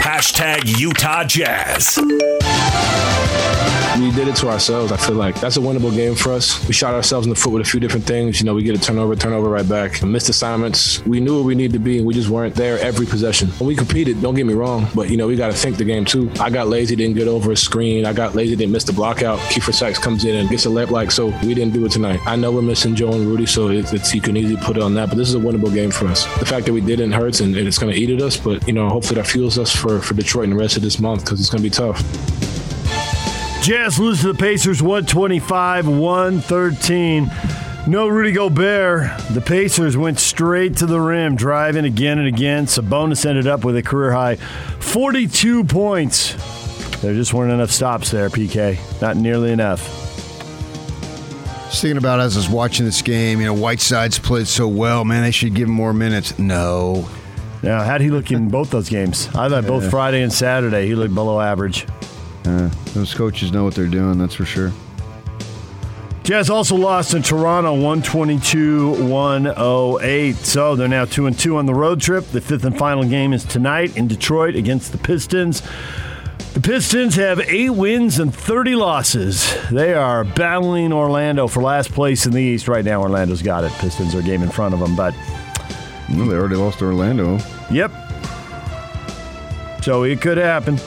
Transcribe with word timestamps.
Hashtag 0.00 0.78
Utah 0.78 1.24
Jazz. 1.24 1.98
We 4.00 4.10
did 4.12 4.28
it 4.28 4.36
to 4.36 4.48
ourselves. 4.48 4.92
I 4.92 4.96
feel 4.96 5.14
like 5.14 5.38
that's 5.40 5.58
a 5.58 5.60
winnable 5.60 5.94
game 5.94 6.14
for 6.14 6.32
us. 6.32 6.66
We 6.66 6.72
shot 6.72 6.94
ourselves 6.94 7.26
in 7.26 7.30
the 7.30 7.36
foot 7.36 7.52
with 7.52 7.62
a 7.62 7.68
few 7.68 7.80
different 7.80 8.06
things. 8.06 8.40
You 8.40 8.46
know, 8.46 8.54
we 8.54 8.62
get 8.62 8.74
a 8.74 8.80
turnover, 8.80 9.14
turnover 9.14 9.50
right 9.50 9.68
back, 9.68 10.02
missed 10.02 10.30
assignments. 10.30 11.04
We 11.04 11.20
knew 11.20 11.34
where 11.34 11.44
we 11.44 11.54
needed 11.54 11.74
to 11.74 11.78
be, 11.78 11.98
and 11.98 12.06
we 12.06 12.14
just 12.14 12.30
weren't 12.30 12.54
there 12.54 12.78
every 12.78 13.04
possession. 13.04 13.48
When 13.50 13.68
we 13.68 13.76
competed, 13.76 14.22
don't 14.22 14.34
get 14.34 14.46
me 14.46 14.54
wrong, 14.54 14.88
but 14.94 15.10
you 15.10 15.18
know, 15.18 15.26
we 15.26 15.36
got 15.36 15.48
to 15.48 15.52
think 15.52 15.76
the 15.76 15.84
game 15.84 16.06
too. 16.06 16.30
I 16.40 16.48
got 16.48 16.68
lazy, 16.68 16.96
didn't 16.96 17.16
get 17.16 17.28
over 17.28 17.52
a 17.52 17.56
screen. 17.56 18.06
I 18.06 18.14
got 18.14 18.34
lazy, 18.34 18.56
didn't 18.56 18.72
miss 18.72 18.84
the 18.84 18.94
block 18.94 19.22
out. 19.22 19.38
Keifer 19.38 19.74
Sykes 19.74 19.98
comes 19.98 20.24
in 20.24 20.34
and 20.34 20.48
gets 20.48 20.64
a 20.64 20.70
left 20.70 20.90
like, 20.90 21.10
so 21.10 21.26
we 21.42 21.52
didn't 21.52 21.74
do 21.74 21.84
it 21.84 21.92
tonight. 21.92 22.20
I 22.26 22.36
know 22.36 22.50
we're 22.50 22.62
missing 22.62 22.96
Joe 22.96 23.12
and 23.12 23.26
Rudy, 23.26 23.46
so 23.46 23.68
it's, 23.68 23.92
it's 23.92 24.14
you 24.14 24.22
can 24.22 24.36
easily 24.36 24.60
put 24.62 24.78
it 24.78 24.82
on 24.82 24.94
that, 24.94 25.10
but 25.10 25.18
this 25.18 25.28
is 25.28 25.34
a 25.34 25.38
winnable 25.38 25.72
game 25.74 25.90
for 25.90 26.06
us. 26.06 26.24
The 26.38 26.46
fact 26.46 26.64
that 26.66 26.72
we 26.72 26.80
didn't 26.80 27.12
hurts, 27.12 27.40
and, 27.40 27.54
and 27.54 27.68
it's 27.68 27.78
going 27.78 27.92
to 27.92 27.98
eat 28.00 28.08
at 28.08 28.22
us, 28.22 28.38
but 28.38 28.66
you 28.66 28.72
know, 28.72 28.88
hopefully 28.88 29.20
that 29.20 29.26
fuels 29.28 29.58
us 29.58 29.76
for, 29.76 29.99
for 30.04 30.14
Detroit 30.14 30.44
and 30.44 30.52
the 30.52 30.56
rest 30.56 30.76
of 30.76 30.82
this 30.82 30.98
month 30.98 31.24
because 31.24 31.40
it's 31.40 31.50
going 31.50 31.62
to 31.62 31.68
be 31.68 31.70
tough. 31.70 32.02
Jazz 33.62 33.98
lose 33.98 34.22
to 34.22 34.32
the 34.32 34.38
Pacers 34.38 34.82
125 34.82 35.86
113. 35.86 37.30
No 37.86 38.08
Rudy 38.08 38.32
Gobert. 38.32 39.18
The 39.30 39.40
Pacers 39.40 39.96
went 39.96 40.18
straight 40.18 40.76
to 40.78 40.86
the 40.86 41.00
rim, 41.00 41.36
driving 41.36 41.84
again 41.84 42.18
and 42.18 42.26
again. 42.28 42.66
Sabonis 42.66 43.26
ended 43.26 43.46
up 43.46 43.64
with 43.64 43.76
a 43.76 43.82
career 43.82 44.12
high 44.12 44.36
42 44.36 45.64
points. 45.64 46.34
There 47.00 47.14
just 47.14 47.32
weren't 47.34 47.52
enough 47.52 47.70
stops 47.70 48.10
there, 48.10 48.28
PK. 48.28 48.78
Not 49.00 49.16
nearly 49.16 49.52
enough. 49.52 49.80
Just 51.70 51.82
thinking 51.82 51.98
about 51.98 52.20
as 52.20 52.36
I 52.36 52.40
was 52.40 52.48
watching 52.48 52.84
this 52.84 53.00
game, 53.02 53.40
you 53.40 53.46
know, 53.46 53.54
Whiteside's 53.54 54.18
played 54.18 54.48
so 54.48 54.68
well. 54.68 55.04
Man, 55.04 55.22
they 55.22 55.30
should 55.30 55.54
give 55.54 55.68
him 55.68 55.74
more 55.74 55.92
minutes. 55.92 56.38
No. 56.38 57.08
Now, 57.62 57.82
how'd 57.82 58.00
he 58.00 58.10
look 58.10 58.30
in 58.30 58.48
both 58.48 58.70
those 58.70 58.88
games? 58.88 59.28
I 59.34 59.48
thought 59.48 59.66
both 59.66 59.90
Friday 59.90 60.22
and 60.22 60.32
Saturday 60.32 60.86
he 60.86 60.94
looked 60.94 61.14
below 61.14 61.40
average. 61.40 61.86
Uh, 62.44 62.70
those 62.94 63.12
coaches 63.12 63.52
know 63.52 63.64
what 63.64 63.74
they're 63.74 63.86
doing, 63.86 64.18
that's 64.18 64.34
for 64.34 64.46
sure. 64.46 64.72
Jazz 66.22 66.48
also 66.48 66.76
lost 66.76 67.12
in 67.14 67.22
Toronto 67.22 67.72
122 67.72 69.04
108. 69.10 70.36
So 70.36 70.76
they're 70.76 70.88
now 70.88 71.04
2 71.04 71.26
and 71.26 71.38
2 71.38 71.56
on 71.56 71.66
the 71.66 71.74
road 71.74 72.00
trip. 72.00 72.24
The 72.26 72.40
fifth 72.40 72.64
and 72.64 72.76
final 72.78 73.04
game 73.04 73.32
is 73.32 73.44
tonight 73.44 73.96
in 73.96 74.06
Detroit 74.06 74.54
against 74.54 74.92
the 74.92 74.98
Pistons. 74.98 75.62
The 76.54 76.60
Pistons 76.60 77.16
have 77.16 77.40
eight 77.40 77.70
wins 77.70 78.18
and 78.18 78.34
30 78.34 78.74
losses. 78.74 79.56
They 79.70 79.92
are 79.94 80.24
battling 80.24 80.92
Orlando 80.92 81.46
for 81.48 81.62
last 81.62 81.92
place 81.92 82.26
in 82.26 82.32
the 82.32 82.42
East. 82.42 82.68
Right 82.68 82.84
now, 82.84 83.02
Orlando's 83.02 83.42
got 83.42 83.64
it. 83.64 83.72
Pistons 83.72 84.14
are 84.14 84.20
a 84.20 84.22
game 84.22 84.42
in 84.42 84.50
front 84.50 84.74
of 84.74 84.80
them, 84.80 84.94
but. 84.96 85.14
Well, 86.12 86.26
they 86.26 86.36
already 86.36 86.56
lost 86.56 86.82
Orlando. 86.82 87.38
Yep. 87.70 87.92
So 89.82 90.02
it 90.02 90.20
could 90.20 90.36
happen. 90.36 90.78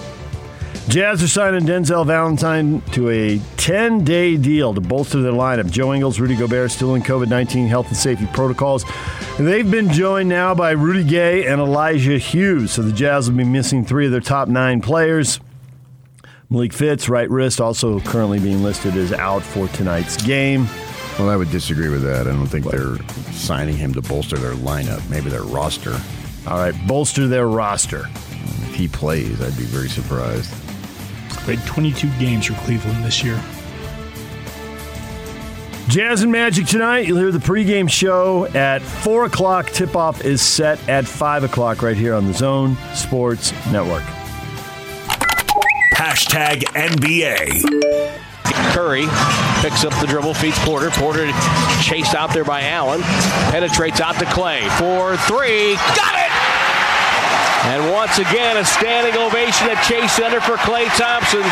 Jazz 0.89 1.23
are 1.23 1.29
signing 1.29 1.65
Denzel 1.65 2.05
Valentine 2.05 2.81
to 2.91 3.09
a 3.09 3.39
10 3.55 4.03
day 4.03 4.35
deal 4.35 4.73
to 4.73 4.81
bolster 4.81 5.21
their 5.21 5.31
lineup. 5.31 5.71
Joe 5.71 5.93
Ingles, 5.93 6.19
Rudy 6.19 6.35
Gobert 6.35 6.71
still 6.71 6.93
in 6.95 7.01
COVID 7.01 7.29
19 7.29 7.67
health 7.67 7.87
and 7.87 7.95
safety 7.95 8.27
protocols. 8.33 8.83
They've 9.39 9.69
been 9.69 9.91
joined 9.91 10.27
now 10.27 10.53
by 10.53 10.71
Rudy 10.71 11.05
Gay 11.05 11.47
and 11.47 11.61
Elijah 11.61 12.17
Hughes. 12.17 12.73
So 12.73 12.81
the 12.81 12.91
Jazz 12.91 13.29
will 13.29 13.37
be 13.37 13.45
missing 13.45 13.85
three 13.85 14.07
of 14.07 14.11
their 14.11 14.21
top 14.21 14.49
nine 14.49 14.81
players. 14.81 15.39
Malik 16.49 16.73
Fitts, 16.73 17.07
right 17.07 17.29
wrist, 17.29 17.61
also 17.61 17.99
currently 18.01 18.39
being 18.39 18.61
listed 18.61 18.95
as 18.95 19.13
out 19.13 19.41
for 19.41 19.69
tonight's 19.69 20.21
game. 20.23 20.67
Well, 21.19 21.29
I 21.29 21.35
would 21.35 21.51
disagree 21.51 21.89
with 21.89 22.01
that. 22.03 22.27
I 22.27 22.31
don't 22.31 22.47
think 22.47 22.65
they're 22.65 22.97
signing 23.31 23.77
him 23.77 23.93
to 23.93 24.01
bolster 24.01 24.35
their 24.37 24.53
lineup, 24.53 25.07
maybe 25.09 25.29
their 25.29 25.43
roster. 25.43 25.99
All 26.47 26.57
right, 26.57 26.75
bolster 26.87 27.27
their 27.27 27.47
roster. 27.47 28.09
If 28.09 28.75
he 28.75 28.87
plays, 28.87 29.39
I'd 29.39 29.55
be 29.55 29.63
very 29.63 29.89
surprised. 29.89 30.51
Played 31.29 31.63
22 31.65 32.09
games 32.19 32.47
for 32.47 32.53
Cleveland 32.65 33.05
this 33.05 33.23
year. 33.23 33.39
Jazz 35.87 36.23
and 36.23 36.31
Magic 36.31 36.65
tonight. 36.65 37.05
You'll 37.07 37.17
hear 37.17 37.31
the 37.31 37.39
pregame 37.39 37.89
show 37.89 38.45
at 38.47 38.81
4 38.81 39.25
o'clock. 39.25 39.69
Tip 39.69 39.95
off 39.95 40.25
is 40.25 40.41
set 40.41 40.79
at 40.89 41.05
5 41.05 41.43
o'clock 41.43 41.81
right 41.81 41.97
here 41.97 42.15
on 42.15 42.25
the 42.25 42.33
Zone 42.33 42.75
Sports 42.95 43.51
Network. 43.71 44.03
Hashtag 45.93 46.63
NBA. 46.73 48.32
Curry 48.73 49.07
picks 49.61 49.85
up 49.85 49.93
the 50.01 50.07
dribble, 50.07 50.33
feeds 50.33 50.59
Porter. 50.59 50.89
Porter 50.91 51.31
chased 51.81 52.15
out 52.15 52.33
there 52.33 52.43
by 52.43 52.63
Allen. 52.63 53.01
Penetrates 53.51 54.01
out 54.01 54.15
to 54.19 54.25
Klay. 54.25 54.67
4 54.77 55.17
3. 55.17 55.75
Got 55.95 56.15
it! 56.19 56.33
And 57.63 57.93
once 57.93 58.17
again, 58.17 58.57
a 58.57 58.65
standing 58.65 59.15
ovation 59.15 59.69
at 59.69 59.81
Chase 59.87 60.11
Center 60.11 60.41
for 60.41 60.57
Klay 60.57 60.85
Thompson. 60.97 61.43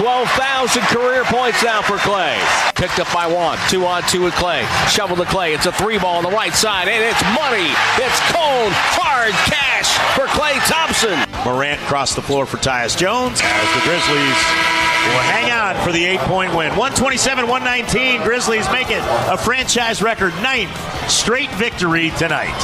12,000 0.00 0.82
career 0.84 1.24
points 1.24 1.62
now 1.62 1.82
for 1.82 1.98
Klay. 1.98 2.40
Picked 2.74 2.98
up 2.98 3.12
by 3.12 3.26
one. 3.26 3.58
Two 3.68 3.84
on 3.84 4.02
two 4.04 4.22
with 4.22 4.32
Klay. 4.34 4.64
Shovel 4.88 5.16
to 5.16 5.24
Klay. 5.24 5.54
It's 5.54 5.66
a 5.66 5.72
three 5.72 5.98
ball 5.98 6.16
on 6.16 6.24
the 6.24 6.30
right 6.30 6.54
side, 6.54 6.88
and 6.88 7.04
it's 7.04 7.22
money. 7.36 7.68
It's 8.00 8.20
cold, 8.32 8.72
hard 8.96 9.34
cash 9.44 9.92
for 10.16 10.24
Klay 10.32 10.56
Thompson. 10.66 11.20
Morant 11.44 11.80
crossed 11.82 12.16
the 12.16 12.22
floor 12.22 12.46
for 12.46 12.56
Tyus 12.56 12.96
Jones 12.96 13.40
as 13.42 13.74
the 13.74 13.80
Grizzlies 13.84 14.81
will 15.08 15.26
hang 15.28 15.50
on 15.50 15.84
for 15.84 15.92
the 15.92 16.04
eight 16.04 16.20
point 16.20 16.50
win. 16.50 16.68
127 16.70 17.46
119. 17.46 18.22
Grizzlies 18.22 18.70
make 18.70 18.90
it 18.90 19.02
a 19.30 19.36
franchise 19.36 20.02
record 20.02 20.34
ninth 20.42 20.70
straight 21.10 21.50
victory 21.52 22.10
tonight. 22.18 22.54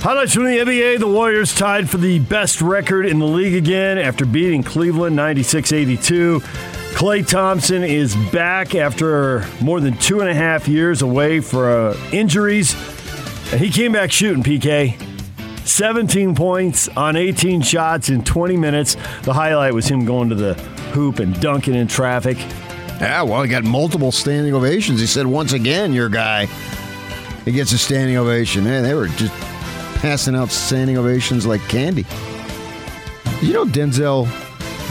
Highlights 0.00 0.34
from 0.34 0.44
the 0.44 0.58
NBA 0.58 0.98
the 0.98 1.06
Warriors 1.06 1.54
tied 1.54 1.88
for 1.88 1.96
the 1.96 2.18
best 2.18 2.60
record 2.60 3.06
in 3.06 3.20
the 3.20 3.26
league 3.26 3.54
again 3.54 3.98
after 3.98 4.26
beating 4.26 4.62
Cleveland 4.64 5.14
96 5.14 5.72
82. 5.72 6.40
Klay 6.40 7.26
Thompson 7.26 7.82
is 7.84 8.14
back 8.32 8.74
after 8.74 9.46
more 9.60 9.80
than 9.80 9.96
two 9.98 10.20
and 10.20 10.28
a 10.28 10.34
half 10.34 10.68
years 10.68 11.02
away 11.02 11.40
for 11.40 11.70
uh, 11.70 11.96
injuries. 12.12 12.74
And 13.52 13.60
he 13.60 13.70
came 13.70 13.92
back 13.92 14.10
shooting, 14.10 14.42
PK. 14.42 15.11
17 15.64 16.34
points 16.34 16.88
on 16.88 17.16
18 17.16 17.62
shots 17.62 18.08
in 18.08 18.24
20 18.24 18.56
minutes. 18.56 18.96
The 19.22 19.32
highlight 19.32 19.74
was 19.74 19.86
him 19.86 20.04
going 20.04 20.28
to 20.30 20.34
the 20.34 20.54
hoop 20.92 21.18
and 21.18 21.38
dunking 21.40 21.74
in 21.74 21.86
traffic. 21.88 22.38
Yeah, 23.00 23.22
well, 23.22 23.42
he 23.42 23.48
got 23.48 23.64
multiple 23.64 24.12
standing 24.12 24.54
ovations. 24.54 25.00
He 25.00 25.06
said, 25.06 25.26
once 25.26 25.52
again, 25.52 25.92
your 25.92 26.08
guy, 26.08 26.46
he 27.44 27.52
gets 27.52 27.72
a 27.72 27.78
standing 27.78 28.16
ovation. 28.16 28.64
Man, 28.64 28.82
they 28.82 28.94
were 28.94 29.08
just 29.08 29.32
passing 30.00 30.34
out 30.34 30.50
standing 30.50 30.98
ovations 30.98 31.46
like 31.46 31.60
candy. 31.68 32.06
You 33.40 33.52
know, 33.52 33.64
Denzel 33.64 34.26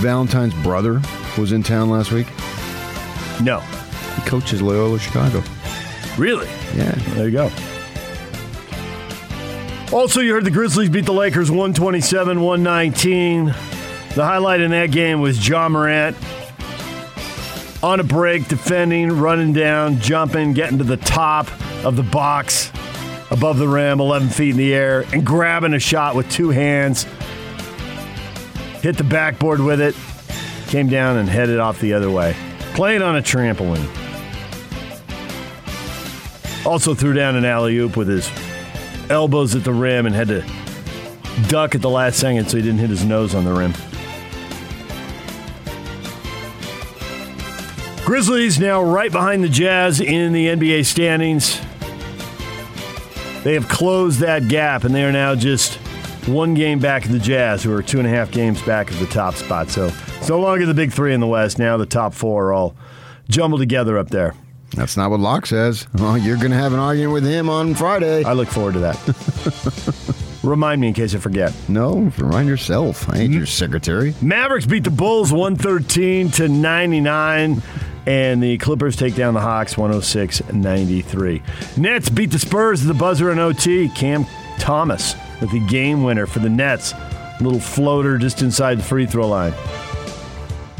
Valentine's 0.02 0.54
brother 0.56 1.02
was 1.38 1.52
in 1.52 1.64
town 1.64 1.90
last 1.90 2.12
week? 2.12 2.28
No. 3.42 3.60
He 4.16 4.22
coaches 4.30 4.62
Loyola 4.62 5.00
Chicago. 5.00 5.42
Really? 6.18 6.48
Yeah. 6.76 6.92
There 7.14 7.26
you 7.26 7.32
go. 7.32 7.52
Also, 9.92 10.22
you 10.22 10.32
heard 10.32 10.46
the 10.46 10.52
Grizzlies 10.52 10.88
beat 10.88 11.04
the 11.04 11.12
Lakers 11.12 11.52
127 11.52 12.40
119. 12.40 13.46
The 13.46 13.54
highlight 14.24 14.62
in 14.62 14.72
that 14.72 14.90
game 14.92 15.20
was 15.20 15.46
Ja 15.46 15.68
Morant 15.68 16.16
on 17.84 18.00
a 18.00 18.04
break, 18.04 18.48
defending, 18.48 19.12
running 19.12 19.52
down, 19.52 20.00
jumping, 20.00 20.54
getting 20.54 20.78
to 20.78 20.86
the 20.86 20.96
top 20.96 21.50
of 21.84 21.98
the 21.98 22.04
box 22.04 22.72
above 23.32 23.58
the 23.58 23.68
rim, 23.68 24.00
11 24.00 24.30
feet 24.30 24.52
in 24.52 24.58
the 24.58 24.74
air, 24.74 25.02
and 25.12 25.26
grabbing 25.26 25.74
a 25.74 25.80
shot 25.80 26.16
with 26.16 26.30
two 26.32 26.52
hands. 26.52 27.04
Hit 28.82 28.96
the 28.96 29.04
backboard 29.04 29.60
with 29.60 29.82
it, 29.82 29.94
came 30.68 30.88
down 30.88 31.18
and 31.18 31.28
headed 31.28 31.60
off 31.60 31.82
the 31.82 31.92
other 31.92 32.10
way. 32.10 32.34
Playing 32.76 33.02
on 33.02 33.18
a 33.18 33.22
trampoline. 33.22 33.90
Also 36.66 36.94
threw 36.94 37.14
down 37.14 37.36
an 37.36 37.44
alley 37.44 37.76
oop 37.78 37.98
with 37.98 38.08
his 38.08 38.30
elbows 39.12 39.54
at 39.56 39.64
the 39.64 39.74
rim 39.74 40.06
and 40.06 40.16
had 40.16 40.30
to 40.30 40.42
duck 41.48 41.76
at 41.76 41.82
the 41.82 41.90
last 41.90 42.20
second 42.20 42.50
so 42.50 42.58
he 42.58 42.64
didn't 42.64 42.80
hit 42.80 42.90
his 42.90 43.06
nose 43.06 43.36
on 43.36 43.46
the 43.46 43.54
rim. 43.54 43.74
Grizzlies 48.06 48.60
now 48.60 48.82
right 48.82 49.12
behind 49.12 49.44
the 49.44 49.50
Jazz 49.50 50.02
in 50.02 50.34
the 50.34 50.48
NBA 50.48 50.86
standings. 50.86 51.62
They 53.44 53.54
have 53.54 53.68
closed 53.70 54.20
that 54.20 54.48
gap 54.48 54.84
and 54.84 54.94
they 54.94 55.04
are 55.04 55.12
now 55.12 55.36
just 55.36 55.76
one 56.28 56.54
game 56.54 56.80
back 56.80 57.06
of 57.06 57.12
the 57.12 57.20
Jazz, 57.20 57.64
who 57.64 57.74
are 57.74 57.82
two 57.82 58.00
and 58.00 58.08
a 58.08 58.10
half 58.10 58.32
games 58.32 58.62
back 58.64 58.92
of 58.92 59.00
the 59.00 59.06
top 59.08 59.36
spot. 59.36 59.70
So 59.70 59.92
no 60.28 60.40
longer 60.40 60.66
the 60.66 60.74
big 60.74 60.92
three 60.92 61.14
in 61.14 61.20
the 61.20 61.28
West. 61.28 61.60
Now 61.60 61.78
the 61.78 61.86
top 61.86 62.14
four 62.14 62.48
are 62.48 62.54
all 62.54 62.76
jumbled 63.30 63.60
together 63.60 63.98
up 63.98 64.10
there. 64.10 64.34
That's 64.76 64.96
not 64.96 65.12
what 65.12 65.20
Locke 65.20 65.46
says. 65.46 65.88
Well, 65.96 66.18
you're 66.18 66.38
going 66.38 66.52
to 66.52 66.58
have 66.58 66.74
an 66.74 66.80
argument 66.80 67.14
with 67.14 67.26
him 67.26 67.50
on 67.50 67.76
Friday. 67.76 68.24
I 68.24 68.34
look 68.34 68.48
forward 68.48 68.74
to 68.74 68.80
that. 68.80 70.22
Remind 70.44 70.82
me 70.82 70.88
in 70.88 70.94
case 70.94 71.14
I 71.14 71.20
forget. 71.20 71.54
No, 71.70 72.12
remind 72.18 72.50
yourself. 72.50 73.08
I 73.10 73.20
ain't 73.20 73.34
your 73.34 73.46
secretary. 73.46 74.16
Mavericks 74.24 74.66
beat 74.66 74.84
the 74.84 74.90
Bulls 74.90 75.32
113 75.32 76.32
to 76.32 76.48
99. 76.48 77.62
And 78.08 78.42
the 78.42 78.58
Clippers 78.58 78.96
take 78.96 79.14
down 79.14 79.36
the 79.36 79.42
Hawks 79.42 79.78
106 79.78 80.52
93. 80.52 81.44
Nets 81.78 82.10
beat 82.10 82.32
the 82.32 82.40
Spurs 82.40 82.82
at 82.82 82.88
the 82.88 82.96
buzzer 82.96 83.32
in 83.32 83.38
OT. 83.38 83.90
Cam 83.90 84.26
Thomas 84.58 85.14
with 85.40 85.52
the 85.52 85.60
game 85.68 86.02
winner 86.02 86.26
for 86.26 86.40
the 86.40 86.50
Nets. 86.50 86.96
Little 87.40 87.60
floater 87.60 88.18
just 88.18 88.42
inside 88.42 88.80
the 88.80 88.84
free 88.84 89.06
throw 89.06 89.28
line. 89.28 89.54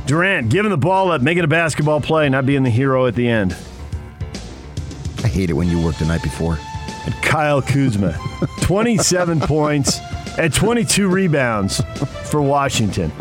Durant 0.08 0.50
giving 0.50 0.72
the 0.72 0.78
ball 0.78 1.12
up, 1.12 1.22
making 1.22 1.44
a 1.44 1.48
basketball 1.48 2.02
play, 2.02 2.28
not 2.30 2.48
being 2.48 2.64
the 2.64 2.72
hero 2.72 3.06
at 3.06 3.14
the 3.14 3.28
end. 3.28 3.56
I 5.24 5.28
hate 5.28 5.50
it 5.50 5.54
when 5.54 5.70
you 5.70 5.84
work 5.84 5.96
the 5.96 6.06
night 6.06 6.24
before. 6.24 6.58
And 7.06 7.14
Kyle 7.24 7.62
Kuzma, 7.62 8.18
27 8.62 9.40
points 9.42 10.00
and 10.38 10.54
22 10.54 11.08
rebounds 11.08 11.82
for 12.30 12.42
Washington. 12.42 13.12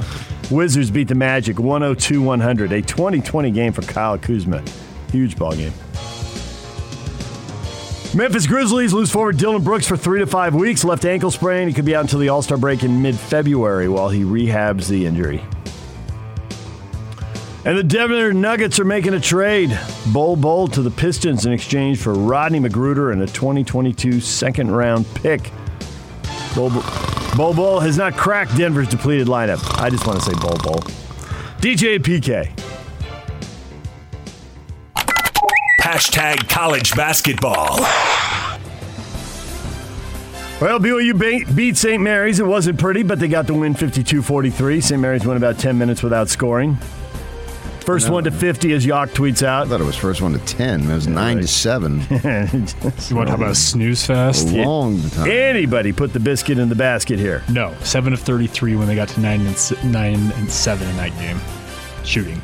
Wizards 0.51 0.91
beat 0.91 1.09
the 1.09 1.15
Magic 1.15 1.59
102 1.59 2.21
100. 2.21 2.73
A 2.73 2.83
2020 2.83 3.51
game 3.51 3.73
for 3.73 3.83
Kyle 3.83 4.19
Kuzma. 4.19 4.63
Huge 5.13 5.37
ball 5.37 5.55
game. 5.55 5.73
Memphis 8.13 8.49
Grizzlies 8.49 8.93
lose 8.93 9.11
forward 9.11 9.37
Dillon 9.37 9.63
Brooks 9.63 9.87
for 9.87 9.97
three 9.97 10.19
to 10.19 10.27
five 10.27 10.53
weeks. 10.55 10.83
Left 10.83 11.05
ankle 11.05 11.31
sprain. 11.31 11.69
He 11.69 11.75
could 11.75 11.85
be 11.85 11.95
out 11.95 12.01
until 12.01 12.19
the 12.19 12.29
All 12.29 12.43
Star 12.43 12.59
break 12.59 12.83
in 12.83 13.01
mid 13.01 13.17
February 13.17 13.89
while 13.89 14.09
he 14.09 14.23
rehabs 14.23 14.89
the 14.89 15.07
injury. 15.07 15.41
And 17.63 17.77
the 17.77 17.83
Denver 17.83 18.33
Nuggets 18.33 18.81
are 18.81 18.87
making 18.87 19.13
a 19.13 19.21
trade. 19.21 19.79
Bol 20.15 20.35
Bol 20.35 20.67
to 20.69 20.81
the 20.81 20.91
Pistons 20.91 21.45
in 21.45 21.53
exchange 21.53 21.99
for 21.99 22.15
Rodney 22.15 22.59
McGruder 22.59 23.13
and 23.13 23.21
a 23.21 23.27
2022 23.27 24.19
second 24.21 24.71
round 24.71 25.07
pick. 25.15 25.53
Bol 26.55 26.71
Bol, 27.37 27.53
Bol 27.53 27.81
has 27.81 27.99
not 27.99 28.17
cracked 28.17 28.57
Denver's 28.57 28.89
depleted 28.89 29.27
lineup. 29.27 29.61
I 29.79 29.91
just 29.91 30.07
want 30.07 30.19
to 30.19 30.25
say 30.25 30.33
Bol 30.41 30.57
Bol. 30.63 30.81
DJ 31.61 31.99
PK. 31.99 32.51
Hashtag 35.83 36.49
college 36.49 36.95
basketball. 36.97 37.79
Well, 40.63 40.79
BYU 40.79 41.55
beat 41.55 41.77
St. 41.77 42.03
Mary's. 42.03 42.41
It 42.41 42.47
wasn't 42.47 42.79
pretty, 42.79 43.03
but 43.03 43.19
they 43.19 43.29
got 43.29 43.47
the 43.47 43.55
win 43.55 43.75
52 43.75 44.23
43. 44.23 44.81
St. 44.81 45.01
Mary's 45.01 45.27
went 45.27 45.37
about 45.37 45.59
10 45.59 45.77
minutes 45.77 46.03
without 46.03 46.31
scoring. 46.31 46.79
First 47.85 48.09
no. 48.09 48.15
one 48.15 48.25
to 48.25 48.31
50, 48.31 48.73
as 48.73 48.87
Yock 48.87 49.09
tweets 49.09 49.43
out. 49.43 49.67
I 49.67 49.71
thought 49.71 49.81
it 49.81 49.85
was 49.85 49.97
first 49.97 50.21
one 50.21 50.33
to 50.33 50.39
10. 50.39 50.83
It 50.83 50.95
was 50.95 51.07
9 51.07 51.37
right. 51.37 51.43
to 51.43 51.49
7. 51.49 51.93
you 51.99 51.99
want 51.99 52.69
to 52.69 53.11
talk 53.11 53.29
about 53.29 53.51
a 53.51 53.55
snooze 53.55 54.05
fest? 54.05 54.49
A 54.49 54.63
long 54.65 55.01
time. 55.11 55.31
Anybody 55.31 55.93
put 55.93 56.13
the 56.13 56.21
biscuit 56.21 56.59
in 56.59 56.69
the 56.69 56.75
basket 56.75 57.19
here? 57.19 57.43
No. 57.51 57.75
7 57.83 58.13
of 58.13 58.21
33 58.21 58.77
when 58.77 58.87
they 58.87 58.95
got 58.95 59.09
to 59.09 59.21
9 59.21 59.41
and, 59.41 59.93
9 59.93 60.15
and 60.15 60.51
7 60.51 60.89
in 60.89 60.97
that 60.97 61.19
game. 61.19 61.41
Shooting. 62.05 62.41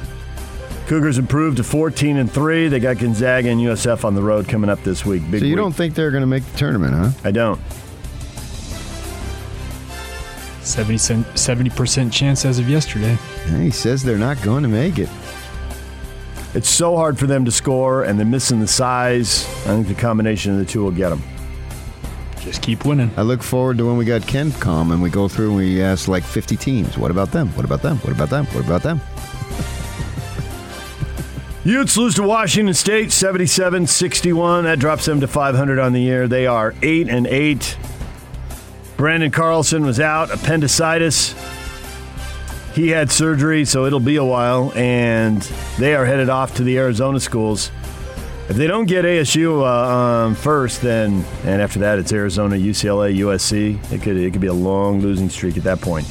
Cougars 0.87 1.19
improved 1.19 1.56
to 1.56 1.65
14 1.65 2.17
and 2.17 2.31
3. 2.31 2.69
They 2.69 2.79
got 2.79 2.99
Gonzaga 2.99 3.50
and 3.50 3.61
USF 3.61 4.05
on 4.05 4.15
the 4.15 4.23
road 4.23 4.49
coming 4.49 4.71
up 4.71 4.83
this 4.85 5.05
week. 5.05 5.29
Big 5.31 5.41
so 5.41 5.47
you 5.47 5.55
week. 5.55 5.62
don't 5.62 5.73
think 5.73 5.94
they're 5.94 6.12
going 6.12 6.23
to 6.23 6.29
make 6.29 6.44
the 6.44 6.59
tournament, 6.59 6.94
huh? 6.94 7.11
I 7.25 7.31
don't. 7.33 7.61
70 10.67 11.71
percent 11.71 12.12
chance 12.12 12.44
as 12.44 12.59
of 12.59 12.69
yesterday. 12.69 13.17
he 13.47 13.71
says 13.71 14.03
they're 14.03 14.19
not 14.19 14.41
going 14.43 14.65
to 14.65 14.69
make 14.69 14.99
it. 14.99 15.09
It's 16.55 16.69
so 16.69 16.97
hard 16.97 17.19
for 17.19 17.27
them 17.27 17.45
to 17.45 17.51
score, 17.51 18.05
and 18.05 18.19
they're 18.19 18.27
missing 18.27 18.61
the 18.61 18.67
size. 18.67 19.45
I 19.67 19.75
think 19.75 19.89
the 19.89 19.95
combination 19.95 20.53
of 20.53 20.59
the 20.59 20.65
two 20.65 20.83
will 20.83 20.91
get 20.91 21.11
them. 21.11 21.23
Just 22.41 22.63
keep 22.63 22.85
winning. 22.85 23.11
I 23.17 23.23
look 23.23 23.43
forward 23.43 23.79
to 23.79 23.87
when 23.87 23.97
we 23.97 24.05
got 24.05 24.23
KenPom 24.23 24.93
and 24.93 25.03
we 25.03 25.11
go 25.11 25.27
through 25.27 25.49
and 25.49 25.57
we 25.57 25.83
ask 25.83 26.07
like 26.07 26.23
50 26.23 26.57
teams. 26.57 26.97
What 26.97 27.11
about 27.11 27.33
them? 27.33 27.49
What 27.57 27.65
about 27.65 27.83
them? 27.83 27.97
What 27.99 28.13
about 28.13 28.31
them? 28.31 28.47
What 28.47 28.65
about 28.65 28.83
them? 28.83 29.01
Utes 31.65 31.97
lose 31.97 32.15
to 32.15 32.23
Washington 32.23 32.75
State 32.75 33.11
77 33.11 33.89
61. 33.89 34.63
That 34.63 34.79
drops 34.79 35.05
them 35.05 35.19
to 35.21 35.27
500 35.27 35.81
on 35.81 35.93
the 35.93 36.01
year. 36.01 36.29
They 36.29 36.47
are 36.47 36.73
8 36.81 37.09
and 37.09 37.27
8. 37.27 37.77
Branden 38.97 39.33
Carlson 39.33 39.85
was 39.85 39.99
out, 39.99 40.31
appendicitis. 40.31 41.35
He 42.76 42.88
had 42.90 43.11
surgery, 43.11 43.64
so 43.64 43.87
it'll 43.87 44.00
be 44.00 44.17
a 44.17 44.25
while, 44.25 44.70
and 44.76 45.40
they 45.78 45.94
are 45.94 46.05
headed 46.05 46.28
off 46.28 46.56
to 46.56 46.62
the 46.62 46.76
Arizona 46.76 47.19
schools. 47.19 47.70
If 48.50 48.56
they 48.56 48.67
don't 48.67 48.84
get 48.84 49.06
ASU 49.06 49.62
uh, 49.62 50.26
um, 50.26 50.34
first, 50.34 50.82
then 50.82 51.25
and 51.44 51.62
after 51.62 51.78
that 51.78 51.99
it's 51.99 52.12
Arizona, 52.12 52.56
UCLA, 52.56 53.17
USC. 53.17 53.90
It 53.90 54.02
could 54.02 54.19
it 54.19 54.31
could 54.31 54.43
be 54.43 54.49
a 54.49 54.52
long 54.52 55.00
losing 55.00 55.31
streak 55.31 55.56
at 55.56 55.64
that 55.64 55.81
point. 55.81 56.06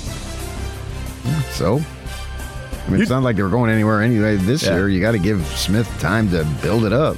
So 1.52 1.76
I 1.76 2.90
mean, 2.90 3.00
it's 3.00 3.12
not 3.12 3.22
like 3.22 3.36
they 3.36 3.44
were 3.44 3.50
going 3.50 3.70
anywhere 3.70 4.02
anyway 4.02 4.36
this 4.36 4.64
yeah. 4.64 4.76
year. 4.76 4.90
You 4.90 5.00
got 5.00 5.12
to 5.12 5.20
give 5.20 5.46
Smith 5.46 5.88
time 6.00 6.32
to 6.32 6.44
build 6.64 6.84
it 6.86 6.94
up. 6.94 7.16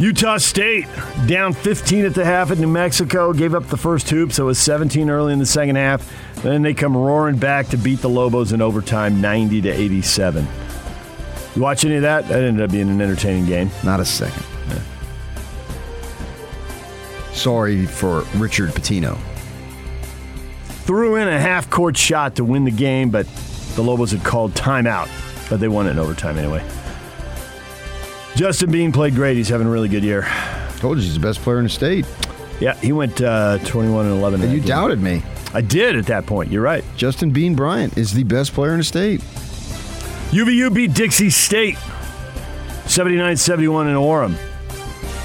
Utah 0.00 0.38
State 0.38 0.88
down 1.26 1.52
15 1.52 2.04
at 2.04 2.14
the 2.14 2.24
half 2.24 2.50
at 2.50 2.58
New 2.58 2.66
Mexico, 2.66 3.32
gave 3.32 3.54
up 3.54 3.68
the 3.68 3.78
first 3.78 4.10
hoop, 4.10 4.32
so 4.32 4.42
it 4.42 4.46
was 4.46 4.58
17 4.58 5.08
early 5.08 5.32
in 5.32 5.38
the 5.38 5.46
second 5.46 5.76
half. 5.76 6.12
Then 6.46 6.62
they 6.62 6.74
come 6.74 6.96
roaring 6.96 7.38
back 7.38 7.66
to 7.70 7.76
beat 7.76 7.98
the 7.98 8.08
Lobos 8.08 8.52
in 8.52 8.62
overtime, 8.62 9.20
90 9.20 9.62
to 9.62 9.68
87. 9.68 10.46
You 11.56 11.60
watch 11.60 11.84
any 11.84 11.96
of 11.96 12.02
that? 12.02 12.28
That 12.28 12.44
ended 12.44 12.62
up 12.62 12.70
being 12.70 12.88
an 12.88 13.00
entertaining 13.00 13.46
game. 13.46 13.68
Not 13.82 13.98
a 13.98 14.04
second. 14.04 14.44
Yeah. 14.68 14.80
Sorry 17.32 17.84
for 17.84 18.20
Richard 18.36 18.70
Pitino. 18.70 19.18
Threw 20.84 21.16
in 21.16 21.26
a 21.26 21.36
half 21.36 21.68
court 21.68 21.96
shot 21.96 22.36
to 22.36 22.44
win 22.44 22.64
the 22.64 22.70
game, 22.70 23.10
but 23.10 23.26
the 23.74 23.82
Lobos 23.82 24.12
had 24.12 24.22
called 24.22 24.54
timeout, 24.54 25.08
but 25.50 25.58
they 25.58 25.66
won 25.66 25.88
it 25.88 25.90
in 25.90 25.98
overtime 25.98 26.38
anyway. 26.38 26.64
Justin 28.36 28.70
Bean 28.70 28.92
played 28.92 29.16
great. 29.16 29.36
He's 29.36 29.48
having 29.48 29.66
a 29.66 29.70
really 29.70 29.88
good 29.88 30.04
year. 30.04 30.28
Told 30.76 30.98
you 30.98 31.02
he's 31.02 31.14
the 31.14 31.18
best 31.18 31.40
player 31.40 31.58
in 31.58 31.64
the 31.64 31.70
state. 31.70 32.06
Yeah, 32.60 32.74
he 32.76 32.92
went 32.92 33.20
uh, 33.20 33.58
21 33.64 34.06
and 34.06 34.14
11. 34.14 34.42
And 34.42 34.52
you 34.52 34.60
doubted 34.60 35.02
me. 35.02 35.24
I 35.56 35.62
did 35.62 35.96
at 35.96 36.04
that 36.08 36.26
point. 36.26 36.52
You're 36.52 36.60
right. 36.60 36.84
Justin 36.98 37.30
Bean 37.30 37.54
Bryant 37.54 37.96
is 37.96 38.12
the 38.12 38.24
best 38.24 38.52
player 38.52 38.72
in 38.72 38.78
the 38.78 38.84
state. 38.84 39.22
UVU 40.30 40.74
beat 40.74 40.92
Dixie 40.92 41.30
State 41.30 41.78
79 42.84 43.38
71 43.38 43.88
in 43.88 43.94
Orem. 43.94 44.34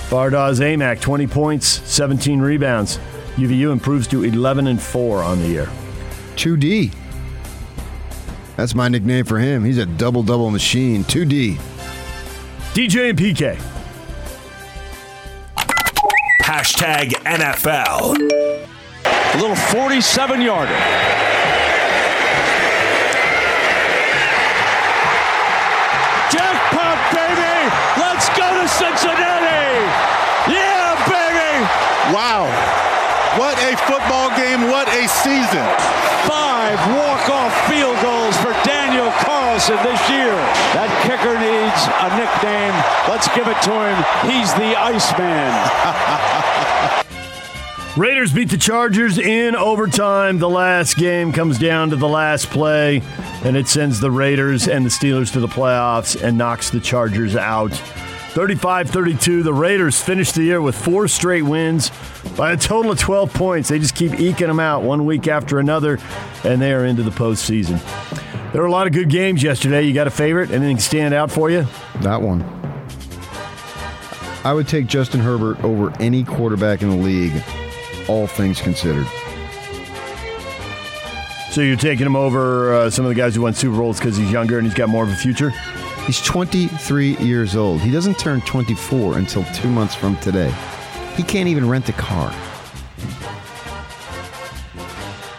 Fardaws 0.07 0.61
Aimaq, 0.61 1.01
20 1.01 1.27
points, 1.27 1.67
17 1.67 2.39
rebounds. 2.39 2.97
UVU 3.35 3.73
improves 3.73 4.07
to 4.07 4.23
11 4.23 4.67
and 4.67 4.81
4 4.81 5.21
on 5.21 5.39
the 5.41 5.47
year. 5.47 5.69
2D. 6.37 6.93
That's 8.55 8.73
my 8.73 8.87
nickname 8.87 9.25
for 9.25 9.37
him. 9.37 9.65
He's 9.65 9.79
a 9.79 9.85
double 9.85 10.23
double 10.23 10.49
machine. 10.49 11.03
2D. 11.03 11.55
DJ 12.73 13.09
and 13.09 13.19
PK. 13.19 13.57
Hashtag 16.41 17.09
NFL. 17.25 18.70
A 19.33 19.37
little 19.37 19.55
47 19.55 20.41
yarder. 20.41 20.75
Jackpot, 26.27 26.99
baby! 27.15 27.55
Let's 27.95 28.27
go 28.35 28.43
to 28.43 28.67
Cincinnati! 28.67 29.71
Yeah, 30.51 30.99
baby! 31.07 31.63
Wow. 32.13 32.43
What 33.39 33.55
a 33.63 33.77
football 33.87 34.35
game. 34.35 34.67
What 34.67 34.89
a 34.89 35.07
season. 35.07 35.63
Five 36.27 36.75
walk-off 36.91 37.55
field 37.71 37.95
goals 38.01 38.35
for 38.43 38.51
Daniel 38.67 39.09
Carlson 39.23 39.77
this 39.87 40.03
year. 40.09 40.35
That 40.75 40.91
kicker 41.07 41.39
needs 41.39 41.81
a 42.03 42.11
nickname. 42.19 42.75
Let's 43.07 43.31
give 43.31 43.47
it 43.47 43.55
to 43.63 43.71
him. 43.71 43.95
He's 44.27 44.51
the 44.59 44.75
Iceman. 44.75 46.35
Raiders 47.97 48.31
beat 48.31 48.49
the 48.49 48.57
Chargers 48.57 49.17
in 49.17 49.53
overtime. 49.53 50.39
The 50.39 50.49
last 50.49 50.95
game 50.95 51.33
comes 51.33 51.59
down 51.59 51.89
to 51.89 51.97
the 51.97 52.07
last 52.07 52.49
play, 52.49 53.01
and 53.43 53.57
it 53.57 53.67
sends 53.67 53.99
the 53.99 54.09
Raiders 54.09 54.69
and 54.69 54.85
the 54.85 54.89
Steelers 54.89 55.33
to 55.33 55.41
the 55.41 55.47
playoffs 55.47 56.21
and 56.21 56.37
knocks 56.37 56.69
the 56.69 56.79
Chargers 56.79 57.35
out. 57.35 57.73
35 58.31 58.89
32. 58.89 59.43
The 59.43 59.53
Raiders 59.53 60.01
finished 60.01 60.35
the 60.35 60.43
year 60.43 60.61
with 60.61 60.73
four 60.73 61.09
straight 61.09 61.41
wins 61.41 61.91
by 62.37 62.53
a 62.53 62.57
total 62.57 62.93
of 62.93 62.99
12 62.99 63.33
points. 63.33 63.67
They 63.67 63.77
just 63.77 63.93
keep 63.93 64.17
eking 64.21 64.47
them 64.47 64.61
out 64.61 64.83
one 64.83 65.05
week 65.05 65.27
after 65.27 65.59
another, 65.59 65.99
and 66.45 66.61
they 66.61 66.71
are 66.71 66.85
into 66.85 67.03
the 67.03 67.11
postseason. 67.11 67.81
There 68.53 68.61
were 68.61 68.69
a 68.69 68.71
lot 68.71 68.87
of 68.87 68.93
good 68.93 69.09
games 69.09 69.43
yesterday. 69.43 69.81
You 69.81 69.93
got 69.93 70.07
a 70.07 70.11
favorite? 70.11 70.51
Anything 70.51 70.79
stand 70.79 71.13
out 71.13 71.29
for 71.29 71.49
you? 71.49 71.67
That 71.99 72.21
one. 72.21 72.41
I 74.45 74.53
would 74.53 74.67
take 74.69 74.87
Justin 74.87 75.19
Herbert 75.19 75.61
over 75.63 75.91
any 76.01 76.23
quarterback 76.23 76.81
in 76.81 76.89
the 76.89 76.95
league, 76.95 77.33
all 78.07 78.27
things 78.27 78.61
considered. 78.61 79.07
So 81.51 81.61
you're 81.61 81.75
taking 81.75 82.05
him 82.05 82.15
over 82.15 82.73
uh, 82.73 82.89
some 82.89 83.03
of 83.03 83.09
the 83.09 83.15
guys 83.15 83.35
who 83.35 83.41
won 83.41 83.53
Super 83.53 83.75
Bowls 83.75 83.99
because 83.99 84.15
he's 84.15 84.31
younger 84.31 84.57
and 84.57 84.65
he's 84.65 84.73
got 84.73 84.87
more 84.87 85.03
of 85.03 85.09
a 85.09 85.15
future? 85.15 85.49
He's 86.05 86.21
23 86.21 87.17
years 87.17 87.55
old. 87.55 87.81
He 87.81 87.91
doesn't 87.91 88.17
turn 88.17 88.41
24 88.41 89.17
until 89.17 89.43
two 89.53 89.69
months 89.69 89.93
from 89.93 90.15
today. 90.17 90.53
He 91.15 91.23
can't 91.23 91.49
even 91.49 91.67
rent 91.67 91.89
a 91.89 91.93
car. 91.93 92.31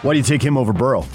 Why 0.03 0.13
do 0.13 0.19
you 0.19 0.23
take 0.23 0.43
him 0.43 0.57
over 0.57 0.71
Burrow? 0.71 1.05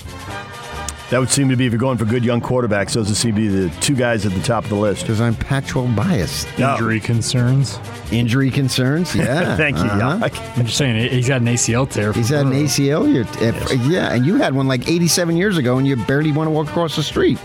That 1.10 1.20
would 1.20 1.30
seem 1.30 1.48
to 1.48 1.56
be, 1.56 1.64
if 1.64 1.72
you're 1.72 1.80
going 1.80 1.96
for 1.96 2.04
good 2.04 2.22
young 2.22 2.42
quarterbacks, 2.42 2.92
those 2.92 3.08
would 3.08 3.16
seem 3.16 3.34
to 3.34 3.40
be 3.40 3.48
the 3.48 3.70
two 3.80 3.94
guys 3.94 4.26
at 4.26 4.32
the 4.32 4.42
top 4.42 4.64
of 4.64 4.70
the 4.70 4.76
list. 4.76 5.02
Because 5.02 5.22
I'm 5.22 5.34
Pac-12 5.34 5.96
biased. 5.96 6.46
Injury 6.58 7.00
concerns. 7.00 7.78
Injury 8.12 8.50
concerns? 8.50 9.14
Yeah. 9.18 9.56
Thank 9.56 9.78
you. 9.78 9.84
Uh-huh. 9.84 10.28
I'm 10.56 10.66
just 10.66 10.76
saying 10.76 11.10
he's 11.10 11.26
got 11.28 11.40
an 11.40 11.46
ACL 11.46 11.90
tear. 11.90 12.12
He's 12.12 12.28
had 12.28 12.46
an 12.46 12.52
ACL. 12.52 13.12
You're, 13.12 13.22
if, 13.42 13.86
Yeah, 13.86 14.12
and 14.12 14.24
you 14.26 14.36
had 14.36 14.54
one 14.54 14.68
like 14.68 14.88
87 14.88 15.36
years 15.36 15.56
ago, 15.56 15.78
and 15.78 15.86
you 15.86 15.96
barely 15.96 16.30
want 16.30 16.46
to 16.46 16.50
walk 16.50 16.68
across 16.68 16.94
the 16.96 17.02
street. 17.02 17.38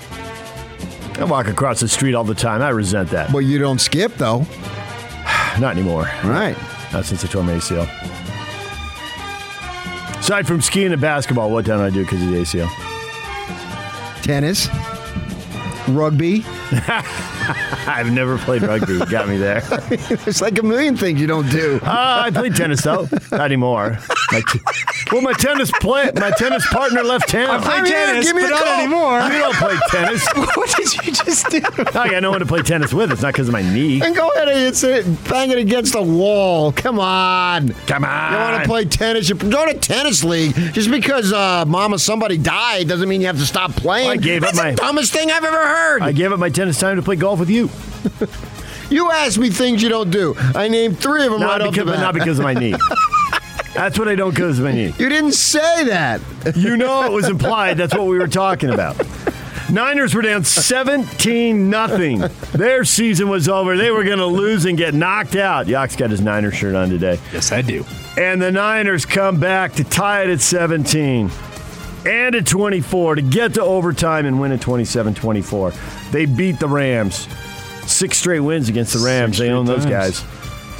I 1.17 1.23
walk 1.23 1.47
across 1.47 1.79
the 1.79 1.87
street 1.87 2.15
all 2.15 2.23
the 2.25 2.35
time. 2.35 2.61
I 2.61 2.69
resent 2.69 3.09
that. 3.11 3.31
Well, 3.31 3.41
you 3.41 3.59
don't 3.59 3.79
skip 3.79 4.13
though. 4.15 4.39
Not 5.59 5.75
anymore. 5.77 6.03
Right. 6.23 6.55
Not 6.91 7.05
since 7.05 7.23
I 7.23 7.27
tore 7.27 7.43
my 7.43 7.53
ACL. 7.53 7.87
Aside 10.19 10.47
from 10.47 10.61
skiing 10.61 10.91
and 10.91 11.01
basketball, 11.01 11.49
what 11.49 11.65
don't 11.65 11.81
I 11.81 11.89
do 11.89 12.03
because 12.03 12.21
of 12.21 12.29
the 12.29 12.37
ACL? 12.37 12.92
Tennis, 14.23 14.69
rugby. 15.89 16.45
I've 17.87 18.11
never 18.11 18.37
played 18.37 18.61
rugby. 18.63 18.93
You 18.93 19.05
Got 19.05 19.27
me 19.27 19.37
there. 19.37 19.61
There's 19.89 20.41
like 20.41 20.57
a 20.59 20.63
million 20.63 20.95
things 20.97 21.19
you 21.19 21.27
don't 21.27 21.49
do. 21.49 21.79
Uh, 21.83 22.23
I 22.25 22.31
played 22.31 22.55
tennis 22.55 22.81
though. 22.81 23.07
Not 23.31 23.41
anymore. 23.41 23.97
My 24.31 24.41
t- 24.51 24.59
well, 25.11 25.21
my 25.21 25.33
tennis 25.33 25.69
play, 25.79 26.09
my 26.15 26.31
tennis 26.31 26.65
partner 26.71 27.03
left 27.03 27.29
town. 27.29 27.61
play 27.61 27.73
I'm 27.75 27.85
here, 27.85 27.93
tennis, 28.07 28.25
give 28.25 28.35
me 28.35 28.41
but 28.43 28.47
a 28.47 28.53
not 28.55 28.63
call. 28.63 28.79
anymore. 28.79 29.21
You 29.21 29.39
don't 29.39 29.55
play 29.57 29.75
tennis. 29.89 30.27
what 30.55 30.75
did 30.75 30.93
you 30.95 31.11
just 31.13 31.49
do? 31.49 31.61
I 31.99 32.09
got 32.09 32.23
no 32.23 32.31
one 32.31 32.39
to 32.39 32.45
play 32.47 32.61
tennis 32.63 32.93
with. 32.93 33.11
It's 33.11 33.21
not 33.21 33.33
because 33.33 33.47
of 33.47 33.51
my 33.53 33.61
knee. 33.61 34.01
And 34.01 34.15
go 34.15 34.29
ahead 34.31 34.47
and 34.47 34.75
hit 34.75 35.23
bang 35.29 35.51
it 35.51 35.59
against 35.59 35.93
the 35.93 36.01
wall. 36.01 36.71
Come 36.71 36.99
on. 36.99 37.73
Come 37.85 38.05
on. 38.05 38.31
You 38.33 38.39
want 38.39 38.63
to 38.63 38.67
play 38.67 38.85
tennis? 38.85 39.29
You 39.29 39.35
go 39.35 39.67
to 39.71 39.77
tennis 39.77 40.23
league. 40.23 40.55
Just 40.73 40.89
because 40.89 41.31
uh, 41.31 41.65
mama 41.67 41.99
somebody 41.99 42.37
died 42.39 42.87
doesn't 42.87 43.07
mean 43.07 43.21
you 43.21 43.27
have 43.27 43.37
to 43.37 43.45
stop 43.45 43.71
playing. 43.75 44.09
I 44.09 44.17
gave 44.17 44.43
up 44.43 44.55
my- 44.55 44.71
the 44.71 44.77
dumbest 44.77 45.13
thing 45.13 45.29
I've 45.29 45.43
ever 45.43 45.57
heard. 45.67 46.01
I 46.01 46.11
gave 46.11 46.31
up 46.31 46.39
my 46.39 46.49
tennis 46.49 46.62
time 46.71 46.95
to 46.95 47.01
play 47.01 47.15
golf 47.15 47.39
with 47.39 47.49
you. 47.49 47.69
you 48.89 49.11
ask 49.11 49.39
me 49.39 49.49
things 49.49 49.81
you 49.81 49.89
don't 49.89 50.09
do. 50.09 50.35
I 50.37 50.67
named 50.67 50.99
three 50.99 51.25
of 51.25 51.31
them 51.31 51.41
Not 51.41 51.61
right 51.61 51.71
because, 51.71 51.79
off 51.79 51.85
the 51.85 51.91
but 51.91 51.99
not 51.99 52.13
because 52.13 52.39
of 52.39 52.43
my 52.43 52.53
knee. 52.53 52.75
That's 53.73 53.97
what 53.97 54.07
I 54.07 54.15
don't 54.15 54.29
because 54.29 54.59
of 54.59 54.65
my 54.65 54.71
knee. 54.71 54.93
you 54.97 55.09
didn't 55.09 55.31
say 55.31 55.85
that. 55.85 56.21
You 56.55 56.77
know 56.77 57.03
it 57.03 57.11
was 57.11 57.27
implied. 57.27 57.77
That's 57.77 57.93
what 57.93 58.05
we 58.05 58.17
were 58.17 58.27
talking 58.27 58.69
about. 58.69 59.01
Niners 59.69 60.13
were 60.13 60.21
down 60.21 60.43
17 60.43 61.69
nothing. 61.69 62.23
Their 62.51 62.83
season 62.85 63.29
was 63.29 63.49
over. 63.49 63.75
They 63.75 63.89
were 63.89 64.03
going 64.03 64.19
to 64.19 64.27
lose 64.27 64.65
and 64.65 64.77
get 64.77 64.93
knocked 64.93 65.35
out. 65.35 65.67
Yock's 65.67 65.95
got 65.95 66.11
his 66.11 66.21
Niner 66.21 66.51
shirt 66.51 66.75
on 66.75 66.89
today. 66.89 67.19
Yes, 67.31 67.51
I 67.51 67.63
do. 67.63 67.83
And 68.17 68.39
the 68.39 68.51
Niners 68.51 69.05
come 69.05 69.39
back 69.39 69.73
to 69.73 69.83
tie 69.83 70.23
it 70.23 70.29
at 70.29 70.41
17 70.41 71.31
and 72.05 72.35
at 72.35 72.45
24 72.45 73.15
to 73.15 73.21
get 73.21 73.53
to 73.55 73.61
overtime 73.63 74.25
and 74.25 74.39
win 74.39 74.51
at 74.51 74.61
27 74.61 75.13
24. 75.13 75.71
They 76.11 76.25
beat 76.25 76.59
the 76.59 76.67
Rams. 76.67 77.27
Six 77.85 78.17
straight 78.17 78.39
wins 78.41 78.69
against 78.69 78.93
the 78.93 78.99
Rams. 78.99 79.37
They 79.37 79.49
own 79.49 79.65
those 79.65 79.85
times. 79.85 80.21
guys. 80.21 80.25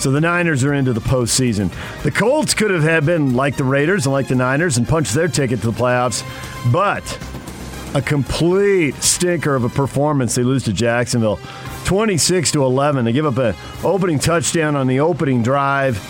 So 0.02 0.12
the 0.12 0.22
Niners 0.22 0.64
are 0.64 0.74
into 0.74 0.92
the 0.92 1.02
postseason. 1.02 1.72
The 2.04 2.12
Colts 2.12 2.54
could 2.54 2.72
have 2.72 2.84
had 2.84 3.06
been 3.06 3.36
like 3.36 3.56
the 3.58 3.64
Raiders 3.64 4.06
and 4.06 4.14
like 4.14 4.28
the 4.28 4.36
Niners 4.36 4.78
and 4.78 4.88
punched 4.88 5.14
their 5.14 5.28
ticket 5.28 5.62
to 5.62 5.72
the 5.72 5.78
playoffs, 5.78 6.24
but 6.72 7.04
a 7.96 8.02
complete 8.02 8.96
stinker 8.96 9.56
of 9.56 9.64
a 9.64 9.70
performance. 9.70 10.36
They 10.36 10.44
lose 10.44 10.64
to 10.64 10.74
Jacksonville, 10.74 11.40
26 11.86 12.52
to 12.54 12.64
11. 12.64 13.06
They 13.06 13.12
give 13.14 13.26
up 13.26 13.38
an 13.38 13.56
opening 13.84 14.20
touchdown 14.20 14.76
on 14.76 14.88
the 14.88 15.00
opening 15.00 15.44
drive 15.44 16.02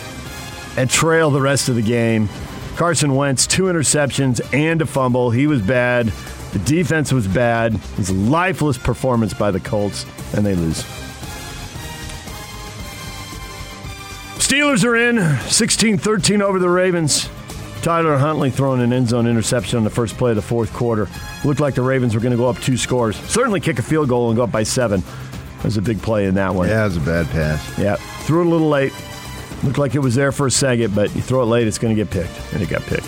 and 0.78 0.90
trail 0.90 1.30
the 1.30 1.42
rest 1.42 1.70
of 1.70 1.76
the 1.76 1.82
game. 1.82 2.30
Carson 2.76 3.16
Wentz, 3.16 3.46
two 3.46 3.64
interceptions 3.64 4.42
and 4.54 4.82
a 4.82 4.86
fumble. 4.86 5.30
He 5.30 5.48
was 5.48 5.62
bad. 5.62 6.08
The 6.54 6.60
defense 6.60 7.12
was 7.12 7.28
bad. 7.28 7.76
It 7.76 7.98
was 7.98 8.10
a 8.10 8.14
lifeless 8.14 8.78
performance 8.78 9.34
by 9.34 9.52
the 9.52 9.60
Colts, 9.60 10.06
and 10.36 10.46
they 10.46 10.56
lose. 10.56 10.84
Steelers 14.38 14.84
are 14.84 14.96
in 14.96 15.40
16 15.50 15.98
13 15.98 16.42
over 16.42 16.60
the 16.60 16.70
Ravens. 16.70 17.30
Tyler 17.82 18.18
Huntley 18.18 18.50
throwing 18.50 18.82
an 18.82 18.94
end 18.94 19.10
zone 19.10 19.28
interception 19.28 19.78
on 19.78 19.84
the 19.84 19.90
first 19.90 20.16
play 20.18 20.30
of 20.32 20.36
the 20.36 20.42
fourth 20.42 20.72
quarter. 20.74 21.08
Looked 21.44 21.60
like 21.60 21.76
the 21.76 21.82
Ravens 21.82 22.16
were 22.16 22.22
going 22.22 22.32
to 22.32 22.38
go 22.38 22.48
up 22.48 22.58
two 22.60 22.78
scores. 22.78 23.18
Certainly 23.30 23.60
kick 23.60 23.80
a 23.80 23.82
field 23.82 24.10
goal 24.10 24.30
and 24.30 24.38
go 24.38 24.44
up 24.44 24.52
by 24.52 24.64
seven. 24.64 25.04
There's 25.62 25.78
a 25.78 25.82
big 25.82 26.02
play 26.02 26.26
in 26.26 26.36
that 26.36 26.54
one. 26.54 26.70
Yeah, 26.70 26.82
it 26.82 26.86
was 26.86 26.98
a 26.98 27.02
bad 27.02 27.28
pass. 27.28 27.80
Yeah, 27.80 27.96
threw 28.26 28.42
it 28.42 28.46
a 28.46 28.50
little 28.50 28.70
late. 28.70 28.94
Looked 29.64 29.78
like 29.78 29.96
it 29.96 30.00
was 30.00 30.16
there 30.16 30.32
for 30.32 30.48
a 30.48 30.52
second, 30.52 30.94
but 30.94 31.16
you 31.16 31.22
throw 31.22 31.42
it 31.42 31.46
late, 31.46 31.68
it's 31.68 31.78
going 31.78 31.96
to 31.96 32.02
get 32.04 32.12
picked, 32.12 32.54
and 32.54 32.62
it 32.62 32.70
got 32.70 32.82
picked. 32.82 33.08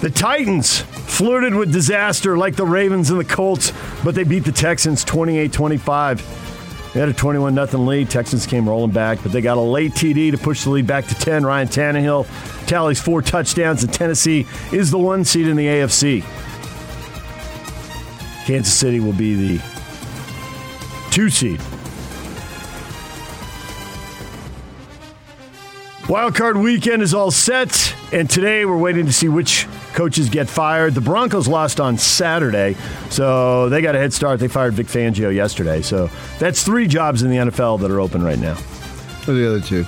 The 0.00 0.10
Titans 0.10 0.80
flirted 0.80 1.54
with 1.54 1.72
disaster 1.72 2.36
like 2.36 2.56
the 2.56 2.66
Ravens 2.66 3.10
and 3.10 3.18
the 3.18 3.24
Colts, 3.24 3.72
but 4.04 4.14
they 4.14 4.24
beat 4.24 4.44
the 4.44 4.52
Texans 4.52 5.02
28 5.04 5.52
25. 5.52 6.92
They 6.92 7.00
had 7.00 7.08
a 7.08 7.12
21 7.12 7.54
0 7.54 7.82
lead. 7.82 8.08
Texans 8.08 8.46
came 8.46 8.68
rolling 8.68 8.92
back, 8.92 9.18
but 9.22 9.32
they 9.32 9.40
got 9.40 9.56
a 9.56 9.60
late 9.60 9.92
TD 9.92 10.30
to 10.30 10.38
push 10.38 10.62
the 10.62 10.70
lead 10.70 10.86
back 10.86 11.06
to 11.08 11.14
10. 11.14 11.44
Ryan 11.44 11.66
Tannehill 11.66 12.66
tallies 12.66 13.00
four 13.00 13.20
touchdowns, 13.20 13.82
and 13.82 13.92
Tennessee 13.92 14.46
is 14.72 14.92
the 14.92 14.98
one 14.98 15.24
seed 15.24 15.48
in 15.48 15.56
the 15.56 15.66
AFC. 15.66 16.22
Kansas 18.46 18.74
City 18.74 19.00
will 19.00 19.12
be 19.12 19.58
the 19.58 19.64
two 21.10 21.30
seed. 21.30 21.60
Wild 26.08 26.34
card 26.34 26.58
weekend 26.58 27.00
is 27.02 27.14
all 27.14 27.30
set, 27.30 27.94
and 28.12 28.28
today 28.28 28.66
we're 28.66 28.76
waiting 28.76 29.06
to 29.06 29.12
see 29.12 29.28
which 29.30 29.66
coaches 29.94 30.28
get 30.28 30.48
fired. 30.50 30.92
The 30.94 31.00
Broncos 31.00 31.48
lost 31.48 31.80
on 31.80 31.96
Saturday, 31.96 32.76
so 33.08 33.70
they 33.70 33.80
got 33.80 33.94
a 33.94 33.98
head 33.98 34.12
start. 34.12 34.38
They 34.38 34.48
fired 34.48 34.74
Vic 34.74 34.86
Fangio 34.86 35.34
yesterday, 35.34 35.80
so 35.80 36.10
that's 36.38 36.62
three 36.62 36.86
jobs 36.86 37.22
in 37.22 37.30
the 37.30 37.36
NFL 37.38 37.80
that 37.80 37.90
are 37.90 38.00
open 38.00 38.22
right 38.22 38.38
now. 38.38 38.54
What 38.54 39.28
are 39.30 39.34
the 39.34 39.48
other 39.48 39.60
two? 39.62 39.86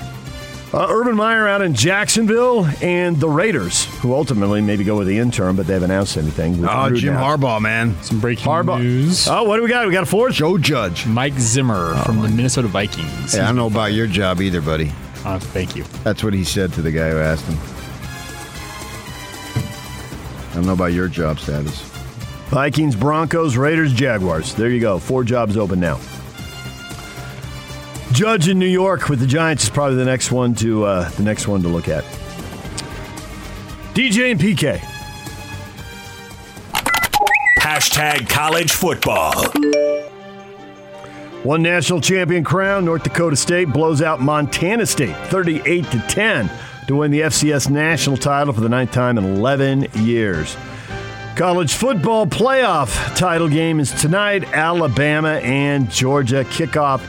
Uh, 0.73 0.87
Urban 0.89 1.17
Meyer 1.17 1.47
out 1.47 1.61
in 1.61 1.75
Jacksonville, 1.75 2.65
and 2.83 3.19
the 3.21 3.29
Raiders, 3.29 3.85
who 4.01 4.15
ultimately 4.15 4.63
maybe 4.63 4.85
go 4.85 4.97
with 4.97 5.07
the 5.09 5.19
interim, 5.19 5.55
but 5.55 5.67
they 5.67 5.75
haven't 5.75 5.91
announced 5.91 6.17
anything. 6.17 6.53
with 6.63 6.71
Oh, 6.71 6.73
Gruden 6.73 6.97
Jim 6.97 7.15
out. 7.15 7.39
Harbaugh, 7.41 7.61
man. 7.61 7.95
Some 8.03 8.21
breaking 8.21 8.47
Harbaugh. 8.47 8.81
news. 8.81 9.29
Oh, 9.29 9.43
what 9.45 9.57
do 9.57 9.63
we 9.63 9.69
got? 9.69 9.87
We 9.87 9.93
got 9.93 10.03
a 10.03 10.07
fourth. 10.07 10.33
Joe 10.35 10.57
Judge. 10.57 11.07
Mike 11.07 11.35
Zimmer 11.39 11.95
from 12.05 12.23
the 12.23 12.29
Minnesota 12.29 12.69
Vikings. 12.69 13.35
Hey, 13.35 13.41
I 13.41 13.47
don't 13.47 13.57
know 13.57 13.67
about 13.67 13.93
your 13.93 14.07
job 14.07 14.41
either, 14.41 14.63
buddy. 14.63 14.91
Uh, 15.27 15.41
thank 15.41 15.75
you. 15.75 15.83
That's 16.05 16.23
what 16.23 16.33
he 16.33 16.45
said 16.45 16.73
to 16.75 16.83
the 16.83 16.93
guy 16.93 17.11
who 17.11 17.19
asked 17.19 17.45
him. 17.47 17.59
I 20.51 20.55
don't 20.55 20.67
know 20.67 20.73
about 20.73 20.93
your 20.93 21.09
job 21.09 21.41
status. 21.41 21.81
Vikings, 22.49 22.95
Broncos, 22.95 23.57
Raiders, 23.57 23.93
Jaguars. 23.93 24.55
There 24.55 24.71
you 24.71 24.79
go. 24.79 25.01
Four 25.01 25.25
jobs 25.25 25.57
open 25.57 25.81
now. 25.81 25.99
Judge 28.13 28.49
in 28.49 28.61
New 28.61 28.69
York 28.69 29.09
with 29.09 29.19
the 29.19 29.27
Giants 29.27 29.65
is 29.65 29.71
probably 29.71 29.97
the 29.97 30.05
next 30.05 30.31
one 30.31 30.55
to 30.55 30.85
uh, 30.85 31.09
the 31.11 31.25
next 31.25 31.49
one 31.49 31.61
to 31.63 31.69
look 31.69 31.89
at. 31.89 32.05
DJ 33.95 34.31
and 34.31 34.41
PK. 34.41 34.79
Hashtag 37.59 38.29
college 38.29 38.71
football. 38.71 39.33
One 41.47 41.63
national 41.63 42.01
champion 42.01 42.43
crown. 42.43 42.85
North 42.85 43.05
Dakota 43.05 43.37
State 43.37 43.69
blows 43.69 44.03
out 44.03 44.21
Montana 44.21 44.85
State 44.85 45.15
38 45.29 45.85
to 45.93 46.01
10 46.01 46.51
to 46.89 46.97
win 46.97 47.13
the 47.13 47.21
FCS 47.21 47.71
national 47.71 48.17
title 48.17 48.53
for 48.53 48.61
the 48.61 48.69
ninth 48.69 48.91
time 48.91 49.17
in 49.17 49.23
11 49.23 49.87
years. 49.95 50.57
College 51.37 51.73
football 51.73 52.27
playoff 52.27 53.15
title 53.15 53.49
game 53.49 53.79
is 53.79 53.93
tonight. 53.93 54.43
Alabama 54.55 55.35
and 55.35 55.89
Georgia 55.89 56.43
kickoff 56.43 57.01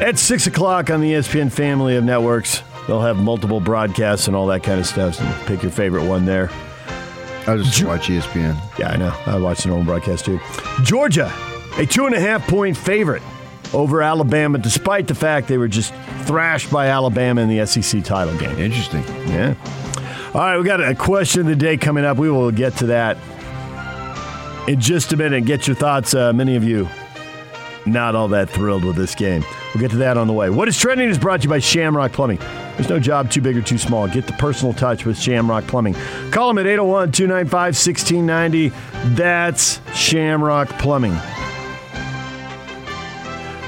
at 0.00 0.20
6 0.20 0.46
o'clock 0.46 0.88
on 0.88 1.00
the 1.00 1.14
ESPN 1.14 1.50
family 1.50 1.96
of 1.96 2.04
networks. 2.04 2.62
They'll 2.86 3.02
have 3.02 3.16
multiple 3.16 3.58
broadcasts 3.58 4.28
and 4.28 4.36
all 4.36 4.46
that 4.46 4.62
kind 4.62 4.78
of 4.78 4.86
stuff. 4.86 5.16
So 5.16 5.36
pick 5.46 5.64
your 5.64 5.72
favorite 5.72 6.06
one 6.06 6.26
there. 6.26 6.48
I 7.48 7.56
just 7.56 7.82
watch 7.82 8.08
E 8.08 8.20
ESPN. 8.20 8.56
Yeah, 8.78 8.90
I 8.90 8.96
know. 8.98 9.12
I 9.26 9.36
watch 9.36 9.64
the 9.64 9.70
normal 9.70 9.86
broadcast 9.86 10.26
too. 10.26 10.38
Georgia, 10.84 11.34
a 11.76 11.84
two 11.84 12.06
and 12.06 12.14
a 12.14 12.20
half 12.20 12.46
point 12.46 12.76
favorite 12.76 13.22
over 13.74 14.02
Alabama, 14.02 14.58
despite 14.58 15.08
the 15.08 15.14
fact 15.14 15.48
they 15.48 15.58
were 15.58 15.68
just 15.68 15.92
thrashed 16.22 16.70
by 16.70 16.88
Alabama 16.88 17.42
in 17.42 17.48
the 17.48 17.66
SEC 17.66 18.02
title 18.04 18.36
game. 18.38 18.58
Interesting. 18.58 19.02
Yeah. 19.28 19.54
All 20.34 20.40
right, 20.40 20.58
we 20.58 20.64
got 20.64 20.82
a 20.82 20.94
question 20.94 21.42
of 21.42 21.46
the 21.46 21.56
day 21.56 21.76
coming 21.76 22.04
up. 22.04 22.16
We 22.16 22.30
will 22.30 22.50
get 22.50 22.76
to 22.78 22.86
that 22.86 23.18
in 24.66 24.80
just 24.80 25.12
a 25.12 25.16
minute. 25.16 25.44
Get 25.44 25.66
your 25.66 25.76
thoughts. 25.76 26.14
Uh, 26.14 26.32
many 26.32 26.56
of 26.56 26.64
you 26.64 26.88
not 27.86 28.14
all 28.14 28.28
that 28.28 28.48
thrilled 28.48 28.84
with 28.84 28.96
this 28.96 29.14
game. 29.14 29.44
We'll 29.74 29.82
get 29.82 29.90
to 29.90 29.98
that 29.98 30.16
on 30.16 30.26
the 30.26 30.32
way. 30.32 30.50
What 30.50 30.68
is 30.68 30.78
trending 30.78 31.08
is 31.08 31.18
brought 31.18 31.40
to 31.40 31.44
you 31.44 31.50
by 31.50 31.58
Shamrock 31.58 32.12
Plumbing. 32.12 32.38
There's 32.76 32.88
no 32.88 32.98
job 32.98 33.30
too 33.30 33.40
big 33.40 33.56
or 33.56 33.62
too 33.62 33.78
small. 33.78 34.08
Get 34.08 34.26
the 34.26 34.32
personal 34.34 34.72
touch 34.72 35.04
with 35.04 35.18
Shamrock 35.18 35.66
Plumbing. 35.66 35.94
Call 36.30 36.48
them 36.48 36.58
at 36.58 36.66
801 36.66 37.12
295 37.12 37.52
1690. 37.52 38.68
That's 39.14 39.80
Shamrock 39.94 40.68
Plumbing. 40.78 41.14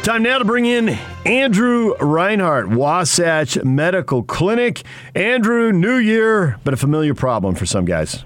Time 0.06 0.22
now 0.22 0.38
to 0.38 0.44
bring 0.44 0.66
in 0.66 0.96
Andrew 1.24 1.96
Reinhardt, 1.96 2.68
Wasatch 2.68 3.60
Medical 3.64 4.22
Clinic. 4.22 4.84
Andrew, 5.16 5.72
new 5.72 5.96
year, 5.96 6.60
but 6.62 6.72
a 6.72 6.76
familiar 6.76 7.12
problem 7.12 7.56
for 7.56 7.66
some 7.66 7.84
guys. 7.84 8.24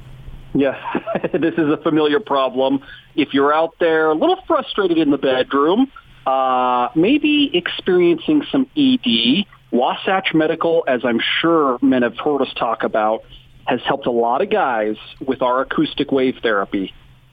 Yes, 0.53 0.77
this 1.33 1.55
is 1.55 1.71
a 1.71 1.79
familiar 1.79 2.21
problem. 2.21 2.81
If 3.15 3.33
you're 3.33 3.51
out 3.51 3.77
there 3.81 4.11
a 4.11 4.15
little 4.15 4.37
frustrated 4.47 4.99
in 4.99 5.11
the 5.11 5.17
bedroom, 5.17 5.91
uh, 6.27 6.91
maybe 6.95 7.51
experiencing 7.55 8.45
some 8.53 8.69
ED, 8.77 9.47
Wasatch 9.71 10.35
Medical, 10.35 10.85
as 10.87 11.03
I'm 11.03 11.21
sure 11.41 11.79
men 11.81 12.03
have 12.03 12.19
heard 12.19 12.43
us 12.43 12.53
talk 12.59 12.83
about, 12.83 13.25
has 13.65 13.81
helped 13.87 14.05
a 14.05 14.11
lot 14.13 14.43
of 14.43 14.51
guys 14.51 14.97
with 15.19 15.41
our 15.41 15.63
acoustic 15.63 16.13
wave 16.13 16.41
therapy. 16.43 16.93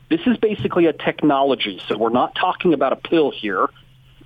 This 0.09 0.21
is 0.25 0.37
basically 0.37 0.85
a 0.85 0.93
technology, 0.93 1.81
so 1.89 1.97
we're 1.97 2.11
not 2.11 2.33
talking 2.33 2.73
about 2.73 2.93
a 2.93 2.95
pill 2.95 3.29
here. 3.29 3.67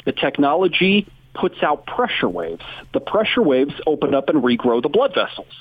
The 0.06 0.12
technology 0.12 1.08
puts 1.34 1.62
out 1.64 1.86
pressure 1.86 2.30
waves. 2.30 2.64
The 2.94 3.00
pressure 3.00 3.42
waves 3.42 3.74
open 3.88 4.14
up 4.14 4.30
and 4.30 4.44
regrow 4.44 4.82
the 4.82 4.90
blood 4.90 5.14
vessels. 5.14 5.54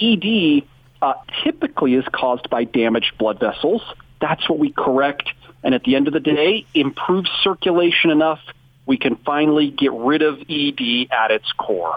ED 0.00 0.62
uh, 1.02 1.14
typically 1.44 1.94
is 1.94 2.04
caused 2.12 2.50
by 2.50 2.64
damaged 2.64 3.16
blood 3.18 3.40
vessels. 3.40 3.82
That's 4.20 4.48
what 4.48 4.58
we 4.58 4.72
correct. 4.72 5.30
And 5.62 5.74
at 5.74 5.84
the 5.84 5.96
end 5.96 6.06
of 6.06 6.12
the 6.12 6.20
day, 6.20 6.66
improve 6.74 7.26
circulation 7.42 8.10
enough, 8.10 8.40
we 8.86 8.96
can 8.96 9.16
finally 9.16 9.70
get 9.70 9.92
rid 9.92 10.22
of 10.22 10.40
ED 10.48 11.08
at 11.10 11.30
its 11.30 11.50
core. 11.52 11.96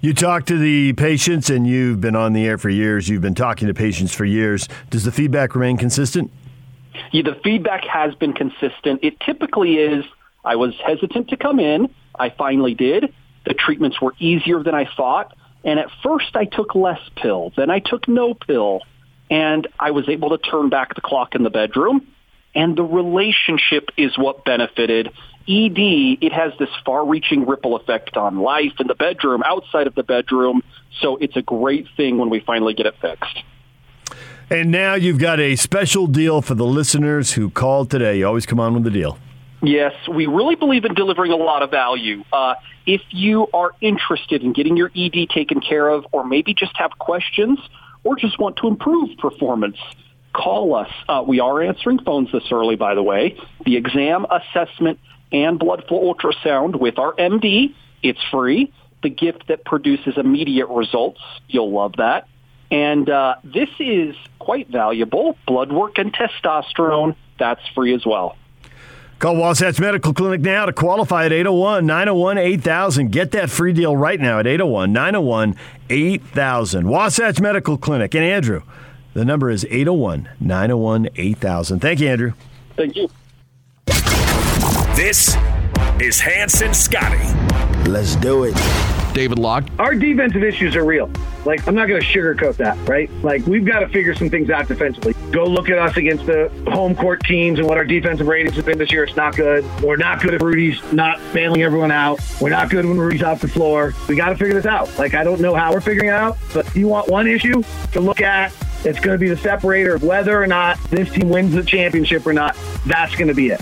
You 0.00 0.14
talk 0.14 0.46
to 0.46 0.56
the 0.56 0.92
patients, 0.92 1.50
and 1.50 1.66
you've 1.66 2.00
been 2.00 2.14
on 2.14 2.32
the 2.32 2.46
air 2.46 2.56
for 2.56 2.70
years. 2.70 3.08
You've 3.08 3.22
been 3.22 3.34
talking 3.34 3.66
to 3.66 3.74
patients 3.74 4.14
for 4.14 4.24
years. 4.24 4.68
Does 4.90 5.04
the 5.04 5.10
feedback 5.10 5.56
remain 5.56 5.76
consistent? 5.76 6.30
Yeah, 7.10 7.22
the 7.22 7.40
feedback 7.42 7.84
has 7.84 8.14
been 8.14 8.32
consistent. 8.32 9.00
It 9.02 9.18
typically 9.20 9.76
is 9.76 10.04
I 10.44 10.56
was 10.56 10.74
hesitant 10.84 11.28
to 11.28 11.36
come 11.36 11.60
in. 11.60 11.94
I 12.18 12.30
finally 12.30 12.74
did. 12.74 13.12
The 13.44 13.54
treatments 13.54 14.00
were 14.00 14.14
easier 14.18 14.62
than 14.62 14.74
I 14.74 14.88
thought. 14.96 15.36
And 15.64 15.78
at 15.78 15.88
first 16.02 16.34
I 16.34 16.44
took 16.44 16.74
less 16.74 17.00
pill. 17.16 17.52
Then 17.56 17.70
I 17.70 17.80
took 17.80 18.08
no 18.08 18.34
pill. 18.34 18.82
And 19.30 19.66
I 19.78 19.90
was 19.90 20.08
able 20.08 20.30
to 20.30 20.38
turn 20.38 20.70
back 20.70 20.94
the 20.94 21.00
clock 21.00 21.34
in 21.34 21.42
the 21.42 21.50
bedroom. 21.50 22.06
And 22.54 22.76
the 22.76 22.82
relationship 22.82 23.90
is 23.96 24.16
what 24.16 24.44
benefited. 24.44 25.08
ED, 25.48 25.78
it 26.20 26.32
has 26.32 26.52
this 26.58 26.70
far-reaching 26.84 27.46
ripple 27.46 27.76
effect 27.76 28.16
on 28.16 28.38
life 28.38 28.72
in 28.80 28.86
the 28.86 28.94
bedroom, 28.94 29.42
outside 29.44 29.86
of 29.86 29.94
the 29.94 30.02
bedroom. 30.02 30.62
So 31.00 31.16
it's 31.16 31.36
a 31.36 31.42
great 31.42 31.86
thing 31.96 32.18
when 32.18 32.30
we 32.30 32.40
finally 32.40 32.74
get 32.74 32.86
it 32.86 32.94
fixed. 33.00 33.42
And 34.50 34.70
now 34.70 34.94
you've 34.94 35.18
got 35.18 35.40
a 35.40 35.56
special 35.56 36.06
deal 36.06 36.40
for 36.40 36.54
the 36.54 36.66
listeners 36.66 37.32
who 37.32 37.50
called 37.50 37.90
today. 37.90 38.18
You 38.18 38.26
always 38.26 38.46
come 38.46 38.60
on 38.60 38.74
with 38.74 38.84
the 38.84 38.90
deal. 38.90 39.18
Yes, 39.62 39.92
we 40.08 40.26
really 40.26 40.54
believe 40.54 40.84
in 40.84 40.94
delivering 40.94 41.32
a 41.32 41.36
lot 41.36 41.62
of 41.62 41.70
value. 41.70 42.22
Uh, 42.32 42.54
if 42.86 43.02
you 43.10 43.48
are 43.52 43.72
interested 43.80 44.42
in 44.42 44.52
getting 44.52 44.76
your 44.76 44.90
ED 44.94 45.28
taken 45.30 45.60
care 45.60 45.88
of, 45.88 46.06
or 46.12 46.24
maybe 46.24 46.54
just 46.54 46.76
have 46.76 46.92
questions, 46.98 47.58
or 48.04 48.16
just 48.16 48.38
want 48.38 48.56
to 48.58 48.68
improve 48.68 49.18
performance, 49.18 49.76
call 50.32 50.74
us. 50.74 50.90
Uh, 51.08 51.24
we 51.26 51.40
are 51.40 51.60
answering 51.62 51.98
phones 51.98 52.30
this 52.30 52.44
early, 52.52 52.76
by 52.76 52.94
the 52.94 53.02
way. 53.02 53.36
The 53.64 53.76
exam, 53.76 54.26
assessment, 54.30 55.00
and 55.32 55.58
blood 55.58 55.84
flow 55.88 56.14
ultrasound 56.14 56.76
with 56.76 56.98
our 56.98 57.14
MD. 57.14 57.74
It's 58.02 58.22
free. 58.30 58.72
The 59.02 59.10
gift 59.10 59.48
that 59.48 59.64
produces 59.64 60.16
immediate 60.16 60.68
results. 60.68 61.20
You'll 61.48 61.72
love 61.72 61.94
that. 61.98 62.28
And 62.70 63.08
uh, 63.08 63.36
this 63.42 63.68
is 63.78 64.14
quite 64.38 64.68
valuable. 64.68 65.36
Blood 65.46 65.72
work 65.72 65.98
and 65.98 66.12
testosterone. 66.12 67.16
That's 67.38 67.60
free 67.74 67.94
as 67.94 68.04
well. 68.06 68.36
Call 69.18 69.34
Wasatch 69.34 69.80
Medical 69.80 70.14
Clinic 70.14 70.42
now 70.42 70.66
to 70.66 70.72
qualify 70.72 71.24
at 71.24 71.32
801 71.32 71.84
901 71.84 72.38
8000. 72.38 73.10
Get 73.10 73.32
that 73.32 73.50
free 73.50 73.72
deal 73.72 73.96
right 73.96 74.20
now 74.20 74.38
at 74.38 74.46
801 74.46 74.92
901 74.92 75.56
8000. 75.90 76.88
Wasatch 76.88 77.40
Medical 77.40 77.76
Clinic. 77.76 78.14
And 78.14 78.22
Andrew, 78.22 78.62
the 79.14 79.24
number 79.24 79.50
is 79.50 79.64
801 79.64 80.28
901 80.38 81.08
8000. 81.16 81.80
Thank 81.80 81.98
you, 81.98 82.08
Andrew. 82.08 82.32
Thank 82.76 82.94
you. 82.94 83.10
This 84.94 85.36
is 86.00 86.20
Hanson 86.20 86.72
Scotty. 86.72 87.18
Let's 87.90 88.14
do 88.14 88.44
it. 88.44 88.97
David 89.18 89.40
Locke. 89.40 89.64
Our 89.80 89.96
defensive 89.96 90.44
issues 90.44 90.76
are 90.76 90.84
real. 90.84 91.10
Like, 91.44 91.66
I'm 91.66 91.74
not 91.74 91.88
going 91.88 92.00
to 92.00 92.06
sugarcoat 92.06 92.54
that, 92.58 92.78
right? 92.88 93.10
Like, 93.24 93.44
we've 93.46 93.64
got 93.64 93.80
to 93.80 93.88
figure 93.88 94.14
some 94.14 94.30
things 94.30 94.48
out 94.48 94.68
defensively. 94.68 95.12
Go 95.32 95.44
look 95.44 95.68
at 95.68 95.76
us 95.76 95.96
against 95.96 96.26
the 96.26 96.52
home 96.68 96.94
court 96.94 97.24
teams 97.24 97.58
and 97.58 97.66
what 97.66 97.78
our 97.78 97.84
defensive 97.84 98.28
ratings 98.28 98.54
have 98.54 98.66
been 98.66 98.78
this 98.78 98.92
year. 98.92 99.02
It's 99.02 99.16
not 99.16 99.34
good. 99.34 99.64
We're 99.82 99.96
not 99.96 100.22
good 100.22 100.34
if 100.34 100.42
Rudy's 100.42 100.80
not 100.92 101.18
bailing 101.34 101.62
everyone 101.62 101.90
out. 101.90 102.20
We're 102.40 102.50
not 102.50 102.70
good 102.70 102.86
when 102.86 102.96
Rudy's 102.96 103.24
off 103.24 103.40
the 103.40 103.48
floor. 103.48 103.92
We 104.08 104.14
got 104.14 104.28
to 104.28 104.36
figure 104.36 104.54
this 104.54 104.66
out. 104.66 104.96
Like, 105.00 105.14
I 105.14 105.24
don't 105.24 105.40
know 105.40 105.52
how 105.52 105.72
we're 105.72 105.80
figuring 105.80 106.10
it 106.10 106.14
out, 106.14 106.38
but 106.54 106.72
you 106.76 106.86
want 106.86 107.08
one 107.08 107.26
issue 107.26 107.64
to 107.94 108.00
look 108.00 108.20
at, 108.20 108.54
it's 108.84 109.00
going 109.00 109.16
to 109.16 109.18
be 109.18 109.28
the 109.28 109.36
separator 109.36 109.96
of 109.96 110.04
whether 110.04 110.40
or 110.40 110.46
not 110.46 110.80
this 110.90 111.10
team 111.10 111.28
wins 111.28 111.54
the 111.54 111.64
championship 111.64 112.24
or 112.24 112.32
not. 112.32 112.56
That's 112.86 113.16
going 113.16 113.28
to 113.28 113.34
be 113.34 113.48
it. 113.48 113.60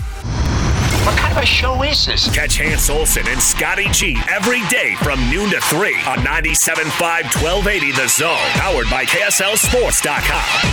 What 1.07 1.17
kind 1.17 1.37
of 1.37 1.41
a 1.41 1.45
show 1.45 1.83
is 1.83 2.05
this? 2.05 2.27
Catch 2.35 2.57
Hans 2.57 2.89
Olsen 2.89 3.25
and 3.29 3.41
Scotty 3.41 3.87
G 3.91 4.17
every 4.29 4.59
day 4.67 4.93
from 5.01 5.17
noon 5.29 5.49
to 5.51 5.61
3 5.61 5.95
on 6.05 6.17
97.5 6.17 6.83
1280 7.41 7.91
The 7.93 8.09
Zone. 8.09 8.35
Powered 8.55 8.89
by 8.89 9.05
KSLSports.com. 9.05 10.69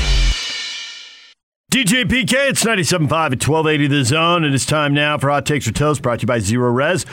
DJ 1.70 2.04
PK, 2.04 2.50
it's 2.50 2.64
97.5 2.64 3.04
at 3.04 3.46
1280 3.46 3.86
The 3.86 4.04
Zone. 4.04 4.42
And 4.42 4.52
It 4.52 4.56
is 4.56 4.66
time 4.66 4.92
now 4.92 5.18
for 5.18 5.30
Hot 5.30 5.46
Takes 5.46 5.68
or 5.68 5.72
Toast, 5.72 6.02
brought 6.02 6.18
to 6.18 6.22
you 6.24 6.26
by 6.26 6.40
Zerorez. 6.40 7.06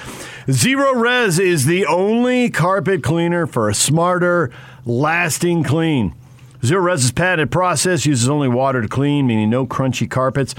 Zero 0.52 0.96
Res 0.96 1.38
is 1.38 1.68
the 1.68 1.86
only 1.86 2.50
carpet 2.50 3.04
cleaner 3.04 3.46
for 3.46 3.70
a 3.70 3.76
smarter, 3.76 4.50
lasting 4.84 5.64
clean. 5.64 6.16
Zerorez's 6.62 7.12
patented 7.12 7.52
process 7.52 8.06
uses 8.06 8.30
only 8.30 8.48
water 8.48 8.82
to 8.82 8.88
clean, 8.88 9.28
meaning 9.28 9.50
no 9.50 9.66
crunchy 9.66 10.10
carpets, 10.10 10.56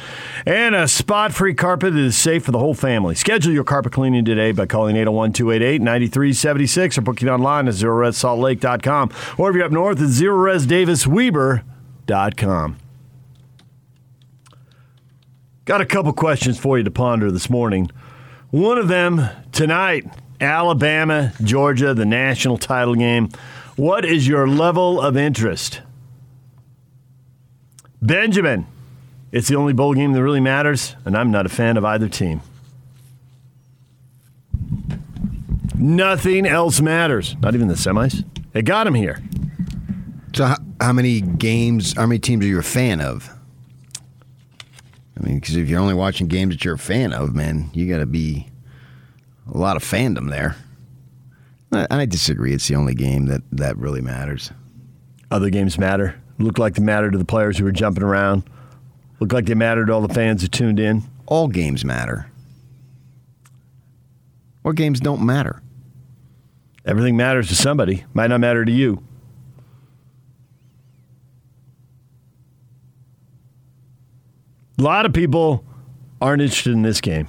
and 0.47 0.75
a 0.75 0.87
spot 0.89 1.33
free 1.33 1.55
carpet 1.55 1.95
that 1.95 2.01
is 2.01 2.19
safe 2.19 2.45
for 2.45 2.53
the 2.53 2.59
whole 2.59 2.75
family. 2.75 3.15
Schedule 3.15 3.53
your 3.53 3.65
carpet 3.65 3.93
cleaning 3.93 4.25
today 4.25 4.53
by 4.53 4.67
calling 4.67 4.97
801 4.97 5.33
288 5.33 5.81
9376 5.81 6.99
or 6.99 7.03
booking 7.03 7.29
online 7.29 7.69
at 7.69 7.75
zerorezsaltlake.com 7.75 9.11
or 9.39 9.51
if 9.51 9.57
you're 9.57 9.65
up 9.65 9.73
north 9.73 10.01
at 10.01 10.09
zerorezdavisweber.com. 10.09 12.77
Got 15.65 15.81
a 15.81 15.87
couple 15.87 16.13
questions 16.13 16.59
for 16.59 16.77
you 16.77 16.83
to 16.83 16.91
ponder 16.91 17.31
this 17.31 17.49
morning. 17.49 17.89
One 18.51 18.79
of 18.79 18.89
them 18.89 19.29
tonight 19.53 20.05
Alabama, 20.41 21.33
Georgia, 21.43 21.95
the 21.95 22.05
national 22.05 22.59
title 22.59 22.97
game. 22.97 23.29
What 23.77 24.05
is 24.05 24.27
your 24.27 24.49
level 24.49 25.01
of 25.01 25.17
interest? 25.17 25.83
Benjamin, 28.03 28.67
it's 29.31 29.47
the 29.47 29.55
only 29.55 29.73
bowl 29.73 29.95
game 29.95 30.13
that 30.13 30.23
really 30.23 30.41
matters, 30.41 30.97
and 31.05 31.17
I'm 31.17 31.31
not 31.31 31.47
a 31.47 31.49
fan 31.49 31.77
of 31.77 31.85
either 31.85 32.09
team. 32.09 32.43
Nothing 35.77 36.47
else 36.47 36.81
matters. 36.81 37.37
Not 37.41 37.55
even 37.55 37.69
the 37.69 37.75
semis. 37.75 38.25
It 38.55 38.63
got 38.63 38.87
him 38.87 38.95
here. 38.95 39.23
So, 40.35 40.47
how, 40.47 40.57
how 40.81 40.93
many 40.93 41.21
games, 41.21 41.95
how 41.95 42.07
many 42.07 42.19
teams 42.19 42.45
are 42.45 42.49
you 42.49 42.59
a 42.59 42.63
fan 42.63 43.01
of? 43.01 43.31
I 45.19 45.25
mean, 45.25 45.41
because 45.41 45.57
if 45.57 45.69
you're 45.69 45.81
only 45.81 45.95
watching 45.95 46.27
games 46.27 46.55
that 46.55 46.65
you're 46.65 46.75
a 46.75 46.79
fan 46.79 47.13
of, 47.13 47.35
man, 47.35 47.71
you 47.73 47.89
got 47.89 47.99
to 47.99 48.07
be 48.07 48.49
a 49.53 49.57
lot 49.57 49.77
of 49.77 49.85
fandom 49.85 50.31
there. 50.31 50.57
I, 51.73 51.87
I 51.91 52.07
disagree. 52.07 52.53
It's 52.53 52.69
the 52.69 52.75
only 52.77 52.95
game 52.95 53.27
that, 53.27 53.43
that 53.53 53.77
really 53.77 54.01
matters. 54.01 54.51
Other 55.31 55.51
games 55.51 55.79
matter. 55.79 56.22
Look 56.39 56.59
like 56.59 56.75
they 56.75 56.83
mattered 56.83 57.13
to 57.13 57.19
the 57.19 57.25
players 57.25 57.59
who 57.59 57.65
were 57.65 57.73
jumping 57.73 58.03
around. 58.03 58.45
Looked 59.21 59.33
like 59.33 59.47
they 59.47 59.55
mattered 59.55 59.87
to 59.87 59.93
all 59.93 60.01
the 60.01 60.13
fans 60.13 60.43
who 60.43 60.49
tuned 60.49 60.81
in. 60.81 61.03
All 61.27 61.49
games 61.49 61.85
matter. 61.85 62.31
What 64.63 64.77
games 64.77 65.01
don't 65.01 65.25
matter? 65.25 65.63
Everything 66.85 67.17
matters 67.17 67.49
to 67.49 67.55
somebody. 67.55 68.05
Might 68.15 68.29
not 68.29 68.41
matter 68.41 68.65
to 68.65 68.73
you. 68.73 69.03
A 74.79 74.83
lot 74.83 75.07
of 75.07 75.13
people 75.13 75.65
aren't 76.21 76.43
interested 76.43 76.73
in 76.73 76.83
this 76.83 77.01
game. 77.01 77.29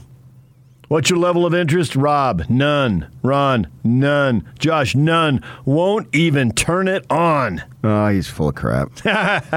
What's 0.93 1.09
your 1.09 1.17
level 1.17 1.43
of 1.43 1.55
interest? 1.55 1.95
Rob, 1.95 2.43
none. 2.49 3.07
Ron, 3.23 3.65
none. 3.83 4.47
Josh, 4.59 4.93
none. 4.93 5.43
Won't 5.65 6.07
even 6.13 6.51
turn 6.51 6.87
it 6.87 7.03
on. 7.09 7.63
Oh, 7.83 8.09
he's 8.09 8.27
full 8.27 8.49
of 8.49 8.53
crap. 8.53 8.91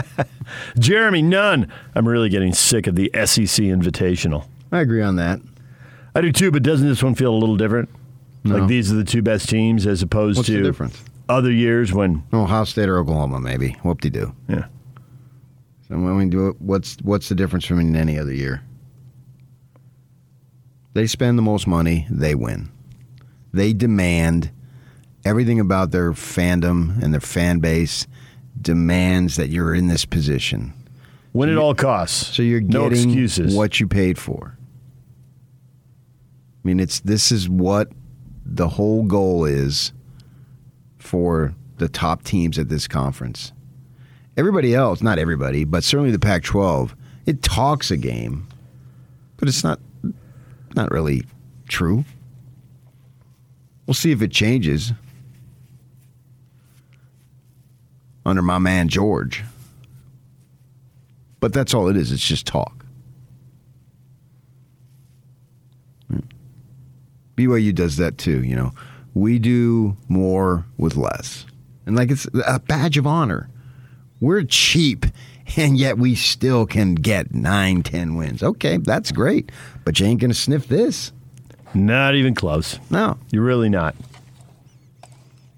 Jeremy, 0.79 1.21
none. 1.21 1.71
I'm 1.95 2.09
really 2.09 2.31
getting 2.31 2.55
sick 2.55 2.87
of 2.87 2.95
the 2.95 3.11
SEC 3.13 3.67
Invitational. 3.67 4.47
I 4.73 4.81
agree 4.81 5.03
on 5.03 5.17
that. 5.17 5.41
I 6.15 6.23
do 6.23 6.33
too, 6.33 6.51
but 6.51 6.63
doesn't 6.63 6.89
this 6.89 7.03
one 7.03 7.15
feel 7.15 7.35
a 7.35 7.37
little 7.37 7.59
different? 7.59 7.91
No. 8.43 8.57
Like 8.57 8.69
these 8.69 8.91
are 8.91 8.97
the 8.97 9.05
two 9.05 9.21
best 9.21 9.47
teams 9.47 9.87
as 9.87 10.01
opposed 10.01 10.39
What's 10.39 10.49
to 10.49 10.91
other 11.29 11.53
years 11.53 11.93
when 11.93 12.25
oh, 12.33 12.45
Ohio 12.45 12.65
State 12.65 12.89
or 12.89 12.99
Oklahoma, 12.99 13.41
maybe. 13.41 13.77
Whoop 13.83 14.01
de 14.01 14.09
doo. 14.09 14.35
Yeah. 14.49 14.69
So 15.87 15.99
when 15.99 16.17
we 16.17 16.31
do 16.31 16.49
it, 16.49 16.63
what's 16.63 16.97
what's 17.03 17.29
the 17.29 17.35
difference 17.35 17.67
from 17.67 17.95
any 17.95 18.19
other 18.19 18.33
year? 18.33 18.63
They 20.97 21.07
spend 21.07 21.37
the 21.37 21.43
most 21.43 21.67
money, 21.67 22.07
they 22.09 22.35
win. 22.35 22.71
They 23.53 23.75
demand 23.75 24.51
everything 25.27 25.61
about 25.61 25.91
their 25.91 26.13
fandom 26.13 27.03
and 27.03 27.13
their 27.13 27.21
fan 27.21 27.59
base 27.59 28.07
demands 28.59 29.37
that 29.37 29.51
you're 29.51 29.75
in 29.75 29.89
this 29.89 30.07
position. 30.07 30.73
Win 31.35 31.51
at 31.51 31.59
all 31.59 31.75
costs. 31.75 32.35
So 32.35 32.43
you're 32.43 32.63
no 32.63 32.89
getting 32.89 33.11
excuses. 33.11 33.55
what 33.55 33.79
you 33.79 33.87
paid 33.87 34.17
for. 34.17 34.57
I 36.65 36.67
mean, 36.67 36.81
it's 36.81 37.01
this 37.01 37.31
is 37.31 37.47
what 37.47 37.93
the 38.47 38.69
whole 38.69 39.03
goal 39.03 39.45
is 39.45 39.93
for 40.97 41.55
the 41.77 41.91
top 41.91 42.25
teams 42.25 42.59
at 42.59 42.71
this 42.71 42.89
conference. 42.89 43.53
Everybody 44.39 44.75
else, 44.75 45.03
not 45.03 45.19
everybody, 45.19 45.65
but 45.65 45.85
certainly 45.85 46.11
the 46.11 46.19
Pac-12, 46.19 46.95
it 47.27 47.43
talks 47.43 47.91
a 47.91 47.99
game, 47.99 48.49
but 49.37 49.47
it's 49.47 49.63
not 49.63 49.79
not 50.77 50.91
really 50.91 51.25
true. 51.69 52.05
We'll 53.87 53.95
see 53.95 54.13
if 54.13 54.23
it 54.23 54.31
changes 54.31 54.93
under 58.25 58.43
my 58.43 58.59
man 58.59 58.89
George. 58.89 59.45
But 61.41 61.53
that's 61.53 61.73
all 61.75 61.89
it 61.89 61.97
is. 61.97 62.13
It's 62.13 62.27
just 62.27 62.47
talk. 62.47 62.85
BYU 67.37 67.75
does 67.75 67.99
that 67.99 68.19
too, 68.19 68.43
you 68.43 68.57
know. 68.57 68.73
We 69.15 69.39
do 69.39 69.97
more 70.09 70.65
with 70.79 70.97
less. 70.97 71.47
And 71.85 71.95
like 71.95 72.11
it's 72.11 72.27
a 72.47 72.59
badge 72.59 72.99
of 72.99 73.07
honor. 73.07 73.49
We're 74.21 74.43
cheap 74.43 75.07
and 75.57 75.79
yet 75.79 75.99
we 75.99 76.15
still 76.15 76.67
can 76.67 76.95
get 76.95 77.35
nine, 77.35 77.83
ten 77.83 78.17
wins. 78.17 78.43
Okay, 78.43 78.79
that's 78.79 79.13
great. 79.13 79.53
But 79.85 80.01
you 80.01 80.07
ain't 80.07 80.21
gonna 80.21 80.35
sniff 80.35 80.67
this. 80.69 81.13
Not 81.77 82.15
even 82.15 82.35
close. 82.35 82.81
No. 82.91 83.19
You're 83.31 83.45
really 83.45 83.69
not. 83.69 83.95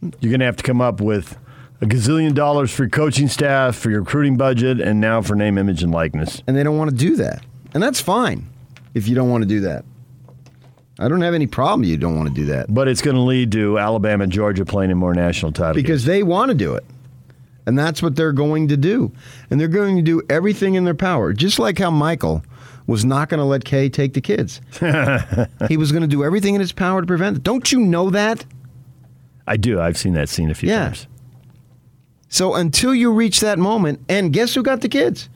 You're 0.00 0.30
going 0.30 0.40
to 0.40 0.46
have 0.46 0.56
to 0.56 0.62
come 0.62 0.80
up 0.80 1.00
with 1.00 1.36
a 1.80 1.86
gazillion 1.86 2.34
dollars 2.34 2.72
for 2.72 2.84
your 2.84 2.90
coaching 2.90 3.28
staff, 3.28 3.76
for 3.76 3.90
your 3.90 4.00
recruiting 4.00 4.36
budget, 4.36 4.80
and 4.80 5.00
now 5.00 5.22
for 5.22 5.34
name, 5.34 5.58
image, 5.58 5.82
and 5.82 5.92
likeness. 5.92 6.42
And 6.46 6.56
they 6.56 6.62
don't 6.62 6.78
want 6.78 6.90
to 6.90 6.96
do 6.96 7.16
that. 7.16 7.44
And 7.74 7.82
that's 7.82 8.00
fine 8.00 8.48
if 8.94 9.08
you 9.08 9.14
don't 9.14 9.30
want 9.30 9.42
to 9.42 9.48
do 9.48 9.60
that. 9.60 9.84
I 11.00 11.08
don't 11.08 11.20
have 11.20 11.34
any 11.34 11.46
problem 11.46 11.84
you 11.84 11.96
don't 11.96 12.16
want 12.16 12.28
to 12.28 12.34
do 12.34 12.46
that. 12.46 12.72
But 12.72 12.88
it's 12.88 13.02
going 13.02 13.16
to 13.16 13.22
lead 13.22 13.52
to 13.52 13.78
Alabama 13.78 14.24
and 14.24 14.32
Georgia 14.32 14.64
playing 14.64 14.90
in 14.90 14.98
more 14.98 15.14
national 15.14 15.52
titles. 15.52 15.76
Because 15.76 16.02
games. 16.02 16.06
they 16.06 16.22
want 16.24 16.48
to 16.50 16.56
do 16.56 16.74
it. 16.74 16.84
And 17.68 17.78
that's 17.78 18.02
what 18.02 18.16
they're 18.16 18.32
going 18.32 18.66
to 18.68 18.76
do. 18.78 19.12
And 19.50 19.60
they're 19.60 19.68
going 19.68 19.96
to 19.96 20.02
do 20.02 20.22
everything 20.30 20.74
in 20.74 20.84
their 20.84 20.94
power, 20.94 21.32
just 21.34 21.58
like 21.58 21.78
how 21.78 21.90
Michael 21.90 22.42
was 22.86 23.04
not 23.04 23.28
going 23.28 23.38
to 23.38 23.44
let 23.44 23.64
Kay 23.64 23.88
take 23.90 24.14
the 24.14 24.20
kids. 24.20 24.60
he 25.68 25.76
was 25.76 25.92
going 25.92 26.00
to 26.02 26.08
do 26.08 26.24
everything 26.24 26.54
in 26.54 26.60
his 26.60 26.72
power 26.72 27.00
to 27.02 27.06
prevent 27.06 27.36
it. 27.36 27.42
Don't 27.42 27.70
you 27.70 27.78
know 27.80 28.10
that? 28.10 28.44
I 29.46 29.56
do. 29.56 29.80
I've 29.80 29.96
seen 29.98 30.14
that 30.14 30.28
scene 30.28 30.50
a 30.50 30.54
few 30.54 30.70
Yeah. 30.70 30.84
times. 30.86 31.06
So 32.28 32.54
until 32.54 32.94
you 32.94 33.12
reach 33.12 33.40
that 33.40 33.58
moment, 33.58 34.00
and 34.08 34.32
guess 34.32 34.54
who 34.54 34.62
got 34.62 34.80
the 34.80 34.88
kids? 34.88 35.28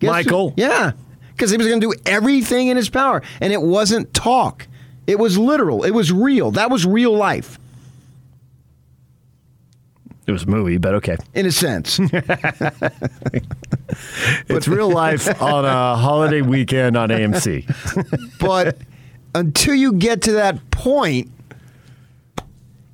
Guess 0.00 0.08
who- 0.08 0.12
Michael. 0.12 0.54
yeah. 0.56 0.92
Because 1.36 1.50
he 1.52 1.56
was 1.56 1.66
going 1.68 1.80
to 1.80 1.86
do 1.92 2.00
everything 2.06 2.68
in 2.68 2.76
his 2.76 2.88
power. 2.90 3.22
And 3.40 3.52
it 3.52 3.62
wasn't 3.62 4.12
talk, 4.14 4.66
it 5.06 5.18
was 5.18 5.38
literal, 5.38 5.84
it 5.84 5.92
was 5.92 6.12
real. 6.12 6.50
That 6.50 6.70
was 6.70 6.84
real 6.86 7.14
life, 7.16 7.58
It 10.30 10.32
was 10.32 10.44
a 10.44 10.46
movie, 10.46 10.78
but 10.78 10.94
okay. 10.94 11.16
in 11.34 11.46
a 11.46 11.52
sense. 11.52 12.00
It's 14.48 14.68
real 14.68 14.88
life 14.88 15.42
on 15.42 15.64
a 15.64 15.96
holiday 15.96 16.42
weekend 16.42 16.96
on 16.96 17.08
AMC. 17.08 18.38
but 18.38 18.78
until 19.34 19.74
you 19.74 19.94
get 19.94 20.22
to 20.22 20.32
that 20.32 20.70
point, 20.70 21.30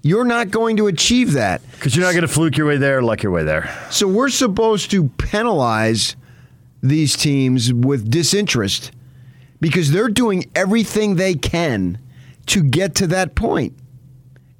you're 0.02 0.24
not 0.24 0.50
going 0.50 0.78
to 0.78 0.86
achieve 0.86 1.32
that. 1.32 1.60
Because 1.72 1.94
you're 1.94 2.04
not 2.04 2.12
going 2.12 2.22
to 2.22 2.28
fluke 2.28 2.56
your 2.56 2.66
way 2.66 2.78
there, 2.78 3.02
luck 3.02 3.22
your 3.22 3.32
way 3.32 3.44
there. 3.44 3.68
So 3.90 4.08
we're 4.08 4.30
supposed 4.30 4.90
to 4.92 5.08
penalize 5.18 6.16
these 6.82 7.16
teams 7.16 7.72
with 7.72 8.10
disinterest 8.10 8.92
because 9.60 9.92
they're 9.92 10.08
doing 10.08 10.50
everything 10.54 11.16
they 11.16 11.34
can 11.34 11.98
to 12.46 12.62
get 12.62 12.94
to 12.96 13.06
that 13.08 13.34
point. 13.34 13.74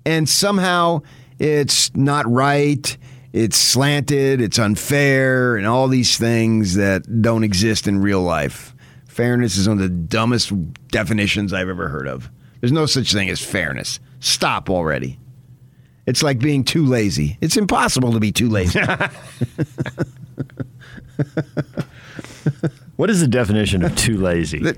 And 0.05 0.29
somehow 0.29 1.03
it's 1.39 1.95
not 1.95 2.31
right, 2.31 2.97
it's 3.33 3.57
slanted, 3.57 4.41
it's 4.41 4.59
unfair, 4.59 5.57
and 5.57 5.67
all 5.67 5.89
these 5.89 6.17
things 6.17 6.75
that 6.75 7.23
don't 7.23 7.45
exist 7.45 7.87
in 7.87 8.01
real 8.01 8.23
life. 8.23 8.75
Fairness 9.07 9.57
is 9.57 9.69
one 9.69 9.79
of 9.79 9.83
the 9.83 9.89
dumbest 9.89 10.53
definitions 10.89 11.53
I've 11.53 11.69
ever 11.69 11.89
heard 11.89 12.09
of. 12.09 12.31
There's 12.61 12.73
no 12.73 12.87
such 12.87 13.13
thing 13.13 13.29
as 13.29 13.41
fairness. 13.41 14.01
Stop 14.21 14.71
already. 14.71 15.19
It's 16.07 16.23
like 16.23 16.39
being 16.39 16.65
too 16.65 16.87
lazy. 16.87 17.37
It's 17.41 17.57
impossible 17.57 18.13
to 18.13 18.21
be 18.21 18.33
too 18.33 18.49
lazy. 18.49 18.81
What 22.97 23.11
is 23.11 23.21
the 23.21 23.29
definition 23.29 23.85
of 23.85 23.95
too 23.95 24.17
lazy? 24.17 24.73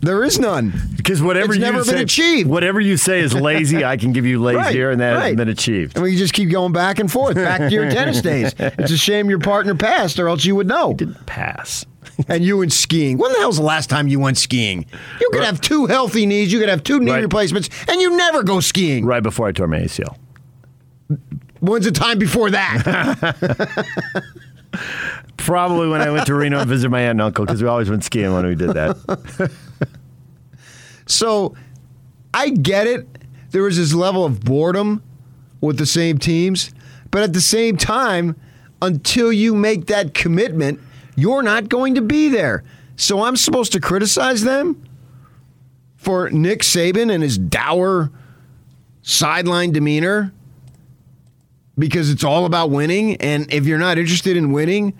There 0.00 0.24
is 0.24 0.38
none. 0.38 0.72
Because 0.96 1.22
whatever 1.22 1.52
It's 1.52 1.56
you 1.56 1.60
never 1.60 1.78
been 1.78 1.84
say, 1.96 2.02
achieved. 2.02 2.48
Whatever 2.48 2.80
you 2.80 2.96
say 2.96 3.20
is 3.20 3.34
lazy, 3.34 3.84
I 3.84 3.96
can 3.96 4.12
give 4.12 4.24
you 4.26 4.40
lazier, 4.42 4.86
Right, 4.88 4.92
and 4.92 5.00
that 5.00 5.12
right. 5.14 5.26
has 5.28 5.36
been 5.36 5.48
achieved. 5.48 5.96
And 5.96 6.02
we 6.02 6.16
just 6.16 6.32
keep 6.32 6.50
going 6.50 6.72
back 6.72 6.98
and 6.98 7.10
forth, 7.12 7.34
back 7.34 7.60
to 7.60 7.70
your 7.70 7.90
tennis 7.90 8.22
days. 8.22 8.54
It's 8.58 8.90
a 8.92 8.96
shame 8.96 9.28
your 9.28 9.38
partner 9.40 9.74
passed, 9.74 10.18
or 10.18 10.28
else 10.28 10.44
you 10.44 10.56
would 10.56 10.66
know. 10.66 10.94
Didn't 10.94 11.26
pass. 11.26 11.84
and 12.28 12.42
you 12.44 12.58
went 12.58 12.72
skiing. 12.72 13.18
When 13.18 13.30
the 13.32 13.38
hell's 13.38 13.56
the 13.58 13.62
last 13.62 13.90
time 13.90 14.08
you 14.08 14.20
went 14.20 14.38
skiing? 14.38 14.86
You 15.20 15.28
could 15.32 15.44
have 15.44 15.60
two 15.60 15.86
healthy 15.86 16.24
knees, 16.26 16.52
you 16.52 16.58
could 16.60 16.68
have 16.70 16.82
two 16.82 16.98
knee 17.00 17.10
Right. 17.12 17.22
replacements, 17.22 17.68
and 17.88 18.00
you 18.00 18.16
never 18.16 18.42
go 18.42 18.60
skiing. 18.60 19.04
Right 19.04 19.22
before 19.22 19.48
I 19.48 19.52
tore 19.52 19.66
my 19.66 19.80
ACL. 19.80 20.16
When's 21.60 21.84
the 21.84 21.92
time 21.92 22.18
before 22.18 22.50
that? 22.50 24.36
Probably 25.36 25.88
when 25.88 26.00
I 26.00 26.10
went 26.10 26.26
to 26.26 26.34
Reno 26.34 26.60
and 26.60 26.68
visited 26.68 26.90
my 26.90 27.00
aunt 27.00 27.12
and 27.12 27.22
uncle, 27.22 27.44
because 27.44 27.62
we 27.62 27.68
always 27.68 27.90
went 27.90 28.04
skiing 28.04 28.32
when 28.32 28.46
we 28.46 28.54
did 28.54 28.70
that. 28.70 29.50
so 31.06 31.54
I 32.32 32.50
get 32.50 32.86
it. 32.86 33.06
There 33.50 33.62
was 33.62 33.76
this 33.76 33.92
level 33.92 34.24
of 34.24 34.44
boredom 34.44 35.02
with 35.60 35.78
the 35.78 35.86
same 35.86 36.18
teams, 36.18 36.72
but 37.10 37.22
at 37.22 37.32
the 37.32 37.40
same 37.40 37.76
time, 37.76 38.36
until 38.82 39.32
you 39.32 39.54
make 39.54 39.86
that 39.86 40.14
commitment, 40.14 40.80
you're 41.16 41.42
not 41.42 41.68
going 41.68 41.94
to 41.96 42.02
be 42.02 42.28
there. 42.28 42.64
So 42.96 43.24
I'm 43.24 43.36
supposed 43.36 43.72
to 43.72 43.80
criticize 43.80 44.42
them 44.42 44.86
for 45.96 46.30
Nick 46.30 46.60
Saban 46.60 47.12
and 47.12 47.22
his 47.22 47.36
dour 47.38 48.10
sideline 49.02 49.72
demeanor 49.72 50.32
because 51.80 52.10
it's 52.10 52.22
all 52.22 52.44
about 52.44 52.70
winning. 52.70 53.16
And 53.16 53.52
if 53.52 53.66
you're 53.66 53.78
not 53.78 53.98
interested 53.98 54.36
in 54.36 54.52
winning, 54.52 54.96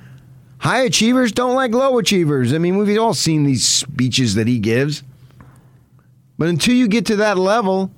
high 0.58 0.82
achievers 0.82 1.30
don't 1.30 1.54
like 1.54 1.72
low 1.72 1.98
achievers. 1.98 2.52
I 2.52 2.58
mean, 2.58 2.78
we've 2.78 2.98
all 2.98 3.14
seen 3.14 3.44
these 3.44 3.64
speeches 3.64 4.34
that 4.34 4.48
he 4.48 4.58
gives. 4.58 5.04
But 6.38 6.48
until 6.48 6.74
you 6.74 6.88
get 6.88 7.06
to 7.06 7.16
that 7.16 7.38
level 7.38 7.92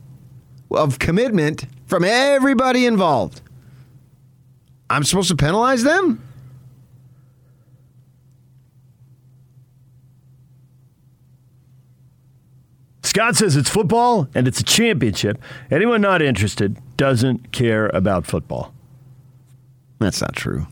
of 0.71 0.99
commitment 0.99 1.65
from 1.87 2.05
everybody 2.05 2.85
involved, 2.85 3.41
I'm 4.91 5.05
supposed 5.05 5.29
to 5.29 5.37
penalize 5.37 5.85
them? 5.85 6.21
Scott 13.05 13.37
says 13.37 13.57
it's 13.57 13.69
football 13.69 14.29
and 14.35 14.49
it's 14.49 14.61
a 14.61 14.65
championship. 14.65 15.41
Anyone 15.71 16.01
not 16.01 16.23
interested 16.23 16.79
doesn't 17.03 17.51
care 17.51 17.89
about 17.89 18.27
football. 18.27 18.73
That's 19.99 20.21
not 20.21 20.37
true. 20.37 20.69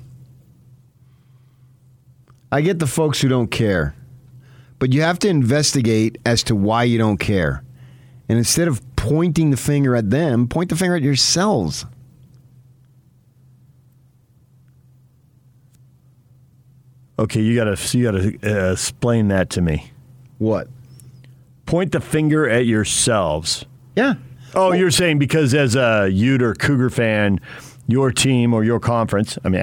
I 2.52 2.60
get 2.60 2.78
the 2.78 2.86
folks 2.86 3.20
who 3.20 3.26
don't 3.26 3.50
care, 3.50 3.96
but 4.78 4.92
you 4.92 5.02
have 5.02 5.18
to 5.20 5.28
investigate 5.28 6.18
as 6.24 6.44
to 6.44 6.54
why 6.54 6.84
you 6.84 6.98
don't 6.98 7.18
care. 7.18 7.64
And 8.28 8.38
instead 8.38 8.68
of 8.68 8.80
pointing 8.94 9.50
the 9.50 9.56
finger 9.56 9.96
at 9.96 10.10
them, 10.10 10.46
point 10.46 10.68
the 10.68 10.76
finger 10.76 10.94
at 10.94 11.02
yourselves. 11.02 11.84
Okay, 17.18 17.40
you 17.40 17.56
gotta 17.56 17.76
you 17.98 18.04
gotta 18.04 18.68
uh, 18.68 18.72
explain 18.72 19.26
that 19.28 19.50
to 19.50 19.60
me. 19.60 19.90
What? 20.38 20.68
Point 21.66 21.90
the 21.90 22.00
finger 22.00 22.48
at 22.48 22.66
yourselves. 22.66 23.64
Yeah. 23.96 24.14
Oh, 24.54 24.72
you're 24.72 24.90
saying 24.90 25.18
because 25.18 25.54
as 25.54 25.76
a 25.76 26.08
Ute 26.10 26.42
or 26.42 26.54
Cougar 26.54 26.90
fan, 26.90 27.40
your 27.86 28.10
team 28.10 28.54
or 28.54 28.64
your 28.64 28.80
conference, 28.80 29.38
I 29.44 29.48
mean, 29.48 29.62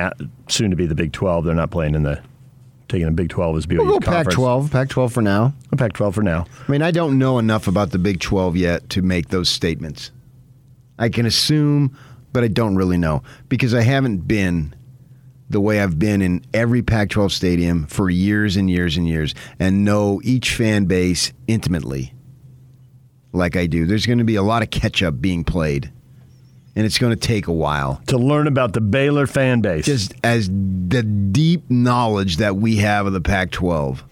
soon 0.49 0.69
to 0.71 0.75
be 0.75 0.85
the 0.85 0.95
Big 0.95 1.13
12, 1.13 1.45
they're 1.45 1.55
not 1.55 1.71
playing 1.71 1.95
in 1.95 2.03
the, 2.03 2.21
taking 2.87 3.05
the 3.05 3.11
Big 3.13 3.29
12 3.29 3.57
as 3.57 3.65
BYU's 3.65 3.79
We'll 3.79 3.99
conference. 3.99 4.27
Pac 4.27 4.33
12. 4.33 4.71
Pac 4.71 4.89
12 4.89 5.13
for 5.13 5.21
now. 5.21 5.53
Pac 5.77 5.93
12 5.93 6.15
for 6.15 6.23
now. 6.23 6.45
I 6.67 6.71
mean, 6.71 6.81
I 6.81 6.91
don't 6.91 7.17
know 7.17 7.39
enough 7.39 7.67
about 7.67 7.91
the 7.91 7.99
Big 7.99 8.19
12 8.19 8.55
yet 8.55 8.89
to 8.91 9.01
make 9.01 9.29
those 9.29 9.49
statements. 9.49 10.11
I 10.99 11.09
can 11.09 11.25
assume, 11.25 11.95
but 12.33 12.43
I 12.43 12.47
don't 12.47 12.75
really 12.75 12.97
know 12.97 13.23
because 13.49 13.73
I 13.73 13.81
haven't 13.81 14.27
been 14.27 14.73
the 15.49 15.61
way 15.61 15.79
I've 15.79 15.97
been 15.97 16.21
in 16.21 16.43
every 16.53 16.81
Pac 16.81 17.09
12 17.09 17.31
stadium 17.31 17.87
for 17.87 18.09
years 18.09 18.57
and 18.57 18.69
years 18.69 18.97
and 18.97 19.07
years 19.07 19.33
and 19.59 19.85
know 19.85 20.19
each 20.23 20.53
fan 20.55 20.85
base 20.85 21.31
intimately. 21.47 22.13
Like 23.33 23.55
I 23.55 23.67
do. 23.67 23.85
There's 23.85 24.05
going 24.05 24.17
to 24.19 24.23
be 24.23 24.35
a 24.35 24.43
lot 24.43 24.63
of 24.63 24.69
catch 24.69 25.03
up 25.03 25.19
being 25.21 25.43
played, 25.43 25.91
and 26.75 26.85
it's 26.85 26.97
going 26.97 27.11
to 27.17 27.27
take 27.27 27.47
a 27.47 27.53
while 27.53 28.01
to 28.07 28.17
learn 28.17 28.47
about 28.47 28.73
the 28.73 28.81
Baylor 28.81 29.27
fan 29.27 29.61
base. 29.61 29.85
Just 29.85 30.13
as 30.23 30.47
the 30.49 31.03
deep 31.03 31.69
knowledge 31.69 32.37
that 32.37 32.55
we 32.55 32.77
have 32.77 33.05
of 33.05 33.13
the 33.13 33.21
Pac 33.21 33.51
12 33.51 34.03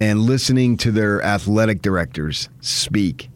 and 0.00 0.20
listening 0.20 0.76
to 0.78 0.90
their 0.90 1.22
athletic 1.22 1.82
directors 1.82 2.48
speak. 2.60 3.28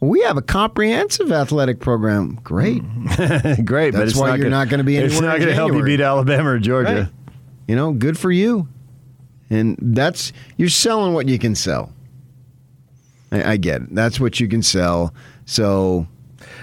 We 0.00 0.20
have 0.22 0.36
a 0.36 0.42
comprehensive 0.42 1.32
athletic 1.32 1.80
program. 1.80 2.38
Great. 2.42 2.82
Great, 3.64 3.92
but 3.92 4.00
That's 4.00 4.10
it's 4.10 4.16
why 4.20 4.30
not 4.30 4.38
you're 4.38 4.46
gonna- 4.46 4.50
not 4.50 4.68
going 4.68 4.78
to 4.78 4.84
be 4.84 4.96
It's 4.96 5.20
not 5.20 5.36
going 5.38 5.48
to 5.48 5.54
help 5.54 5.72
you 5.72 5.82
beat 5.84 6.00
Alabama 6.00 6.50
or 6.50 6.58
Georgia. 6.58 6.94
Right. 6.94 7.08
You 7.68 7.76
know, 7.76 7.92
good 7.92 8.18
for 8.18 8.30
you. 8.30 8.68
And 9.48 9.78
that's 9.80 10.32
you're 10.56 10.68
selling 10.68 11.14
what 11.14 11.28
you 11.28 11.38
can 11.38 11.54
sell. 11.54 11.92
I, 13.34 13.52
I 13.52 13.56
get 13.56 13.82
it. 13.82 13.94
That's 13.94 14.18
what 14.20 14.38
you 14.40 14.48
can 14.48 14.62
sell. 14.62 15.14
So, 15.46 16.06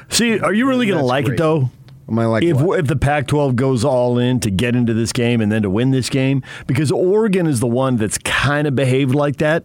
See, 0.10 0.40
are 0.40 0.54
you 0.54 0.68
really 0.68 0.86
going 0.88 1.00
to 1.00 1.06
like 1.06 1.26
great. 1.26 1.36
it 1.36 1.38
though? 1.42 1.70
am 2.10 2.20
I 2.20 2.26
like 2.26 2.44
if, 2.44 2.60
what? 2.60 2.80
if 2.80 2.88
the 2.88 2.96
Pac-12 2.98 3.56
goes 3.56 3.86
all 3.86 4.18
in 4.18 4.40
to 4.42 4.50
get 4.52 4.76
into 4.76 4.94
this 4.94 5.14
game 5.14 5.40
and 5.40 5.50
then 5.52 5.62
to 5.62 5.70
win 5.70 5.92
this 5.92 6.10
game, 6.10 6.44
because 6.68 6.92
Oregon 6.92 7.48
is 7.48 7.60
the 7.62 7.68
one 7.68 7.96
that's 7.96 8.18
kind 8.18 8.68
of 8.68 8.76
behaved 8.76 9.16
like 9.16 9.38
that. 9.38 9.64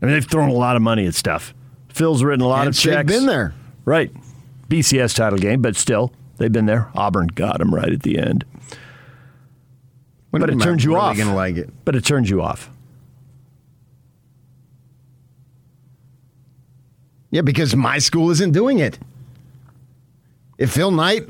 I 0.00 0.06
mean, 0.06 0.14
they've 0.14 0.24
thrown 0.24 0.48
a 0.48 0.52
lot 0.54 0.76
of 0.76 0.82
money 0.82 1.06
at 1.06 1.14
stuff. 1.14 1.54
Phil's 1.88 2.22
written 2.22 2.42
a 2.44 2.46
lot 2.48 2.60
And 2.66 2.68
of 2.68 2.74
they've 2.76 2.92
checks. 2.92 3.10
been 3.12 3.26
there. 3.26 3.54
right? 3.84 4.12
BCS 4.68 5.14
title 5.16 5.38
game, 5.38 5.60
but 5.62 5.74
still, 5.76 6.12
they've 6.36 6.52
been 6.52 6.66
there. 6.66 6.90
Auburn 6.94 7.28
got 7.28 7.58
them 7.58 7.74
right 7.74 7.90
at 7.92 8.02
the 8.02 8.18
end, 8.18 8.44
When 10.30 10.40
but 10.40 10.50
it 10.50 10.60
turns 10.60 10.84
you 10.84 10.90
really 10.94 11.00
off. 11.02 11.16
To 11.16 11.32
like 11.32 11.56
it? 11.56 11.70
But 11.84 11.96
it 11.96 12.04
turns 12.04 12.28
you 12.30 12.42
off. 12.42 12.70
Yeah, 17.30 17.42
because 17.42 17.74
my 17.74 17.98
school 17.98 18.30
isn't 18.30 18.52
doing 18.52 18.78
it. 18.78 18.98
If 20.58 20.72
Phil 20.72 20.90
Knight 20.90 21.28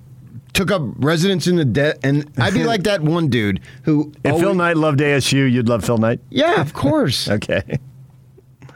took 0.52 0.70
up 0.70 0.82
residence 0.96 1.46
in 1.46 1.56
the 1.56 1.64
debt, 1.64 1.98
and 2.02 2.30
I'd 2.38 2.54
be 2.54 2.64
like 2.72 2.84
that 2.84 3.02
one 3.02 3.28
dude 3.28 3.60
who. 3.84 4.12
If 4.24 4.38
Phil 4.38 4.54
Knight 4.54 4.76
loved 4.76 5.00
ASU, 5.00 5.50
you'd 5.50 5.68
love 5.68 5.84
Phil 5.84 5.98
Knight. 5.98 6.20
Yeah, 6.30 6.60
of 6.60 6.72
course. 6.74 7.28
Okay. 7.28 7.62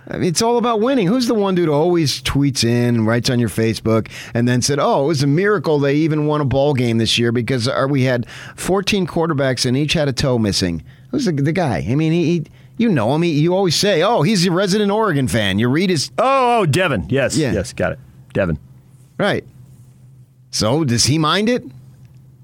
I 0.09 0.15
mean, 0.17 0.29
it's 0.29 0.43
all 0.43 0.59
about 0.59 0.81
winning. 0.81 1.07
Who's 1.07 1.29
the 1.29 1.35
one 1.35 1.55
dude 1.55 1.69
who 1.69 1.73
always 1.73 2.21
tweets 2.23 2.65
in 2.65 2.97
and 2.97 3.07
writes 3.07 3.31
on 3.31 3.39
your 3.39 3.49
Facebook 3.49 4.11
and 4.35 4.49
then 4.49 4.61
said, 4.61 4.79
"Oh, 4.81 5.05
it 5.05 5.07
was 5.07 5.23
a 5.23 5.29
miracle 5.29 5.79
they 5.79 5.95
even 5.97 6.27
won 6.27 6.41
a 6.41 6.45
ball 6.45 6.75
game 6.75 6.99
this 6.99 7.17
year 7.17 7.31
because 7.31 7.69
our, 7.69 7.87
we 7.87 8.03
had 8.03 8.29
14 8.57 9.07
quarterbacks 9.07 9.65
and 9.65 9.77
each 9.77 9.93
had 9.93 10.09
a 10.09 10.13
toe 10.13 10.39
missing." 10.39 10.83
Who's 11.11 11.25
the, 11.25 11.33
the 11.33 11.53
guy? 11.53 11.85
I 11.89 11.95
mean, 11.95 12.13
he, 12.13 12.25
he 12.25 12.47
you 12.81 12.89
know 12.89 13.15
him. 13.15 13.21
He, 13.23 13.39
you 13.41 13.55
always 13.55 13.77
say, 13.77 14.03
"Oh, 14.03 14.23
he's 14.23 14.47
a 14.47 14.51
resident 14.51 14.91
Oregon 14.91 15.29
fan." 15.29 15.59
You 15.59 15.69
read 15.69 15.91
his 15.91 16.11
Oh, 16.19 16.61
oh, 16.61 16.67
Devin. 16.67 17.07
Yes. 17.11 17.37
Yeah. 17.37 17.53
Yes. 17.53 17.75
Got 17.75 17.93
it. 17.93 17.99
Devin. 18.33 18.59
right. 19.19 19.45
So 20.51 20.83
does 20.85 21.05
he 21.05 21.19
mind 21.19 21.49
it? 21.49 21.63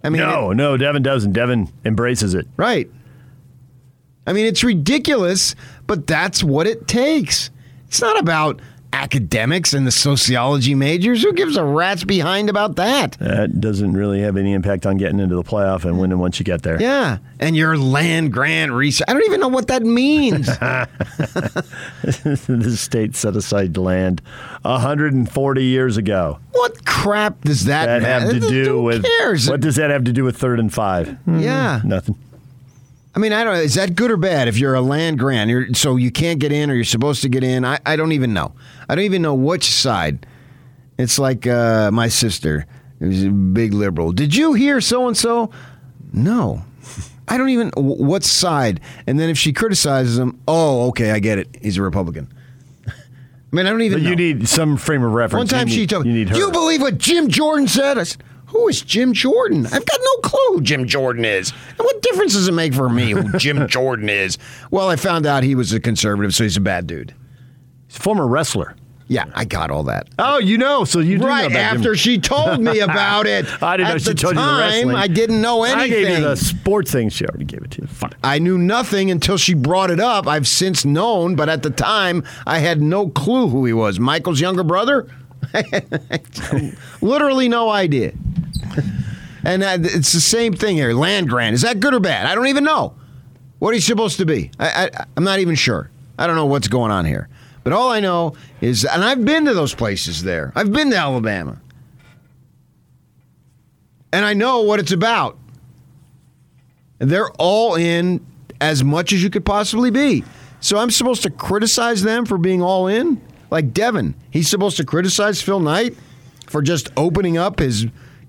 I 0.05 0.11
mean, 0.11 0.20
no, 0.20 0.53
no, 0.53 0.77
Devin 0.77 1.03
doesn't. 1.03 1.33
Devin 1.33 1.72
embraces 1.85 2.35
it. 2.35 2.46
Right. 2.57 2.88
I 4.27 4.33
mean, 4.33 4.46
it's 4.46 4.62
ridiculous, 4.62 5.55
but 5.87 6.07
that's 6.07 6.44
what 6.44 6.66
it 6.66 6.87
takes. 6.87 7.51
It's 7.88 8.01
not 8.01 8.18
about 8.18 8.61
academics 8.97 9.75
and 9.75 9.87
the 9.87 9.91
sociology 9.91 10.75
majors. 10.75 11.23
Who 11.23 11.33
gives 11.33 11.57
a 11.57 11.65
rat's 11.65 12.05
behind 12.05 12.49
about 12.51 12.77
that? 12.77 13.13
That 13.21 13.61
doesn't 13.61 13.93
really 13.93 14.21
have 14.23 14.37
any 14.37 14.53
impact 14.53 14.87
on 14.87 14.97
getting 14.97 15.21
into 15.21 15.37
the 15.37 15.43
playoff 15.45 15.85
and 15.85 15.99
winning 15.99 16.19
once 16.19 16.39
you 16.39 16.45
get 16.45 16.63
there. 16.63 16.81
Yeah. 16.81 17.19
And 17.39 17.55
your 17.55 17.77
land 17.79 18.33
grant 18.33 18.73
research. 18.73 19.05
I 19.09 19.13
don't 19.13 19.25
even 19.27 19.41
know 19.41 19.49
what 19.49 19.69
that 19.69 19.83
means. 19.83 20.47
the 22.03 22.75
state 22.77 23.15
set 23.17 23.37
aside 23.37 23.77
land 23.77 24.23
140 24.63 25.65
years 25.65 25.97
ago. 25.97 26.39
what 26.53 26.85
crap 26.87 27.41
does 27.43 27.65
that, 27.67 27.87
That 27.87 28.03
have 28.03 28.31
to 28.31 28.41
do 28.41 28.65
Who 28.65 28.83
with 28.83 29.05
cares? 29.05 29.49
what 29.49 29.61
does 29.61 29.77
that 29.77 29.91
have 29.91 30.05
to 30.05 30.13
do 30.13 30.25
with 30.25 30.37
third 30.37 30.59
and 30.59 30.73
five? 30.73 31.17
yeah. 31.27 31.81
Hmm, 31.81 31.89
nothing. 31.89 32.17
I 33.16 33.18
mean, 33.18 33.33
I 33.33 33.44
don't 33.44 33.55
know. 33.55 33.61
Is 33.61 33.74
that 33.76 33.96
good 33.96 34.11
or 34.11 34.18
bad 34.18 34.46
if 34.46 34.59
you're 34.59 34.74
a 34.74 34.83
land 34.83 35.18
grant? 35.18 35.48
You're, 35.48 35.72
so 35.72 35.96
you 35.96 36.11
can't 36.11 36.38
get 36.38 36.52
in 36.52 36.70
or 36.70 36.74
you're 36.74 36.85
supposed 36.85 37.22
to 37.22 37.31
get 37.31 37.42
in? 37.42 37.64
I, 37.64 37.79
I 37.87 37.96
don't 37.96 38.12
even 38.12 38.35
know. 38.35 38.52
I 38.90 38.94
don't 38.94 39.05
even 39.05 39.22
know 39.22 39.35
which 39.35 39.64
side. 39.64 40.26
It's 40.98 41.18
like 41.18 41.46
uh, 41.46 41.90
my 41.90 42.09
sister, 42.09 42.66
who's 42.98 43.24
a 43.24 43.31
big 43.31 43.72
liberal. 43.72 44.12
Did 44.12 44.37
you 44.37 44.52
hear 44.52 44.81
so 44.83 45.09
and 45.09 45.16
so? 45.16 45.50
No. 46.12 46.62
I 47.29 47.38
don't 47.38 47.48
even. 47.48 47.70
What 47.76 48.22
side? 48.22 48.81
And 49.07 49.18
then 49.18 49.31
if 49.31 49.38
she 49.38 49.52
criticizes 49.52 50.18
him, 50.18 50.38
oh, 50.46 50.88
okay, 50.88 51.11
I 51.11 51.18
get 51.18 51.38
it. 51.38 51.48
He's 51.62 51.76
a 51.79 51.83
Republican. 51.83 52.33
I 52.87 52.92
mean, 53.50 53.66
I 53.66 53.70
don't 53.70 53.81
even 53.83 53.98
But 53.98 54.05
know. 54.05 54.11
you 54.11 54.16
need 54.16 54.46
some 54.48 54.76
frame 54.76 55.02
of 55.02 55.12
reference. 55.12 55.50
One 55.52 55.59
time 55.59 55.68
You 55.68 55.74
she 55.74 55.81
need- 55.81 55.90
told 55.90 56.07
you 56.07 56.12
me, 56.12 56.24
her. 56.24 56.37
You 56.37 56.50
believe 56.52 56.83
what 56.83 56.98
Jim 56.98 57.29
Jordan 57.29 57.66
said? 57.66 57.96
I 57.98 58.02
said, 58.05 58.22
Who 58.57 58.69
is 58.69 58.81
Jim 58.81 59.12
Jordan? 59.12 59.66
I've 59.66 59.85
got 59.85 60.01
no 60.03 60.16
clue 60.23 60.55
who 60.55 60.61
Jim 60.62 60.87
Jordan 60.87 61.27
is. 61.27 61.53
And 61.69 61.79
what 61.79 62.01
difference 62.01 62.33
does 62.33 62.49
it 62.49 62.53
make 62.53 62.73
for 62.73 62.88
me 62.88 63.11
who 63.11 63.31
Jim 63.38 63.69
Jordan 63.69 64.09
is? 64.09 64.38
Well, 64.71 64.88
I 64.88 64.97
found 64.97 65.27
out 65.27 65.42
he 65.45 65.55
was 65.55 65.73
a 65.75 65.79
conservative, 65.81 66.35
so 66.35 66.42
he's 66.45 66.57
a 66.57 66.61
bad 66.62 66.87
dude. 66.87 67.14
He's 67.87 67.99
a 67.99 68.01
former 68.01 68.27
wrestler. 68.27 68.75
Yeah, 69.09 69.27
I 69.35 69.45
got 69.45 69.71
all 69.71 69.85
that. 69.85 70.09
Oh, 70.19 70.38
you 70.38 70.57
know, 70.59 70.85
so 70.85 70.99
you 71.01 71.19
do 71.19 71.25
know 71.25 71.29
Right 71.29 71.47
about 71.47 71.51
Jim- 71.73 71.79
after 71.79 71.97
she 71.97 72.19
told 72.19 72.61
me 72.61 72.79
about 72.81 73.27
it. 73.27 73.45
I 73.62 73.77
didn't 73.77 73.92
know 73.92 73.99
she 73.99 74.14
told 74.14 74.35
you 74.35 74.40
the 74.40 74.47
time, 74.47 74.59
wrestling. 74.59 74.97
I 74.97 75.07
didn't 75.07 75.40
know 75.42 75.62
anything. 75.62 75.81
I 75.83 75.88
gave 75.88 76.09
you 76.19 76.25
the 76.25 76.35
sports 76.37 76.90
thing. 76.90 77.11
She 77.11 77.27
already 77.27 77.45
gave 77.45 77.62
it 77.62 77.71
to 77.73 77.83
you. 77.83 77.88
Fine. 77.88 78.14
I 78.25 78.38
knew 78.40 78.57
nothing 78.59 79.11
until 79.11 79.37
she 79.37 79.53
brought 79.53 79.90
it 79.90 80.01
up. 80.01 80.27
I've 80.27 80.49
since 80.49 80.85
known, 80.87 81.37
but 81.37 81.49
at 81.51 81.62
the 81.62 81.71
time, 81.71 82.25
I 82.47 82.59
had 82.59 82.81
no 82.83 83.09
clue 83.11 83.49
who 83.49 83.64
he 83.66 83.73
was. 83.75 84.01
Michael's 84.01 84.40
younger 84.40 84.64
brother? 84.64 85.07
Literally 87.01 87.49
no 87.49 87.69
idea. 87.71 88.12
And 89.47 89.62
uh, 89.62 89.79
it's 89.81 90.12
the 90.12 90.21
same 90.21 90.55
thing 90.55 90.75
here. 90.75 90.93
Land 90.93 91.29
grant. 91.29 91.55
Is 91.55 91.62
that 91.62 91.79
good 91.79 91.95
or 91.95 92.01
bad? 92.01 92.27
I 92.27 92.35
don't 92.35 92.49
even 92.49 92.65
know. 92.65 92.97
What 93.61 93.71
are 93.71 93.75
you 93.75 93.81
supposed 93.81 94.19
to 94.19 94.27
be? 94.27 94.51
I, 94.59 94.91
I, 94.93 95.07
I'm 95.17 95.23
not 95.23 95.39
even 95.39 95.55
sure. 95.55 95.89
I 96.19 96.27
don't 96.27 96.35
know 96.35 96.47
what's 96.47 96.67
going 96.67 96.91
on 96.91 97.05
here. 97.05 97.29
But 97.62 97.73
all 97.73 97.93
I 97.93 98.01
know 98.01 98.35
is, 98.61 98.85
and 98.85 99.05
I've 99.05 99.25
been 99.25 99.45
to 99.45 99.55
those 99.55 99.73
places 99.73 100.25
there. 100.25 100.53
I've 100.57 100.73
been 100.73 100.91
to 100.91 100.97
Alabama. 100.97 101.61
And 104.12 104.25
I 104.25 104.35
know 104.35 104.62
what 104.62 104.81
it's 104.81 104.91
about. 104.91 105.39
And 106.99 107.09
they're 107.09 107.31
all 107.39 107.77
in 107.77 108.27
as 108.61 108.83
much 108.83 109.12
as 109.12 109.23
you 109.23 109.31
could 109.31 109.45
possibly 109.45 109.93
be. 109.93 110.25
So 110.59 110.77
I'm 110.77 110.91
supposed 110.91 111.23
to 111.23 111.31
criticize 111.31 112.03
them 112.03 112.27
for 112.27 112.37
being 112.37 112.62
all 112.62 112.89
in? 112.89 113.21
Like 113.53 113.73
Devin, 113.73 114.17
he's 114.31 114.49
supposed 114.49 114.77
to 114.79 114.85
criticize 114.85 115.41
Phil 115.41 115.61
Knight 115.61 115.97
for 116.49 116.62
just 116.62 116.89
opening 116.97 117.39
up 117.39 117.61
his 117.61 117.87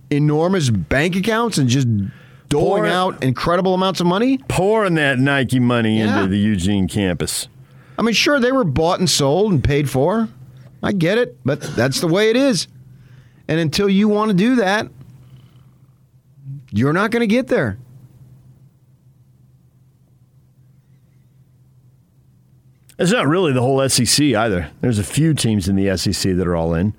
enormous 0.09 0.69
bank 0.69 1.15
accounts 1.15 1.57
and 1.57 1.67
just 1.69 1.87
doling 2.49 2.83
Pour- 2.83 2.87
out 2.87 3.23
incredible 3.23 3.73
amounts 3.73 3.99
of 3.99 4.07
money? 4.07 4.37
Pouring 4.47 4.95
that 4.95 5.19
Nike 5.19 5.59
money 5.59 5.99
Yeah. 5.99 6.17
into 6.23 6.29
the 6.29 6.37
Eugene 6.39 6.87
campus. 6.87 7.47
I 7.99 8.01
mean, 8.03 8.13
sure, 8.13 8.39
they 8.39 8.51
were 8.51 8.63
bought 8.63 8.99
and 8.99 9.09
sold 9.09 9.51
and 9.51 9.63
paid 9.63 9.89
for. 9.89 10.29
I 10.83 10.91
get 10.91 11.17
it, 11.17 11.37
but 11.43 11.59
that's 11.61 11.99
the 11.99 12.07
way 12.07 12.29
it 12.29 12.35
is. 12.35 12.67
And 13.47 13.59
until 13.59 13.89
you 13.89 14.07
want 14.07 14.29
to 14.29 14.37
do 14.37 14.55
that, 14.57 14.87
you're 16.71 16.93
not 16.93 17.11
going 17.11 17.21
to 17.21 17.27
get 17.27 17.47
there. 17.47 17.77
It's 22.99 23.11
not 23.11 23.27
really 23.27 23.53
the 23.53 23.61
whole 23.61 23.87
SEC 23.87 24.33
either. 24.35 24.69
There's 24.81 24.97
a 24.99 25.03
few 25.03 25.33
teams 25.33 25.67
in 25.69 25.75
the 25.75 25.95
SEC 25.97 26.35
that 26.35 26.47
are 26.47 26.55
all 26.55 26.73
in. 26.73 26.93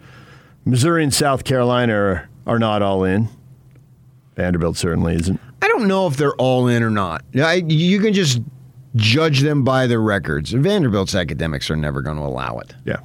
Missouri 0.64 1.03
and 1.03 1.12
South 1.12 1.44
Carolina 1.44 1.94
are, 1.94 2.28
are 2.49 2.59
not 2.59 2.83
all 2.83 3.05
in. 3.05 3.29
Vanderbilt 4.35 4.77
certainly 4.77 5.15
isn't. 5.15 5.41
I 5.63 5.69
don't 5.69 5.87
know 5.87 6.07
if 6.07 6.17
they're 6.17 6.35
all 6.37 6.67
in 6.67 6.83
or 6.83 6.91
not. 6.91 7.25
I, 7.37 7.55
you 7.67 8.01
can 8.01 8.13
just 8.13 8.41
judge 8.97 9.41
them 9.41 9.65
by 9.65 9.87
their 9.87 10.01
records. 10.01 10.53
Vanderbilt's 10.53 11.15
academics 11.15 11.71
are 11.71 11.77
never 11.77 12.03
going 12.03 12.17
to 12.17 12.23
allow 12.23 12.59
it. 12.59 12.75
Yeah. 12.85 13.01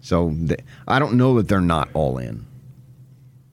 So 0.00 0.34
they, 0.36 0.56
I 0.86 0.98
don't 0.98 1.14
know 1.14 1.36
that 1.36 1.48
they're 1.48 1.60
not 1.60 1.88
all 1.94 2.18
in. 2.18 2.46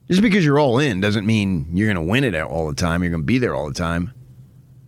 Just 0.09 0.21
because 0.21 0.43
you're 0.43 0.59
all 0.59 0.79
in 0.79 1.01
doesn't 1.01 1.25
mean 1.25 1.67
you're 1.71 1.91
going 1.91 2.03
to 2.03 2.11
win 2.11 2.23
it 2.23 2.35
all 2.35 2.67
the 2.67 2.75
time. 2.75 3.03
You're 3.03 3.11
going 3.11 3.21
to 3.21 3.27
be 3.27 3.37
there 3.37 3.53
all 3.55 3.67
the 3.67 3.75
time. 3.75 4.11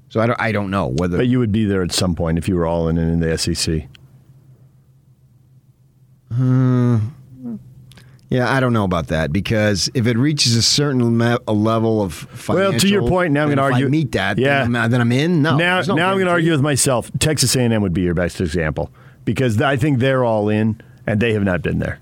So 0.10 0.20
I 0.20 0.26
don't, 0.28 0.42
I 0.42 0.52
don't 0.52 0.72
know 0.72 0.88
whether. 0.88 1.18
But 1.18 1.28
you 1.28 1.40
would 1.40 1.52
be 1.52 1.66
there 1.66 1.84
at 1.84 1.92
some 1.92 2.16
point 2.16 2.38
if 2.38 2.50
you 2.50 2.56
were 2.56 2.66
all 2.66 2.90
in 2.90 2.98
in 2.98 3.20
the 3.20 3.38
SEC. 3.38 3.88
Uh, 6.32 7.00
yeah, 8.32 8.50
I 8.52 8.60
don't 8.62 8.72
know 8.74 8.86
about 8.86 9.08
that 9.10 9.32
because 9.34 9.90
if 9.94 10.08
it 10.08 10.18
reaches 10.18 10.56
a 10.56 10.62
certain 10.64 11.18
me- 11.18 11.38
a 11.48 11.54
level 11.54 12.02
of 12.02 12.14
financial, 12.14 12.56
Well, 12.72 12.80
to 12.80 12.88
your 12.88 13.08
point, 13.08 13.34
now 13.34 13.42
I'm 13.44 13.50
going 13.50 13.58
to 13.58 13.66
if 13.68 13.74
argue. 13.74 13.86
I 13.88 13.90
meet 13.90 14.14
that, 14.14 14.38
Yeah. 14.40 14.64
then, 14.64 14.76
I'm, 14.76 14.90
then 14.90 15.02
I'm 15.02 15.12
in. 15.12 15.42
No, 15.42 15.58
now, 15.58 15.82
no 15.82 15.96
now 15.96 16.10
I'm 16.10 16.16
going 16.16 16.26
to 16.28 16.32
argue 16.32 16.52
with 16.52 16.62
myself. 16.62 17.12
Texas 17.20 17.56
A&M 17.56 17.82
would 17.82 17.94
be 17.94 18.02
your 18.02 18.14
best 18.14 18.40
example 18.42 18.90
because 19.26 19.62
I 19.62 19.76
think 19.76 20.00
they're 20.00 20.24
all 20.24 20.48
in 20.50 20.82
and 21.06 21.20
they 21.20 21.34
have 21.34 21.44
not 21.44 21.62
been 21.62 21.80
there. 21.80 22.00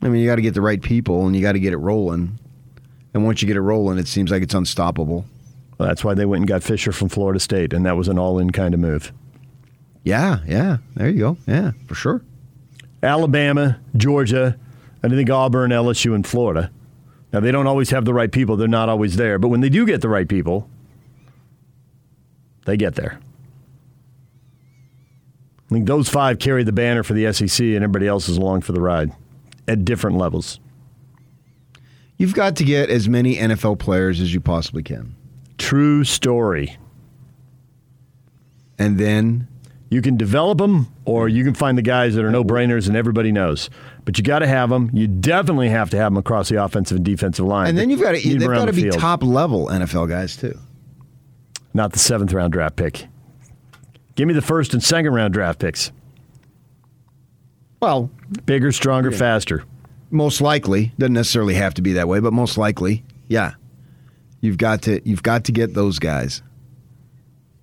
I 0.00 0.08
mean, 0.08 0.22
you 0.22 0.26
got 0.28 0.36
to 0.36 0.42
get 0.42 0.54
the 0.54 0.60
right 0.60 0.80
people 0.80 1.26
and 1.26 1.34
you 1.36 1.42
got 1.42 1.52
to 1.52 1.60
get 1.60 1.72
it 1.72 1.78
rolling. 1.78 2.38
And 3.14 3.24
once 3.24 3.42
you 3.42 3.48
get 3.48 3.56
it 3.56 3.60
rolling, 3.62 3.98
it 3.98 4.06
seems 4.08 4.30
like 4.30 4.42
it's 4.42 4.54
unstoppable. 4.54 5.24
Well, 5.76 5.88
that's 5.88 6.04
why 6.04 6.14
they 6.14 6.24
went 6.24 6.40
and 6.42 6.48
got 6.48 6.62
Fisher 6.62 6.92
from 6.92 7.08
Florida 7.08 7.38
State, 7.40 7.72
and 7.72 7.84
that 7.86 7.96
was 7.96 8.08
an 8.08 8.18
all-in 8.18 8.50
kind 8.50 8.74
of 8.74 8.80
move. 8.80 9.12
Yeah, 10.02 10.38
yeah. 10.46 10.78
There 10.94 11.08
you 11.08 11.18
go. 11.18 11.36
Yeah, 11.46 11.72
for 11.86 11.94
sure. 11.94 12.22
Alabama, 13.02 13.80
Georgia, 13.96 14.58
and 15.02 15.12
I 15.12 15.16
think 15.16 15.30
Auburn, 15.30 15.70
LSU, 15.70 16.14
and 16.14 16.26
Florida. 16.26 16.70
Now, 17.32 17.40
they 17.40 17.52
don't 17.52 17.66
always 17.66 17.90
have 17.90 18.04
the 18.04 18.14
right 18.14 18.30
people. 18.30 18.56
They're 18.56 18.68
not 18.68 18.88
always 18.88 19.16
there. 19.16 19.38
But 19.38 19.48
when 19.48 19.60
they 19.60 19.68
do 19.68 19.86
get 19.86 20.00
the 20.00 20.08
right 20.08 20.28
people, 20.28 20.68
they 22.64 22.76
get 22.76 22.94
there. 22.94 23.20
I 25.70 25.74
think 25.74 25.86
those 25.86 26.08
five 26.08 26.38
carry 26.38 26.64
the 26.64 26.72
banner 26.72 27.02
for 27.02 27.12
the 27.12 27.30
SEC, 27.32 27.60
and 27.60 27.76
everybody 27.76 28.06
else 28.06 28.28
is 28.28 28.38
along 28.38 28.62
for 28.62 28.72
the 28.72 28.80
ride 28.80 29.12
at 29.66 29.84
different 29.84 30.16
levels. 30.16 30.58
You've 32.16 32.34
got 32.34 32.56
to 32.56 32.64
get 32.64 32.88
as 32.90 33.08
many 33.08 33.36
NFL 33.36 33.78
players 33.78 34.20
as 34.20 34.32
you 34.32 34.40
possibly 34.40 34.82
can. 34.82 35.14
True 35.58 36.04
story. 36.04 36.78
And 38.78 38.98
then 38.98 39.46
you 39.90 40.02
can 40.02 40.16
develop 40.16 40.58
them, 40.58 40.92
or 41.04 41.28
you 41.28 41.44
can 41.44 41.54
find 41.54 41.78
the 41.78 41.82
guys 41.82 42.14
that 42.14 42.24
are 42.24 42.30
no 42.30 42.44
brainers 42.44 42.88
and 42.88 42.96
everybody 42.96 43.32
knows. 43.32 43.70
But 44.04 44.18
you 44.18 44.24
got 44.24 44.40
to 44.40 44.46
have 44.46 44.68
them. 44.68 44.90
You 44.92 45.06
definitely 45.06 45.70
have 45.70 45.90
to 45.90 45.96
have 45.96 46.12
them 46.12 46.18
across 46.18 46.48
the 46.48 46.62
offensive 46.62 46.96
and 46.96 47.04
defensive 47.04 47.46
line. 47.46 47.68
And 47.68 47.78
then 47.78 47.88
you've 47.88 48.00
got 48.00 48.14
to 48.14 48.38
they've 48.38 48.48
got 48.48 48.66
to 48.66 48.72
be 48.72 48.82
field. 48.82 48.98
top 48.98 49.22
level 49.22 49.68
NFL 49.68 50.08
guys 50.08 50.36
too. 50.36 50.58
Not 51.72 51.92
the 51.92 51.98
seventh 51.98 52.32
round 52.32 52.52
draft 52.52 52.76
pick. 52.76 53.06
Give 54.14 54.26
me 54.26 54.34
the 54.34 54.42
first 54.42 54.74
and 54.74 54.82
second 54.82 55.14
round 55.14 55.32
draft 55.32 55.60
picks. 55.60 55.92
Well, 57.80 58.10
bigger, 58.44 58.72
stronger, 58.72 59.12
faster. 59.12 59.64
Most 60.10 60.40
likely, 60.40 60.92
doesn't 60.98 61.12
necessarily 61.12 61.54
have 61.54 61.74
to 61.74 61.82
be 61.82 61.92
that 61.94 62.08
way, 62.08 62.18
but 62.18 62.32
most 62.32 62.58
likely, 62.58 63.04
yeah. 63.28 63.54
You've 64.40 64.58
got 64.58 64.82
to 64.82 65.00
you've 65.08 65.22
got 65.22 65.44
to 65.44 65.52
get 65.52 65.74
those 65.74 65.98
guys. 65.98 66.42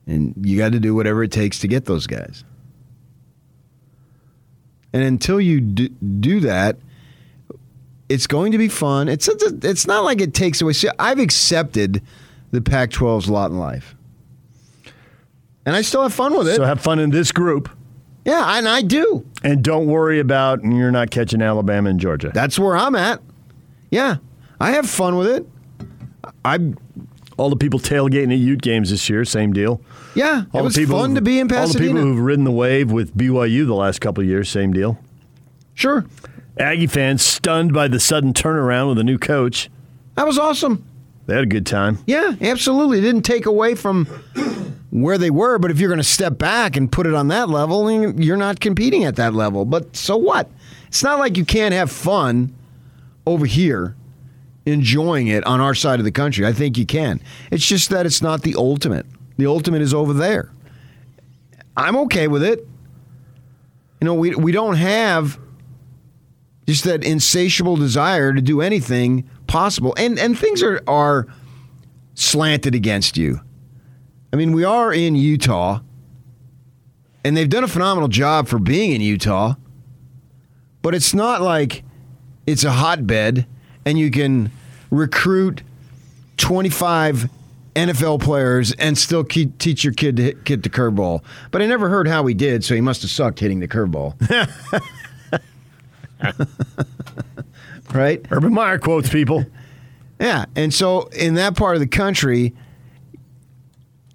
And 0.08 0.34
you 0.46 0.58
got 0.58 0.74
to 0.74 0.80
do 0.80 0.94
whatever 0.94 1.24
it 1.24 1.32
takes 1.32 1.60
to 1.60 1.68
get 1.68 1.86
those 1.86 2.06
guys. 2.08 2.44
And 4.94 5.04
until 5.04 5.42
you 5.42 5.60
do, 5.60 5.90
do 5.90 6.40
that, 6.42 6.78
it's 8.08 8.28
going 8.28 8.52
to 8.52 8.58
be 8.58 8.68
fun. 8.68 9.10
It's 9.10 9.28
it's, 9.28 9.44
it's 9.66 9.88
not 9.88 10.04
like 10.04 10.22
it 10.22 10.34
takes 10.34 10.62
away. 10.62 10.74
See, 10.74 10.90
I've 11.00 11.20
accepted 11.20 12.02
the 12.52 12.62
Pac-12's 12.62 13.30
lot 13.30 13.52
in 13.52 13.58
life, 13.58 13.96
and 15.66 15.76
I 15.76 15.82
still 15.82 16.04
have 16.04 16.14
fun 16.14 16.38
with 16.38 16.48
it. 16.48 16.56
So 16.56 16.64
have 16.64 16.80
fun 16.80 17.00
in 17.00 17.10
this 17.10 17.32
group. 17.32 17.70
Yeah, 18.24 18.58
and 18.58 18.70
I 18.70 18.84
do. 18.84 19.26
And 19.44 19.64
don't 19.64 19.88
worry 19.88 20.20
about 20.20 20.64
you're 20.64 20.92
not 20.92 21.12
catching 21.12 21.42
Alabama 21.42 21.90
and 21.90 22.00
Georgia. 22.00 22.32
That's 22.34 22.58
where 22.58 22.78
I'm 22.78 22.96
at. 22.96 23.22
Yeah, 23.92 24.18
I 24.60 24.72
have 24.72 24.90
fun 24.90 25.18
with 25.18 25.28
it. 25.28 25.48
I 26.44 26.60
all 27.38 27.50
the 27.50 27.56
people 27.56 27.80
tailgating 27.80 28.32
at 28.32 28.40
Ute 28.40 28.62
games 28.62 28.92
this 28.92 29.10
year, 29.10 29.26
same 29.26 29.54
deal. 29.54 29.82
Yeah, 30.14 30.44
all 30.54 30.62
it 30.62 30.64
was 30.64 30.76
the 30.76 30.82
people 30.82 31.00
fun 31.00 31.16
to 31.16 31.22
be 31.22 31.40
in 31.40 31.48
Pasadena. 31.48 31.62
All 31.66 31.74
the 31.74 32.00
people 32.00 32.14
who've 32.14 32.26
ridden 32.26 32.46
the 32.46 32.52
wave 32.52 32.92
with 32.92 33.16
BYU 33.16 33.66
the 33.66 33.76
last 33.76 34.00
couple 34.00 34.24
of 34.24 34.30
years, 34.30 34.50
same 34.50 34.72
deal. 34.72 34.98
Sure. 35.74 36.06
Aggie 36.58 36.88
fans 36.88 37.22
stunned 37.22 37.74
by 37.74 37.88
the 37.88 38.00
sudden 38.00 38.34
turnaround 38.34 38.90
with 38.90 39.00
a 39.00 39.04
new 39.04 39.18
coach. 39.18 39.70
That 40.16 40.26
was 40.26 40.38
awesome. 40.38 40.86
They 41.26 41.34
had 41.34 41.44
a 41.44 41.48
good 41.48 41.66
time. 41.66 42.00
Yeah, 42.06 42.36
absolutely. 42.40 43.00
It 43.00 43.02
didn't 43.02 43.24
take 43.24 43.46
away 43.46 43.76
from 43.76 44.06
where 44.92 45.18
they 45.18 45.30
were, 45.30 45.58
but 45.58 45.72
if 45.72 45.80
you're 45.80 45.90
going 45.90 45.98
to 45.98 46.04
step 46.04 46.38
back 46.38 46.78
and 46.78 46.90
put 46.90 47.08
it 47.08 47.14
on 47.14 47.28
that 47.30 47.50
level, 47.50 47.92
you're 48.22 48.38
not 48.38 48.62
competing 48.62 49.04
at 49.04 49.18
that 49.18 49.34
level. 49.34 49.66
But 49.66 49.96
so 49.96 50.16
what? 50.16 50.50
It's 50.88 51.04
not 51.04 51.20
like 51.20 51.36
you 51.36 51.44
can't 51.44 51.74
have 51.74 51.92
fun 51.92 52.56
over 53.26 53.46
here 53.46 53.96
enjoying 54.66 55.28
it 55.28 55.46
on 55.46 55.62
our 55.62 55.76
side 55.76 56.00
of 56.00 56.06
the 56.06 56.12
country. 56.12 56.46
I 56.46 56.54
think 56.54 56.78
you 56.78 56.86
can. 56.86 57.22
It's 57.52 57.66
just 57.66 57.90
that 57.90 58.06
it's 58.06 58.22
not 58.22 58.42
the 58.42 58.56
ultimate. 58.56 59.06
The 59.38 59.46
ultimate 59.46 59.82
is 59.82 59.94
over 59.94 60.14
there. 60.14 60.52
I'm 61.78 61.96
okay 61.98 62.28
with 62.28 62.44
it. 62.44 62.68
You 64.02 64.06
know, 64.06 64.14
we 64.14 64.36
we 64.36 64.52
don't 64.52 64.76
have 64.76 65.40
just 66.68 66.84
that 66.86 67.04
insatiable 67.04 67.76
desire 67.76 68.34
to 68.34 68.42
do 68.42 68.62
anything 68.62 69.30
possible. 69.48 69.94
And 69.98 70.18
and 70.18 70.38
things 70.38 70.64
are 70.64 70.82
are 70.88 71.28
slanted 72.14 72.76
against 72.76 73.18
you. 73.18 73.42
I 74.34 74.38
mean, 74.38 74.52
we 74.52 74.64
are 74.64 74.94
in 74.94 75.16
Utah, 75.16 75.80
and 77.24 77.38
they've 77.38 77.50
done 77.50 77.64
a 77.64 77.68
phenomenal 77.68 78.10
job 78.10 78.48
for 78.48 78.60
being 78.60 78.92
in 78.92 79.02
Utah, 79.02 79.56
but 80.82 80.96
it's 80.96 81.14
not 81.14 81.42
like 81.42 81.84
it's 82.46 82.64
a 82.64 82.72
hotbed 82.72 83.48
and 83.86 83.98
you 83.98 84.12
can 84.12 84.52
recruit 84.90 85.62
25 86.38 87.30
NFL 87.76 88.22
players 88.22 88.72
and 88.74 88.98
still 88.98 89.24
keep, 89.24 89.58
teach 89.58 89.84
your 89.84 89.94
kid 89.94 90.18
to 90.18 90.24
hit, 90.24 90.48
hit 90.48 90.64
the 90.64 90.70
curveball. 90.70 91.24
But 91.52 91.62
I 91.62 91.68
never 91.68 91.90
heard 91.90 92.08
how 92.08 92.26
he 92.26 92.34
did, 92.34 92.64
so 92.64 92.74
he 92.74 92.82
must 92.82 93.02
have 93.02 93.12
sucked 93.12 93.40
hitting 93.40 93.60
the 93.60 93.68
curveball. 93.68 94.16
right? 97.94 98.26
Urban 98.32 98.54
Meyer 98.54 98.80
quotes 98.80 99.10
people. 99.10 99.46
Yeah, 100.20 100.46
and 100.56 100.74
so 100.74 101.08
in 101.08 101.34
that 101.36 101.58
part 101.58 101.76
of 101.76 101.82
the 101.82 101.88
country, 101.88 102.54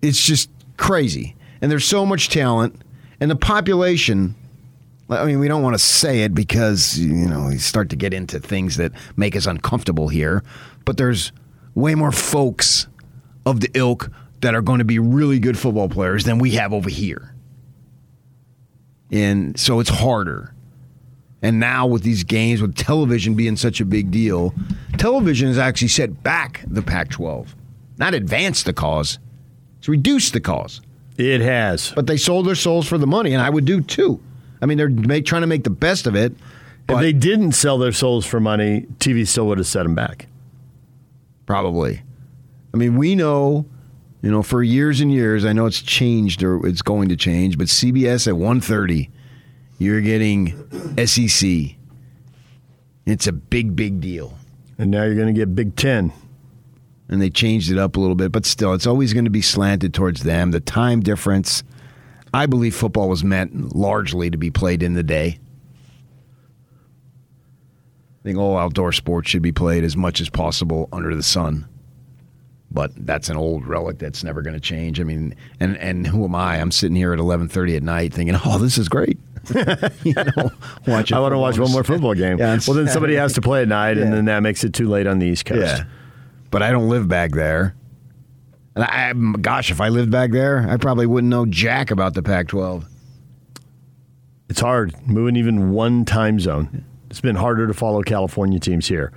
it's 0.01 0.25
just 0.25 0.49
crazy, 0.79 1.37
and 1.61 1.71
there's 1.71 1.85
so 1.85 2.07
much 2.07 2.31
talent, 2.31 2.81
and 3.21 3.31
the 3.31 3.37
population. 3.37 4.35
I 5.11 5.25
mean, 5.25 5.41
we 5.41 5.49
don't 5.49 5.63
want 5.63 5.75
to 5.75 5.79
say 5.79 6.23
it 6.23 6.35
because 6.35 6.99
you 6.99 7.27
know 7.27 7.49
we 7.49 7.59
start 7.59 7.91
to 7.91 7.97
get 7.97 8.15
into 8.15 8.39
things 8.39 8.77
that 8.77 8.93
make 9.17 9.35
us 9.35 9.47
uncomfortable 9.47 10.09
here, 10.09 10.45
but 10.85 10.97
there's 10.97 11.33
way 11.75 11.95
more 11.95 12.13
folks 12.13 12.87
of 13.45 13.61
the 13.61 13.71
ilk 13.75 14.11
that 14.41 14.55
are 14.55 14.63
going 14.63 14.79
to 14.79 14.85
be 14.85 14.99
really 14.99 15.39
good 15.39 15.59
football 15.59 15.89
players 15.89 16.25
than 16.25 16.39
we 16.39 16.53
have 16.53 16.73
over 16.73 16.89
here, 16.89 17.35
and 19.11 19.59
so 19.59 19.81
it's 19.81 19.91
harder. 19.91 20.55
And 21.43 21.59
now 21.59 21.87
with 21.87 22.03
these 22.03 22.23
games, 22.23 22.61
with 22.61 22.77
television 22.77 23.35
being 23.35 23.57
such 23.57 23.81
a 23.81 23.87
big 23.87 24.11
deal, 24.11 24.55
television 24.99 25.49
has 25.49 25.57
actually 25.57 25.89
set 25.89 26.23
back 26.23 26.63
the 26.67 26.83
Pac-12, 26.83 27.49
not 27.97 28.13
advanced 28.13 28.67
the 28.67 28.75
cause. 28.75 29.19
It's 29.79 29.89
reduced 29.89 30.35
the 30.35 30.41
cause. 30.41 30.83
It 31.17 31.41
has. 31.41 31.93
But 31.93 32.07
they 32.07 32.19
sold 32.19 32.47
their 32.47 32.55
souls 32.55 32.87
for 32.87 32.99
the 32.99 33.07
money, 33.07 33.33
and 33.33 33.41
I 33.41 33.49
would 33.49 33.65
do 33.65 33.81
too. 33.81 34.21
I 34.63 34.67
mean, 34.67 34.79
they're 34.79 34.89
make, 34.89 35.25
trying 35.25 35.43
to 35.43 35.47
make 35.47 35.65
the 35.65 35.71
best 35.71 36.07
of 36.07 36.15
it. 36.15 36.35
If 36.89 36.99
they 36.99 37.13
didn't 37.13 37.53
sell 37.53 37.79
their 37.79 37.93
souls 37.93 38.27
for 38.27 38.41
money, 38.41 38.87
TV 38.99 39.27
still 39.27 39.47
would 39.47 39.59
have 39.59 39.67
set 39.67 39.85
them 39.85 39.95
back. 39.95 40.27
Probably. 41.47 42.03
I 42.75 42.77
mean, 42.77 42.97
we 42.97 43.15
know, 43.15 43.65
you 44.23 44.31
know, 44.31 44.43
for 44.43 44.63
years 44.63 45.01
and 45.01 45.13
years, 45.13 45.45
I 45.45 45.53
know 45.53 45.67
it's 45.67 45.83
changed 45.83 46.43
or 46.43 46.67
it's 46.67 46.83
going 46.83 47.09
to 47.09 47.17
change, 47.17 47.59
but 47.59 47.69
CBS 47.69 48.27
at 48.27 48.35
1:30, 48.35 49.09
you're 49.79 50.01
getting 50.01 50.57
SEC. 51.07 51.77
It's 53.07 53.27
a 53.27 53.33
big, 53.33 53.75
big 53.75 54.01
deal. 54.01 54.37
And 54.79 54.91
now 54.91 55.05
you're 55.05 55.15
going 55.15 55.33
to 55.33 55.39
get 55.39 55.55
Big 55.55 55.77
Ten. 55.77 56.13
And 57.09 57.21
they 57.21 57.31
changed 57.31 57.71
it 57.73 57.79
up 57.79 57.97
a 57.97 58.01
little 58.01 58.15
bit, 58.15 58.31
but 58.31 58.47
still, 58.47 58.73
it's 58.73 58.87
always 58.87 59.13
going 59.13 59.25
to 59.25 59.31
be 59.31 59.43
slanted 59.43 59.93
towards 59.93 60.23
them. 60.23 60.53
The 60.53 60.61
time 60.61 61.01
difference. 61.01 61.65
I 62.33 62.47
believe 62.47 62.75
football 62.75 63.09
was 63.09 63.25
meant 63.25 63.75
largely 63.75 64.31
to 64.31 64.39
be 64.39 64.51
played 64.51 64.83
in 64.83 64.95
the 64.95 65.03
day. 65.03 65.39
I 68.21 68.23
think 68.23 68.39
all 68.39 68.59
outdoor 68.59 68.93
sports 68.93 69.31
should 69.31 69.43
be 69.43 69.53
played 69.53 69.83
as 69.83 69.97
much 69.97 70.21
as 70.21 70.29
possible 70.29 70.89
under 70.93 71.15
the 71.15 71.23
sun. 71.23 71.67
But 72.71 72.93
that's 72.95 73.29
an 73.29 73.37
old 73.37 73.67
relic 73.67 73.99
that's 73.99 74.23
never 74.23 74.43
going 74.43 74.55
to 74.55 74.61
change. 74.61 75.01
I 75.01 75.05
mean, 75.05 75.35
and 75.59 75.77
and 75.79 76.07
who 76.07 76.25
am 76.25 76.37
I? 76.37 76.61
I'm 76.61 76.71
sitting 76.71 76.95
here 76.95 77.13
at 77.13 77.19
11:30 77.19 77.77
at 77.77 77.83
night 77.83 78.15
thinking, 78.15 78.37
"Oh, 78.45 78.59
this 78.59 78.79
is 78.79 78.89
great." 78.89 79.19
you 80.05 80.15
know, 80.15 80.51
watch 80.87 81.13
I 81.13 81.19
want 81.19 81.33
to 81.33 81.39
watch 81.39 81.59
one 81.59 81.73
more 81.73 81.83
football 81.83 82.15
game. 82.15 82.39
Yeah, 82.39 82.59
well, 82.69 82.77
then 82.77 82.87
somebody 82.87 83.15
has 83.17 83.33
to 83.33 83.41
play 83.41 83.63
at 83.63 83.69
night, 83.69 83.99
and 83.99 84.13
then 84.13 84.27
that 84.27 84.41
makes 84.41 84.63
it 84.63 84.73
too 84.73 84.89
late 84.89 85.09
on 85.09 85.19
the 85.19 85.27
East 85.27 85.47
Coast. 85.47 85.79
Yeah. 85.79 85.85
But 86.51 86.63
I 86.63 86.71
don't 86.71 86.89
live 86.89 87.09
back 87.09 87.33
there. 87.33 87.75
And 88.75 88.85
I, 88.85 89.13
gosh, 89.39 89.71
if 89.71 89.81
I 89.81 89.89
lived 89.89 90.11
back 90.11 90.31
there, 90.31 90.67
I 90.69 90.77
probably 90.77 91.07
wouldn't 91.07 91.31
know 91.31 91.47
jack 91.47 91.91
about 91.91 92.15
the 92.15 92.23
Pac-12. 92.23 92.85
It's 94.49 94.61
hard 94.61 94.95
moving 95.07 95.37
even 95.37 95.73
one 95.73 96.05
time 96.05 96.41
zone. 96.41 96.85
It's 97.11 97.21
been 97.21 97.37
harder 97.37 97.67
to 97.67 97.75
follow 97.75 98.03
California 98.03 98.61
teams 98.61 98.87
here. 98.87 99.13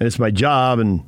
And 0.00 0.06
it's 0.06 0.18
my 0.18 0.30
job, 0.30 0.78
and 0.78 1.04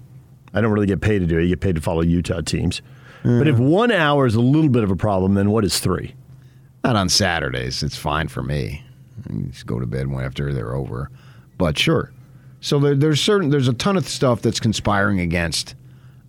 I 0.52 0.60
don't 0.60 0.72
really 0.72 0.86
get 0.86 1.00
paid 1.00 1.20
to 1.20 1.26
do 1.26 1.38
it. 1.38 1.42
You 1.42 1.48
get 1.48 1.60
paid 1.60 1.74
to 1.76 1.80
follow 1.80 2.02
Utah 2.02 2.40
teams. 2.40 2.82
But 3.22 3.48
if 3.48 3.56
mm. 3.56 3.68
one 3.68 3.90
hour 3.90 4.24
is 4.24 4.36
a 4.36 4.40
little 4.40 4.70
bit 4.70 4.84
of 4.84 4.90
a 4.92 4.96
problem, 4.96 5.34
then 5.34 5.50
what 5.50 5.64
is 5.64 5.80
three? 5.80 6.14
Not 6.84 6.94
on 6.94 7.08
Saturdays. 7.08 7.82
It's 7.82 7.96
fine 7.96 8.28
for 8.28 8.40
me. 8.40 8.84
I 9.28 9.32
just 9.48 9.66
go 9.66 9.80
to 9.80 9.86
bed 9.86 10.06
when 10.06 10.24
after 10.24 10.52
they're 10.52 10.76
over. 10.76 11.10
But 11.58 11.76
sure. 11.76 12.12
So 12.60 12.78
there, 12.78 12.94
there's 12.94 13.20
certain 13.20 13.50
there's 13.50 13.66
a 13.66 13.72
ton 13.72 13.96
of 13.96 14.06
stuff 14.06 14.42
that's 14.42 14.60
conspiring 14.60 15.18
against 15.18 15.74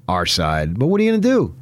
our 0.07 0.25
side. 0.25 0.77
But 0.77 0.87
what 0.87 1.01
are 1.01 1.03
you 1.03 1.11
going 1.11 1.21
to 1.21 1.27
do? 1.27 1.55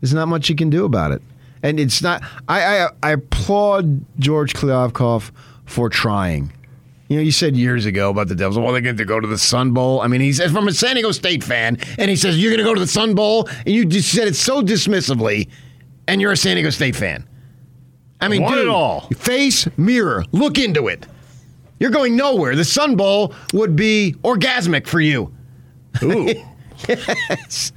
There's 0.00 0.14
not 0.14 0.28
much 0.28 0.48
you 0.48 0.56
can 0.56 0.70
do 0.70 0.84
about 0.84 1.12
it. 1.12 1.22
And 1.62 1.78
it's 1.78 2.02
not. 2.02 2.22
I 2.48 2.78
I, 2.78 2.88
I 3.02 3.10
applaud 3.12 4.04
George 4.18 4.54
Kliavkoff 4.54 5.30
for 5.64 5.88
trying. 5.88 6.52
You 7.08 7.18
know, 7.18 7.22
you 7.22 7.30
said 7.30 7.56
years 7.56 7.84
ago 7.84 8.10
about 8.10 8.28
the 8.28 8.34
Devils. 8.34 8.58
Well, 8.58 8.72
they're 8.72 8.80
going 8.80 8.96
to 8.96 9.04
go 9.04 9.20
to 9.20 9.28
the 9.28 9.38
Sun 9.38 9.72
Bowl. 9.72 10.00
I 10.00 10.06
mean, 10.06 10.22
he's 10.22 10.40
from 10.50 10.66
a 10.66 10.72
San 10.72 10.94
Diego 10.94 11.12
State 11.12 11.44
fan, 11.44 11.76
and 11.98 12.08
he 12.08 12.16
says 12.16 12.42
you're 12.42 12.50
going 12.50 12.64
to 12.64 12.64
go 12.64 12.74
to 12.74 12.80
the 12.80 12.86
Sun 12.86 13.14
Bowl, 13.14 13.48
and 13.66 13.68
you 13.68 13.84
just 13.84 14.10
said 14.10 14.28
it 14.28 14.34
so 14.34 14.62
dismissively, 14.62 15.50
and 16.08 16.22
you're 16.22 16.32
a 16.32 16.36
San 16.36 16.56
Diego 16.56 16.70
State 16.70 16.96
fan. 16.96 17.28
I 18.20 18.28
mean, 18.28 18.48
dude, 18.48 18.58
it 18.58 18.68
all. 18.68 19.02
face, 19.16 19.68
mirror, 19.76 20.24
look 20.32 20.58
into 20.58 20.88
it. 20.88 21.06
You're 21.80 21.90
going 21.90 22.16
nowhere. 22.16 22.56
The 22.56 22.64
Sun 22.64 22.96
Bowl 22.96 23.34
would 23.52 23.76
be 23.76 24.14
orgasmic 24.22 24.86
for 24.86 25.00
you. 25.00 25.34
Ooh. 26.02 26.32
yes. 26.88 27.72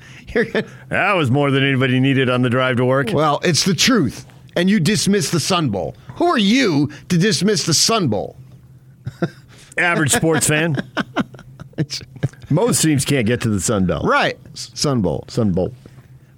That 0.89 1.13
was 1.13 1.31
more 1.31 1.49
than 1.51 1.63
anybody 1.63 1.99
needed 1.99 2.29
on 2.29 2.41
the 2.41 2.49
drive 2.49 2.77
to 2.77 2.85
work. 2.85 3.11
well, 3.13 3.39
it's 3.43 3.63
the 3.63 3.73
truth. 3.73 4.25
And 4.57 4.69
you 4.69 4.79
dismiss 4.79 5.31
the 5.31 5.39
Sun 5.39 5.69
Bowl. 5.69 5.95
Who 6.15 6.25
are 6.25 6.37
you 6.37 6.87
to 7.09 7.17
dismiss 7.17 7.65
the 7.65 7.73
Sun 7.73 8.07
Bowl? 8.09 8.37
Average 9.77 10.11
sports 10.11 10.47
fan. 10.47 10.75
Most 12.49 12.81
teams 12.81 13.03
can't 13.05 13.25
get 13.27 13.41
to 13.41 13.49
the 13.49 13.59
Sun 13.59 13.85
Belt. 13.85 14.05
right. 14.05 14.37
Sun 14.53 15.01
Bowl. 15.01 15.25
Sun 15.27 15.51
Bowl. 15.51 15.73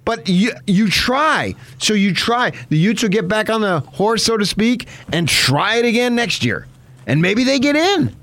But 0.04 0.28
you 0.28 0.52
you 0.66 0.88
try. 0.88 1.54
So 1.78 1.92
you 1.94 2.14
try. 2.14 2.52
The 2.70 2.78
Utes 2.78 3.02
will 3.02 3.10
get 3.10 3.28
back 3.28 3.50
on 3.50 3.60
the 3.60 3.80
horse, 3.80 4.24
so 4.24 4.36
to 4.36 4.46
speak, 4.46 4.88
and 5.12 5.28
try 5.28 5.76
it 5.76 5.84
again 5.84 6.14
next 6.14 6.44
year. 6.44 6.66
And 7.06 7.20
maybe 7.22 7.44
they 7.44 7.58
get 7.58 7.76
in. 7.76 8.16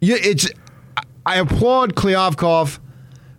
Yeah, 0.00 0.16
it's 0.18 0.48
I 1.30 1.36
applaud 1.36 1.94
Kliavkoff 1.94 2.80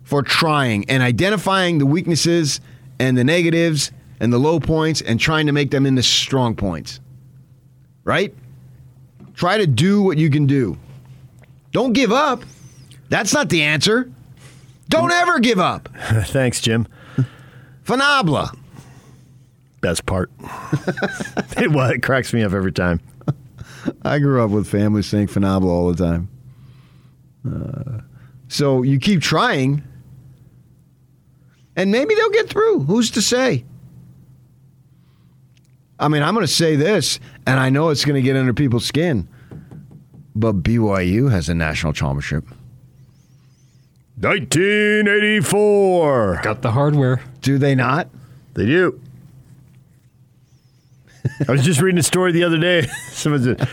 for 0.02 0.22
trying 0.22 0.88
and 0.88 1.02
identifying 1.02 1.76
the 1.76 1.84
weaknesses 1.84 2.58
and 2.98 3.18
the 3.18 3.22
negatives 3.22 3.92
and 4.18 4.32
the 4.32 4.38
low 4.38 4.60
points 4.60 5.02
and 5.02 5.20
trying 5.20 5.44
to 5.44 5.52
make 5.52 5.70
them 5.70 5.84
into 5.84 6.02
strong 6.02 6.56
points. 6.56 7.00
Right? 8.02 8.34
Try 9.34 9.58
to 9.58 9.66
do 9.66 10.00
what 10.00 10.16
you 10.16 10.30
can 10.30 10.46
do. 10.46 10.78
Don't 11.72 11.92
give 11.92 12.12
up. 12.12 12.44
That's 13.10 13.34
not 13.34 13.50
the 13.50 13.60
answer. 13.60 14.10
Don't 14.88 15.10
mm. 15.10 15.20
ever 15.20 15.38
give 15.38 15.58
up. 15.58 15.90
Thanks, 16.28 16.62
Jim. 16.62 16.88
Fanabla. 17.84 18.56
Best 19.82 20.06
part. 20.06 20.30
it, 21.58 21.70
well, 21.70 21.90
it 21.90 22.02
cracks 22.02 22.32
me 22.32 22.42
up 22.42 22.54
every 22.54 22.72
time. 22.72 23.00
I 24.02 24.18
grew 24.18 24.42
up 24.42 24.50
with 24.50 24.66
families 24.66 25.08
saying 25.08 25.26
Fanabla 25.26 25.66
all 25.66 25.92
the 25.92 26.02
time. 26.02 26.30
Uh, 27.46 28.00
so 28.48 28.82
you 28.82 28.98
keep 28.98 29.20
trying, 29.20 29.82
and 31.76 31.90
maybe 31.90 32.14
they'll 32.14 32.30
get 32.30 32.48
through. 32.48 32.80
Who's 32.80 33.10
to 33.12 33.22
say? 33.22 33.64
I 35.98 36.08
mean, 36.08 36.22
I'm 36.22 36.34
going 36.34 36.46
to 36.46 36.52
say 36.52 36.76
this, 36.76 37.20
and 37.46 37.60
I 37.60 37.70
know 37.70 37.90
it's 37.90 38.04
going 38.04 38.16
to 38.16 38.22
get 38.22 38.36
under 38.36 38.52
people's 38.52 38.84
skin, 38.84 39.28
but 40.34 40.62
BYU 40.62 41.30
has 41.30 41.48
a 41.48 41.54
national 41.54 41.92
championship. 41.92 42.44
1984. 44.20 46.40
Got 46.42 46.62
the 46.62 46.72
hardware. 46.72 47.22
Do 47.40 47.58
they 47.58 47.74
not? 47.74 48.08
They 48.54 48.66
do. 48.66 49.00
I 51.48 51.52
was 51.52 51.64
just 51.64 51.80
reading 51.80 51.98
a 51.98 52.02
story 52.02 52.32
the 52.32 52.44
other 52.44 52.58
day. 52.58 52.82
Someone 53.10 53.42
said, 53.42 53.66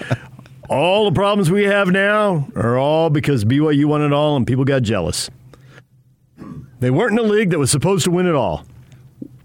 all 0.70 1.06
the 1.06 1.12
problems 1.16 1.50
we 1.50 1.66
have 1.66 1.90
now 1.90 2.48
are 2.56 2.78
all 2.78 3.10
because 3.10 3.44
BYU 3.44 3.86
won 3.86 4.02
it 4.02 4.14
all 4.14 4.36
and 4.36 4.46
people 4.46 4.66
got 4.66 4.84
jealous. 4.84 5.30
They 6.80 6.90
weren't 6.92 7.14
in 7.14 7.26
a 7.26 7.28
league 7.28 7.50
that 7.50 7.60
was 7.60 7.72
supposed 7.72 8.06
to 8.06 8.12
win 8.12 8.26
it 8.26 8.36
all. 8.36 8.66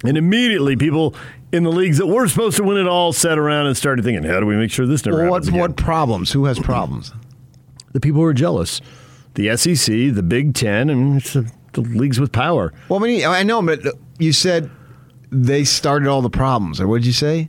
And 0.04 0.16
immediately 0.16 0.76
people 0.76 1.14
in 1.50 1.62
the 1.62 1.72
leagues 1.72 1.98
that 1.98 2.06
were 2.06 2.28
supposed 2.28 2.56
to 2.58 2.62
win 2.62 2.76
it 2.76 2.86
all 2.86 3.12
sat 3.12 3.38
around 3.38 3.66
and 3.66 3.76
started 3.76 4.04
thinking, 4.04 4.22
how 4.24 4.38
do 4.38 4.46
we 4.46 4.56
make 4.56 4.70
sure 4.70 4.86
this 4.86 5.04
never 5.04 5.22
Well, 5.22 5.34
happens 5.34 5.50
what, 5.50 5.60
what 5.70 5.76
problems? 5.76 6.32
Who 6.32 6.44
has 6.44 6.58
problems? 6.58 7.12
The 7.92 8.00
people 8.00 8.20
who 8.20 8.26
are 8.26 8.34
jealous. 8.34 8.80
The 9.34 9.56
SEC, 9.56 10.14
the 10.14 10.22
Big 10.22 10.54
Ten, 10.54 10.90
and 10.90 11.20
the, 11.22 11.50
the 11.72 11.80
leagues 11.80 12.20
with 12.20 12.32
power. 12.32 12.72
Well, 12.88 13.02
I, 13.02 13.06
mean, 13.06 13.24
I 13.24 13.42
know, 13.42 13.62
but 13.62 13.80
you 14.18 14.32
said 14.32 14.70
they 15.30 15.64
started 15.64 16.08
all 16.08 16.22
the 16.22 16.30
problems, 16.30 16.80
or 16.80 16.86
what 16.86 16.98
did 16.98 17.06
you 17.06 17.12
say? 17.12 17.48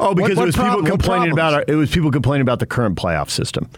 Oh, 0.00 0.14
because 0.14 0.36
what 0.36 0.44
it 0.44 0.46
was 0.46 0.56
problem- 0.56 0.84
people 0.84 0.96
complaining 0.98 1.32
about 1.32 1.54
our, 1.54 1.64
it 1.66 1.74
was 1.74 1.90
people 1.90 2.10
complaining 2.10 2.42
about 2.42 2.58
the 2.58 2.66
current 2.66 2.96
playoff 2.96 3.30
system. 3.30 3.68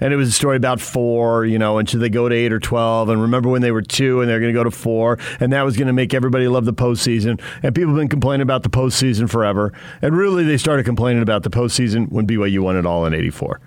And 0.00 0.12
it 0.12 0.16
was 0.16 0.28
a 0.28 0.32
story 0.32 0.56
about 0.56 0.80
four, 0.80 1.44
you 1.44 1.58
know, 1.60 1.78
and 1.78 1.88
should 1.88 2.00
they 2.00 2.08
go 2.08 2.28
to 2.28 2.34
eight 2.34 2.52
or 2.52 2.58
twelve? 2.58 3.08
And 3.08 3.22
remember 3.22 3.48
when 3.48 3.62
they 3.62 3.70
were 3.70 3.82
two 3.82 4.20
and 4.20 4.28
they're 4.28 4.40
going 4.40 4.52
to 4.52 4.58
go 4.58 4.64
to 4.64 4.70
four, 4.70 5.18
and 5.38 5.52
that 5.52 5.62
was 5.62 5.76
going 5.76 5.86
to 5.86 5.92
make 5.92 6.12
everybody 6.12 6.48
love 6.48 6.64
the 6.64 6.72
postseason. 6.72 7.40
And 7.62 7.72
people 7.72 7.90
have 7.90 7.98
been 7.98 8.08
complaining 8.08 8.42
about 8.42 8.64
the 8.64 8.68
postseason 8.68 9.30
forever. 9.30 9.72
And 10.00 10.16
really, 10.16 10.42
they 10.42 10.56
started 10.56 10.84
complaining 10.84 11.22
about 11.22 11.44
the 11.44 11.50
postseason 11.50 12.10
when 12.10 12.26
BYU 12.26 12.60
won 12.60 12.76
it 12.76 12.84
all 12.84 13.06
in 13.06 13.14
'84. 13.14 13.60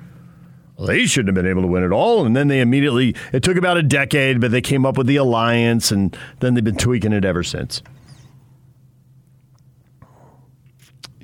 Well, 0.78 0.88
they 0.88 1.06
shouldn't 1.06 1.30
have 1.30 1.42
been 1.42 1.50
able 1.50 1.62
to 1.62 1.70
win 1.70 1.84
it 1.84 1.94
all. 1.94 2.26
And 2.26 2.36
then 2.36 2.50
they 2.50 2.60
immediately, 2.60 3.16
it 3.32 3.44
took 3.44 3.56
about 3.56 3.78
a 3.78 3.84
decade, 3.84 4.42
but 4.42 4.52
they 4.52 4.60
came 4.62 4.86
up 4.86 4.98
with 4.98 5.08
the 5.08 5.16
alliance, 5.16 5.90
and 5.90 6.18
then 6.42 6.54
they've 6.54 6.64
been 6.64 6.76
tweaking 6.76 7.14
it 7.14 7.24
ever 7.24 7.44
since. 7.44 7.82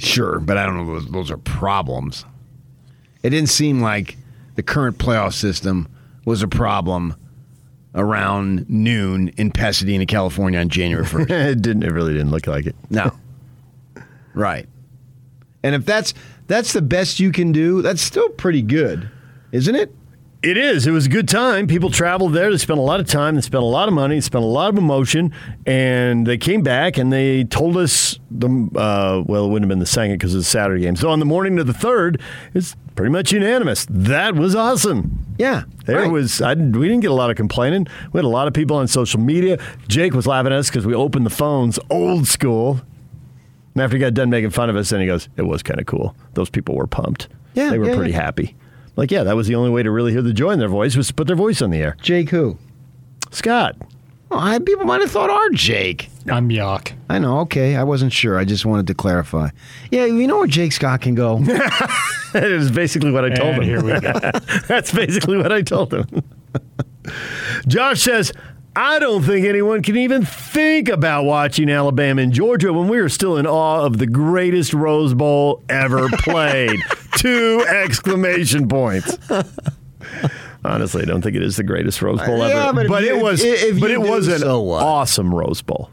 Sure, 0.02 0.39
but 0.39 0.58
I 0.58 0.66
don't 0.66 0.78
know. 0.78 0.99
Those, 0.99 1.12
those 1.12 1.32
are 1.32 1.38
problems. 1.38 2.26
It 3.24 3.30
didn't 3.30 3.49
seem 3.49 3.82
like 3.82 4.18
the 4.56 4.64
current 4.64 4.97
playoff 4.97 5.34
system 5.34 5.88
was 6.26 6.41
a 6.41 6.47
problem 6.47 7.16
around 7.93 8.70
noon 8.70 9.30
in 9.38 9.52
Pasadena, 9.52 10.06
California 10.06 10.60
on 10.60 10.70
January 10.70 11.06
1st. 11.06 11.30
it 11.52 11.62
didn't. 11.62 11.84
It 11.84 11.91
really 11.91 12.14
didn't 12.14 12.32
look 12.32 12.47
like 12.47 12.66
it. 12.66 12.76
no. 12.89 13.12
Right. 14.34 14.68
And 15.62 15.76
if 15.76 15.86
that's 15.86 16.14
that's 16.47 16.74
the 16.74 16.82
best 16.82 17.20
you 17.20 17.32
can 17.32 17.52
do, 17.52 17.82
that's 17.82 18.02
still 18.02 18.30
pretty 18.30 18.62
good, 18.62 19.10
isn't 19.52 19.76
it? 19.76 19.93
It 20.44 20.58
is. 20.58 20.88
It 20.88 20.92
was 20.92 21.06
a 21.06 21.10
good 21.10 21.28
time. 21.28 21.68
People 21.68 21.92
traveled 21.92 22.34
there. 22.34 22.50
They 22.50 22.58
spent 22.58 22.80
a 22.80 22.82
lot 22.82 23.00
of 23.00 23.06
time. 23.06 23.36
They 23.36 23.42
spent 23.42 23.62
a 23.62 23.68
lot 23.68 23.88
of 23.88 23.94
money. 23.94 24.16
They 24.16 24.22
spent 24.22 24.44
a 24.44 24.48
lot 24.48 24.70
of 24.70 24.78
emotion. 24.78 25.32
And 25.68 26.26
they 26.26 26.39
came 26.39 26.64
back 26.64 26.98
and 26.98 27.14
they 27.14 27.44
told 27.44 27.78
us 27.78 28.18
the 28.32 28.48
uh, 28.48 29.22
well, 29.28 29.46
it 29.46 29.50
wouldn't 29.50 29.66
have 29.66 29.70
been 29.70 29.78
the 29.78 29.86
second 29.86 30.16
because 30.16 30.34
it 30.34 30.38
was 30.38 30.48
a 30.48 30.50
Saturday 30.50 30.82
game. 30.82 30.96
So 30.96 31.12
on 31.12 31.20
the 31.20 31.26
morning 31.26 31.60
of 31.60 31.68
the 31.68 31.76
third, 31.76 32.20
it's 32.56 32.76
pretty 32.96 33.12
much 33.12 33.32
unanimous. 33.32 33.86
That 33.88 34.34
was 34.34 34.56
awesome. 34.56 35.28
Yeah. 35.38 35.66
There 35.86 36.00
right. 36.00 36.12
was. 36.12 36.42
I, 36.42 36.56
we 36.56 36.88
didn't 36.88 37.02
get 37.02 37.12
a 37.12 37.16
lot 37.16 37.30
of 37.30 37.36
complaining. 37.36 37.86
We 38.12 38.18
had 38.18 38.26
a 38.26 38.30
lot 38.30 38.48
of 38.48 38.54
people 38.56 38.78
on 38.78 38.88
social 38.88 39.20
media. 39.20 39.60
Jake 39.88 40.14
was 40.14 40.26
laughing 40.26 40.52
at 40.52 40.58
us 40.58 40.72
because 40.72 40.88
we 40.88 40.96
opened 40.96 41.28
the 41.28 41.32
phones 41.32 41.78
old 41.92 42.26
school. 42.26 42.82
And 43.76 43.84
after 43.84 43.96
he 43.96 44.02
got 44.02 44.16
done 44.16 44.32
making 44.32 44.50
fun 44.50 44.72
of 44.72 44.76
us, 44.76 44.89
then 44.89 45.02
he 45.02 45.06
goes, 45.06 45.30
"It 45.38 45.44
was 45.44 45.62
kind 45.62 45.80
of 45.80 45.86
cool. 45.86 46.16
Those 46.34 46.50
people 46.50 46.76
were 46.76 46.88
pumped. 46.88 47.30
Yeah, 47.54 47.70
they 47.70 47.78
were 47.78 47.88
yeah, 47.88 47.96
pretty 47.96 48.12
yeah. 48.12 48.22
happy." 48.22 48.56
Like, 49.02 49.10
yeah, 49.10 49.24
that 49.24 49.36
was 49.36 49.47
the 49.47 49.56
only 49.56 49.72
way 49.72 49.82
to 49.82 49.89
really 49.89 50.12
hear 50.12 50.22
the 50.22 50.32
joy 50.32 50.52
in 50.52 50.60
their 50.60 50.68
voice 50.68 50.95
was 50.95 51.08
to 51.08 51.16
put 51.16 51.26
their 51.26 51.36
voice 51.36 51.60
on 51.64 51.72
the 51.72 51.80
air. 51.80 51.97
Jake 52.04 52.30
who? 52.30 52.60
Scott. 53.32 53.76
I, 54.30 54.60
people 54.60 54.86
might 54.86 55.02
have 55.02 55.10
thought 55.10 55.32
our 55.32 55.49
Jake. 55.49 56.08
I'm 56.30 56.49
Yock. 56.49 56.91
I 57.10 57.18
know. 57.18 57.39
Okay, 57.39 57.76
I 57.76 57.84
wasn't 57.84 58.14
sure. 58.14 58.38
I 58.38 58.45
just 58.45 58.64
wanted 58.64 58.86
to 58.86 58.93
clarify. 58.93 59.49
Yeah, 59.89 60.06
you 60.06 60.28
know 60.28 60.38
where 60.38 60.45
Jake 60.45 60.72
Scott 60.72 61.02
can 61.02 61.16
go. 61.16 61.39
that 61.39 62.43
is 62.43 62.70
basically 62.70 63.12
what 63.12 63.26
I 63.26 63.30
told 63.30 63.56
And 63.56 63.64
him. 63.64 63.70
here 63.70 63.84
we 63.84 63.99
go. 63.99 64.14
That's 64.68 64.93
basically 64.93 65.38
what 65.38 65.52
I 65.52 65.64
told 65.64 65.91
him. 65.95 66.06
Josh 67.68 68.04
says, 68.04 68.32
I 68.76 68.99
don't 68.99 69.24
think 69.24 69.45
anyone 69.45 69.82
can 69.84 69.97
even 69.97 70.24
think 70.26 70.88
about 70.88 71.24
watching 71.26 71.69
Alabama 71.69 72.22
and 72.22 72.32
Georgia 72.32 72.72
when 72.72 72.88
we 72.88 72.99
are 72.99 73.09
still 73.09 73.36
in 73.38 73.45
awe 73.45 73.82
of 73.86 73.97
the 73.97 74.07
greatest 74.07 74.74
Rose 74.74 75.13
Bowl 75.13 75.61
ever 75.67 76.07
played. 76.19 76.80
Two 77.17 77.65
exclamation 77.67 78.69
points. 78.69 79.17
Honestly, 80.63 81.01
I 81.01 81.05
don't 81.05 81.22
think 81.22 81.36
it 81.36 81.43
is 81.43 81.57
the 81.57 81.63
greatest 81.63 82.01
Rose 82.01 82.22
Bowl 82.22 82.38
Yeah, 82.47 82.69
ever. 82.69 82.88
but 82.88 83.03
you- 83.03 83.15
it 83.17 83.22
was 83.22 83.43
if 83.43 83.80
but 83.80 83.91
it 83.91 83.99
was 83.99 84.28
an 84.28 84.39
so 84.39 84.69
awesome 84.72 85.34
Rose 85.36 85.61
Bowl. 85.61 85.89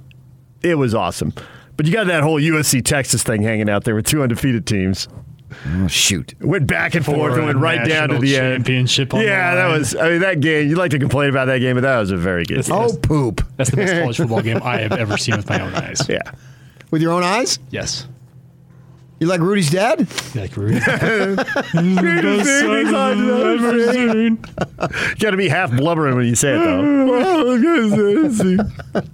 It 0.63 0.77
was 0.77 0.95
awesome. 0.95 1.33
But 1.77 1.87
you 1.87 1.93
got 1.93 2.07
that 2.09 2.23
whole 2.23 2.41
USC 2.41 2.85
Texas 2.85 3.23
thing 3.23 3.43
hanging 3.43 3.69
out 3.71 3.85
there 3.85 3.95
with 3.95 4.07
two 4.07 4.23
undefeated 4.23 4.67
teams. 4.67 5.09
Oh, 5.67 5.87
shoot. 5.89 6.35
Went 6.41 6.67
back 6.67 6.95
and 6.95 7.05
forth 7.05 7.33
For 7.33 7.39
and 7.39 7.47
went 7.47 7.59
right 7.59 7.87
down 7.87 8.11
to 8.11 8.19
the 8.19 8.35
championship 8.35 9.15
on 9.15 9.23
yeah, 9.23 9.55
that 9.55 9.69
line. 9.69 9.79
was. 9.79 9.97
I 9.97 10.11
mean, 10.11 10.21
that 10.21 10.41
game. 10.41 10.69
You 10.69 10.77
like 10.77 10.91
to 10.93 10.99
complain 10.99 11.31
about 11.31 11.47
that 11.47 11.59
game, 11.59 11.77
but 11.77 11.83
that 11.83 11.99
was 11.99 12.11
a 12.11 12.17
very 12.17 12.45
good. 12.45 12.59
That's- 12.59 12.93
game. 12.93 12.97
Oh, 12.97 12.97
poop. 13.01 13.43
That's 13.57 13.71
the 13.71 13.77
best 13.77 13.93
college 14.01 14.17
football 14.17 14.43
game 14.43 14.61
I 14.63 14.79
have 14.79 14.93
ever 14.93 15.17
seen 15.17 15.37
with 15.37 15.49
my 15.49 15.61
own 15.61 15.75
eyes. 15.75 16.07
Yeah. 16.09 16.23
With 16.91 17.03
your 17.03 17.13
own 17.13 17.23
eyes? 17.23 17.59
Yes. 17.71 18.07
You 19.21 19.27
like 19.27 19.41
Rudy's 19.41 19.71
dad? 19.71 20.07
Like 20.37 20.57
really. 20.57 20.79
Got 25.19 25.31
to 25.31 25.37
be 25.37 25.49
half 25.49 25.73
blubbering 25.73 26.15
when 26.15 26.27
you 26.27 26.37
say 26.37 26.55
it, 26.55 26.59
though. 26.59 29.03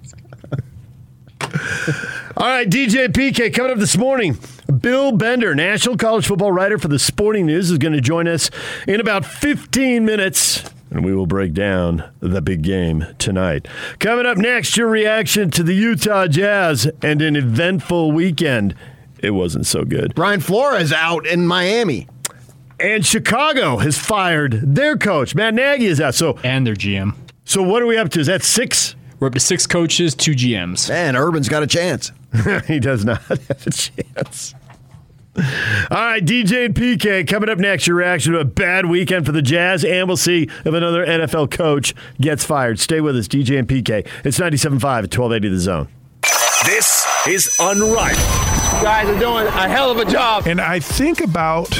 All 2.37 2.47
right, 2.47 2.69
DJ 2.69 3.07
PK 3.07 3.53
coming 3.53 3.71
up 3.71 3.77
this 3.77 3.95
morning. 3.95 4.37
Bill 4.81 5.13
Bender, 5.13 5.55
national 5.55 5.95
college 5.95 6.27
football 6.27 6.51
writer 6.51 6.77
for 6.77 6.89
the 6.89 6.99
Sporting 6.99 7.45
News, 7.45 7.71
is 7.71 7.77
going 7.77 7.93
to 7.93 8.01
join 8.01 8.27
us 8.27 8.51
in 8.89 8.99
about 8.99 9.25
15 9.25 10.03
minutes. 10.03 10.69
And 10.91 11.05
we 11.05 11.15
will 11.15 11.27
break 11.27 11.53
down 11.53 12.03
the 12.19 12.41
big 12.41 12.61
game 12.61 13.05
tonight. 13.19 13.69
Coming 13.99 14.25
up 14.25 14.37
next, 14.37 14.75
your 14.75 14.89
reaction 14.89 15.49
to 15.51 15.63
the 15.63 15.73
Utah 15.73 16.27
Jazz 16.27 16.91
and 17.01 17.21
an 17.21 17.37
eventful 17.37 18.11
weekend. 18.11 18.75
It 19.19 19.31
wasn't 19.31 19.65
so 19.65 19.85
good. 19.85 20.13
Brian 20.13 20.41
Flores 20.41 20.91
out 20.91 21.25
in 21.25 21.47
Miami. 21.47 22.05
And 22.81 23.05
Chicago 23.05 23.77
has 23.77 23.97
fired 23.97 24.75
their 24.75 24.97
coach. 24.97 25.35
Matt 25.35 25.53
Nagy 25.53 25.85
is 25.85 26.01
out. 26.01 26.15
So, 26.15 26.37
and 26.43 26.67
their 26.67 26.75
GM. 26.75 27.15
so 27.45 27.63
what 27.63 27.81
are 27.81 27.85
we 27.85 27.97
up 27.97 28.09
to? 28.09 28.19
Is 28.19 28.27
that 28.27 28.43
six? 28.43 28.97
We're 29.25 29.29
up 29.29 29.33
to 29.33 29.39
six 29.39 29.65
coaches, 29.65 30.13
two 30.13 30.33
GMs. 30.33 30.87
And 30.87 31.17
Urban's 31.17 31.49
got 31.49 31.63
a 31.63 31.67
chance. 31.67 32.11
he 32.67 32.79
does 32.79 33.03
not 33.03 33.19
have 33.23 33.65
a 33.65 33.71
chance. 33.71 34.53
All 35.35 35.41
right, 35.89 36.23
DJ 36.23 36.67
and 36.67 36.75
PK 36.75 37.27
coming 37.27 37.49
up 37.49 37.57
next. 37.57 37.87
Your 37.87 37.95
reaction 37.95 38.33
to 38.33 38.39
a 38.39 38.45
bad 38.45 38.85
weekend 38.85 39.25
for 39.25 39.31
the 39.31 39.41
Jazz, 39.41 39.83
and 39.83 40.07
we'll 40.07 40.15
see 40.15 40.43
if 40.43 40.67
another 40.67 41.03
NFL 41.03 41.49
coach 41.49 41.95
gets 42.21 42.45
fired. 42.45 42.79
Stay 42.79 43.01
with 43.01 43.17
us, 43.17 43.27
DJ 43.27 43.57
and 43.57 43.67
PK. 43.67 44.07
It's 44.23 44.37
97.5 44.37 44.75
at 44.75 45.17
1280 45.17 45.49
The 45.49 45.59
Zone. 45.59 45.87
This 46.67 47.07
is 47.27 47.57
Unrivaled. 47.59 48.19
You 48.75 48.83
guys 48.83 49.07
are 49.07 49.19
doing 49.19 49.47
a 49.47 49.67
hell 49.67 49.89
of 49.89 49.97
a 49.97 50.05
job. 50.05 50.45
And 50.45 50.61
I 50.61 50.79
think 50.79 51.21
about 51.21 51.73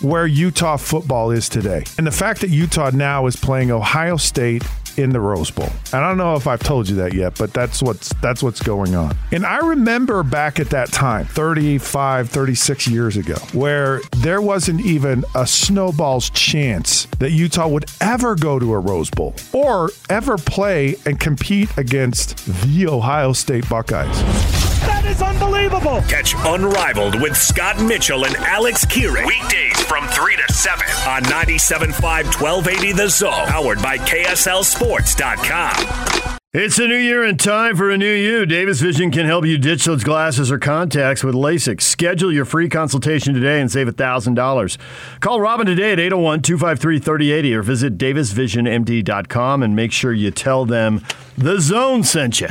where 0.00 0.26
Utah 0.26 0.78
football 0.78 1.30
is 1.30 1.50
today. 1.50 1.84
And 1.98 2.06
the 2.06 2.10
fact 2.10 2.40
that 2.40 2.48
Utah 2.48 2.88
now 2.88 3.26
is 3.26 3.36
playing 3.36 3.70
Ohio 3.70 4.16
State 4.16 4.62
in 4.98 5.10
the 5.10 5.20
Rose 5.20 5.50
Bowl. 5.50 5.68
And 5.92 6.04
I 6.04 6.08
don't 6.08 6.18
know 6.18 6.34
if 6.34 6.46
I've 6.46 6.62
told 6.62 6.88
you 6.88 6.96
that 6.96 7.14
yet, 7.14 7.36
but 7.38 7.52
that's 7.52 7.82
what's 7.82 8.12
that's 8.20 8.42
what's 8.42 8.62
going 8.62 8.94
on. 8.94 9.16
And 9.32 9.44
I 9.44 9.58
remember 9.58 10.22
back 10.22 10.60
at 10.60 10.70
that 10.70 10.92
time, 10.92 11.26
35, 11.26 12.30
36 12.30 12.88
years 12.88 13.16
ago, 13.16 13.36
where 13.52 14.00
there 14.18 14.40
wasn't 14.40 14.80
even 14.80 15.24
a 15.34 15.46
snowball's 15.46 16.30
chance 16.30 17.06
that 17.18 17.32
Utah 17.32 17.68
would 17.68 17.86
ever 18.00 18.34
go 18.34 18.58
to 18.58 18.72
a 18.72 18.78
Rose 18.78 19.10
Bowl 19.10 19.34
or 19.52 19.90
ever 20.10 20.36
play 20.36 20.96
and 21.06 21.18
compete 21.18 21.68
against 21.76 22.36
the 22.62 22.86
Ohio 22.86 23.32
State 23.32 23.68
Buckeyes. 23.68 24.95
That 25.06 25.14
is 25.14 25.22
unbelievable. 25.22 26.02
Catch 26.08 26.34
Unrivaled 26.34 27.22
with 27.22 27.36
Scott 27.36 27.80
Mitchell 27.80 28.24
and 28.24 28.34
Alex 28.38 28.84
Kearing. 28.84 29.24
Weekdays 29.24 29.80
from 29.82 30.04
3 30.08 30.34
to 30.34 30.52
7 30.52 30.84
on 31.06 31.22
97.5 31.22 32.40
1280 32.40 32.92
The 32.92 33.08
Zone. 33.08 33.46
Powered 33.46 33.80
by 33.80 33.98
KSLSports.com. 33.98 36.38
It's 36.52 36.80
a 36.80 36.88
new 36.88 36.96
year 36.96 37.22
and 37.22 37.38
time 37.38 37.76
for 37.76 37.88
a 37.88 37.96
new 37.96 38.12
you. 38.12 38.46
Davis 38.46 38.80
Vision 38.80 39.12
can 39.12 39.26
help 39.26 39.44
you 39.44 39.58
ditch 39.58 39.84
those 39.84 40.02
glasses 40.02 40.50
or 40.50 40.58
contacts 40.58 41.22
with 41.22 41.36
LASIK. 41.36 41.80
Schedule 41.80 42.32
your 42.32 42.44
free 42.44 42.68
consultation 42.68 43.32
today 43.32 43.60
and 43.60 43.70
save 43.70 43.86
$1,000. 43.86 44.78
Call 45.20 45.40
Robin 45.40 45.68
today 45.68 45.92
at 45.92 46.00
801 46.00 46.42
253 46.42 46.98
3080 46.98 47.54
or 47.54 47.62
visit 47.62 47.96
davisvisionmd.com 47.96 49.62
and 49.62 49.76
make 49.76 49.92
sure 49.92 50.12
you 50.12 50.32
tell 50.32 50.66
them 50.66 51.00
the 51.38 51.60
zone 51.60 52.02
sent 52.02 52.40
you. 52.40 52.48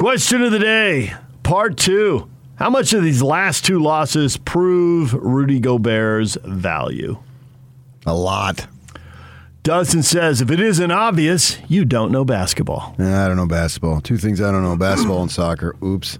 Question 0.00 0.40
of 0.40 0.50
the 0.50 0.58
day, 0.58 1.12
part 1.42 1.76
two. 1.76 2.26
How 2.56 2.70
much 2.70 2.94
of 2.94 3.02
these 3.02 3.20
last 3.20 3.66
two 3.66 3.78
losses 3.78 4.38
prove 4.38 5.12
Rudy 5.12 5.60
Gobert's 5.60 6.38
value? 6.42 7.18
A 8.06 8.14
lot. 8.14 8.66
Dustin 9.62 10.02
says, 10.02 10.40
if 10.40 10.50
it 10.50 10.58
isn't 10.58 10.90
obvious, 10.90 11.58
you 11.68 11.84
don't 11.84 12.12
know 12.12 12.24
basketball. 12.24 12.94
Nah, 12.96 13.26
I 13.26 13.28
don't 13.28 13.36
know 13.36 13.46
basketball. 13.46 14.00
Two 14.00 14.16
things 14.16 14.40
I 14.40 14.50
don't 14.50 14.62
know 14.62 14.74
basketball 14.74 15.20
and 15.20 15.30
soccer. 15.30 15.76
Oops. 15.84 16.18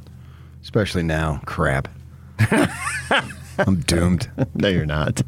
Especially 0.61 1.03
now. 1.03 1.41
Crap. 1.47 1.89
I'm 3.57 3.81
doomed. 3.87 4.31
no, 4.57 4.69
you're 4.69 4.85
not. 4.85 5.23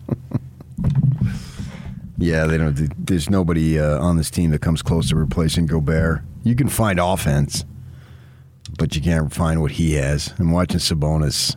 yeah, 2.18 2.44
they 2.44 2.59
don't. 2.59 3.07
There's 3.07 3.30
nobody 3.30 3.80
uh, 3.80 3.98
on 3.98 4.18
this 4.18 4.30
team 4.30 4.50
that 4.50 4.61
comes 4.61 4.82
close 4.82 5.09
to 5.09 5.16
replacing 5.16 5.64
Gobert. 5.64 6.20
You 6.44 6.55
can 6.55 6.68
find 6.68 7.00
offense, 7.00 7.64
but 8.78 8.94
you 8.96 9.02
can't 9.02 9.32
find 9.32 9.60
what 9.60 9.72
he 9.72 9.94
has. 9.94 10.32
I'm 10.38 10.52
watching 10.52 10.78
Sabonis 10.78 11.56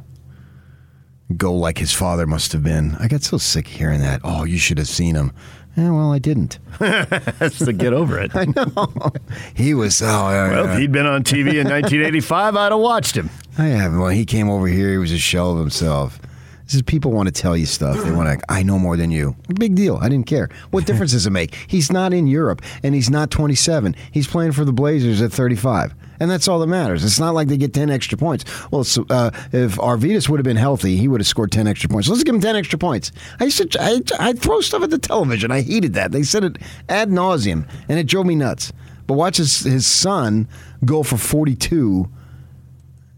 go 1.37 1.53
like 1.53 1.77
his 1.77 1.91
father 1.91 2.27
must 2.27 2.51
have 2.51 2.63
been. 2.63 2.95
I 2.99 3.07
got 3.07 3.23
so 3.23 3.37
sick 3.37 3.67
hearing 3.67 4.01
that. 4.01 4.21
Oh, 4.23 4.43
you 4.43 4.57
should 4.57 4.77
have 4.77 4.87
seen 4.87 5.15
him. 5.15 5.31
Yeah, 5.75 5.91
well, 5.91 6.13
I 6.13 6.19
didn't. 6.19 6.59
so 7.51 7.71
get 7.73 7.91
over 7.91 8.19
it. 8.19 8.31
I 8.35 8.45
know. 8.45 9.11
He 9.53 9.73
was. 9.73 10.01
Oh, 10.01 10.05
well, 10.05 10.69
if 10.69 10.79
he'd 10.79 10.91
been 10.91 11.05
on 11.05 11.23
TV 11.23 11.55
in 11.55 11.67
1985, 11.67 12.55
I'd 12.55 12.71
have 12.71 12.79
watched 12.79 13.15
him. 13.15 13.29
I 13.57 13.65
haven't. 13.65 13.99
When 13.99 14.15
he 14.15 14.25
came 14.25 14.49
over 14.49 14.67
here, 14.67 14.91
he 14.91 14.97
was 14.97 15.11
a 15.11 15.17
shell 15.17 15.51
of 15.51 15.59
himself. 15.59 16.19
This 16.63 16.75
is 16.75 16.81
people 16.81 17.11
want 17.11 17.27
to 17.27 17.33
tell 17.33 17.57
you 17.57 17.65
stuff. 17.65 18.01
They 18.03 18.11
want 18.11 18.39
to. 18.39 18.51
I 18.51 18.63
know 18.63 18.79
more 18.79 18.95
than 18.97 19.11
you. 19.11 19.35
Big 19.59 19.75
deal. 19.75 19.97
I 20.01 20.09
didn't 20.09 20.27
care. 20.27 20.49
What 20.71 20.85
difference 20.85 21.11
does 21.11 21.27
it 21.27 21.31
make? 21.31 21.53
He's 21.67 21.91
not 21.91 22.13
in 22.13 22.25
Europe, 22.25 22.61
and 22.81 22.95
he's 22.95 23.09
not 23.09 23.29
27. 23.29 23.95
He's 24.11 24.27
playing 24.27 24.53
for 24.53 24.65
the 24.65 24.73
Blazers 24.73 25.21
at 25.21 25.31
35 25.31 25.93
and 26.19 26.29
that's 26.29 26.47
all 26.47 26.59
that 26.59 26.67
matters. 26.67 27.03
It's 27.03 27.19
not 27.19 27.33
like 27.33 27.47
they 27.47 27.57
get 27.57 27.73
ten 27.73 27.89
extra 27.89 28.17
points. 28.17 28.45
Well, 28.71 28.83
so, 28.83 29.05
uh, 29.09 29.31
if 29.51 29.75
Arvydas 29.75 30.29
would 30.29 30.39
have 30.39 30.45
been 30.45 30.57
healthy, 30.57 30.97
he 30.97 31.07
would 31.07 31.21
have 31.21 31.27
scored 31.27 31.51
ten 31.51 31.67
extra 31.67 31.89
points. 31.89 32.07
Let's 32.07 32.23
give 32.23 32.35
him 32.35 32.41
ten 32.41 32.55
extra 32.55 32.79
points. 32.79 33.11
I 33.39 33.45
used 33.45 33.71
to, 33.71 33.81
I, 33.81 34.01
I 34.19 34.33
throw 34.33 34.61
stuff 34.61 34.83
at 34.83 34.89
the 34.89 34.97
television. 34.97 35.51
I 35.51 35.61
hated 35.61 35.93
that. 35.93 36.11
They 36.11 36.23
said 36.23 36.43
it 36.43 36.57
ad 36.89 37.09
nauseum, 37.09 37.67
and 37.89 37.99
it 37.99 38.07
drove 38.07 38.25
me 38.25 38.35
nuts. 38.35 38.71
But 39.07 39.15
watch 39.15 39.37
his 39.37 39.59
his 39.59 39.85
son 39.87 40.47
go 40.83 41.03
for 41.03 41.17
forty 41.17 41.55
two. 41.55 42.09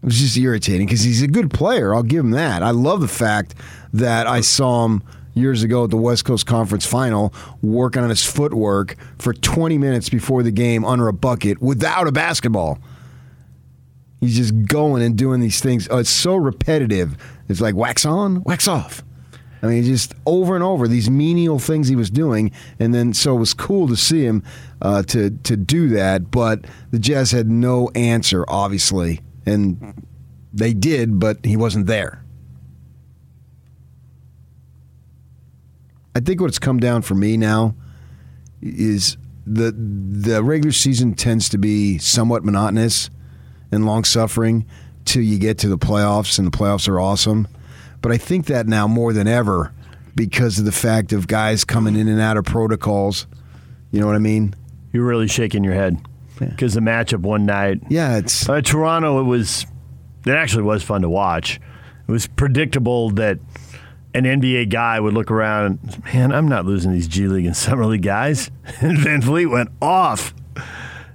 It 0.02 0.06
was 0.06 0.20
just 0.20 0.36
irritating 0.36 0.86
because 0.86 1.02
he's 1.02 1.22
a 1.22 1.28
good 1.28 1.50
player. 1.50 1.94
I'll 1.94 2.04
give 2.04 2.24
him 2.24 2.30
that. 2.30 2.62
I 2.62 2.70
love 2.70 3.00
the 3.00 3.08
fact 3.08 3.54
that 3.92 4.26
I 4.26 4.42
saw 4.42 4.84
him 4.84 5.02
years 5.38 5.62
ago 5.62 5.84
at 5.84 5.90
the 5.90 5.96
West 5.96 6.24
Coast 6.24 6.46
Conference 6.46 6.84
Final, 6.84 7.32
working 7.62 8.02
on 8.02 8.10
his 8.10 8.24
footwork 8.24 8.96
for 9.18 9.32
20 9.32 9.78
minutes 9.78 10.08
before 10.08 10.42
the 10.42 10.50
game 10.50 10.84
under 10.84 11.08
a 11.08 11.12
bucket 11.12 11.60
without 11.62 12.06
a 12.06 12.12
basketball. 12.12 12.78
He's 14.20 14.36
just 14.36 14.66
going 14.66 15.02
and 15.02 15.16
doing 15.16 15.40
these 15.40 15.60
things. 15.60 15.86
Oh, 15.90 15.98
it's 15.98 16.10
so 16.10 16.36
repetitive. 16.36 17.16
It's 17.48 17.60
like 17.60 17.74
wax 17.74 18.04
on, 18.04 18.42
wax 18.42 18.66
off. 18.66 19.04
I 19.62 19.66
mean, 19.66 19.84
just 19.84 20.14
over 20.26 20.54
and 20.54 20.62
over 20.62 20.86
these 20.86 21.10
menial 21.10 21.58
things 21.58 21.88
he 21.88 21.96
was 21.96 22.10
doing, 22.10 22.52
and 22.78 22.94
then 22.94 23.12
so 23.12 23.36
it 23.36 23.40
was 23.40 23.54
cool 23.54 23.88
to 23.88 23.96
see 23.96 24.24
him 24.24 24.42
uh, 24.80 25.02
to 25.04 25.30
to 25.30 25.56
do 25.56 25.88
that. 25.90 26.30
But 26.30 26.64
the 26.90 26.98
Jazz 26.98 27.32
had 27.32 27.50
no 27.50 27.88
answer, 27.94 28.44
obviously, 28.48 29.20
and 29.46 29.94
they 30.52 30.74
did, 30.74 31.18
but 31.18 31.44
he 31.44 31.56
wasn't 31.56 31.86
there. 31.86 32.22
I 36.18 36.20
think 36.20 36.40
what's 36.40 36.58
come 36.58 36.80
down 36.80 37.02
for 37.02 37.14
me 37.14 37.36
now 37.36 37.76
is 38.60 39.16
the 39.46 39.70
the 39.70 40.42
regular 40.42 40.72
season 40.72 41.14
tends 41.14 41.48
to 41.50 41.58
be 41.58 41.96
somewhat 41.98 42.44
monotonous 42.44 43.08
and 43.70 43.86
long 43.86 44.02
suffering 44.02 44.66
till 45.04 45.22
you 45.22 45.38
get 45.38 45.58
to 45.58 45.68
the 45.68 45.78
playoffs, 45.78 46.36
and 46.36 46.44
the 46.44 46.50
playoffs 46.50 46.88
are 46.88 46.98
awesome. 46.98 47.46
But 48.02 48.10
I 48.10 48.16
think 48.16 48.46
that 48.46 48.66
now 48.66 48.88
more 48.88 49.12
than 49.12 49.28
ever 49.28 49.72
because 50.16 50.58
of 50.58 50.64
the 50.64 50.72
fact 50.72 51.12
of 51.12 51.28
guys 51.28 51.64
coming 51.64 51.94
in 51.94 52.08
and 52.08 52.20
out 52.20 52.36
of 52.36 52.44
protocols. 52.44 53.28
You 53.92 54.00
know 54.00 54.06
what 54.06 54.16
I 54.16 54.18
mean? 54.18 54.56
You're 54.92 55.06
really 55.06 55.28
shaking 55.28 55.62
your 55.62 55.74
head 55.74 56.04
because 56.40 56.74
the 56.74 56.80
matchup 56.80 57.20
one 57.20 57.46
night. 57.46 57.80
Yeah, 57.88 58.16
it's 58.16 58.48
uh, 58.48 58.60
Toronto. 58.60 59.20
It 59.20 59.24
was. 59.24 59.66
It 60.26 60.32
actually 60.32 60.64
was 60.64 60.82
fun 60.82 61.02
to 61.02 61.08
watch. 61.08 61.60
It 62.08 62.10
was 62.10 62.26
predictable 62.26 63.10
that 63.10 63.38
an 64.18 64.40
NBA 64.40 64.70
guy 64.70 64.98
would 64.98 65.14
look 65.14 65.30
around 65.30 65.78
and, 65.82 66.04
man, 66.04 66.32
I'm 66.32 66.48
not 66.48 66.66
losing 66.66 66.92
these 66.92 67.08
G 67.08 67.28
League 67.28 67.46
and 67.46 67.56
Summer 67.56 67.86
League 67.86 68.02
guys. 68.02 68.50
And 68.80 68.98
VanVleet 68.98 69.50
went 69.50 69.70
off, 69.80 70.34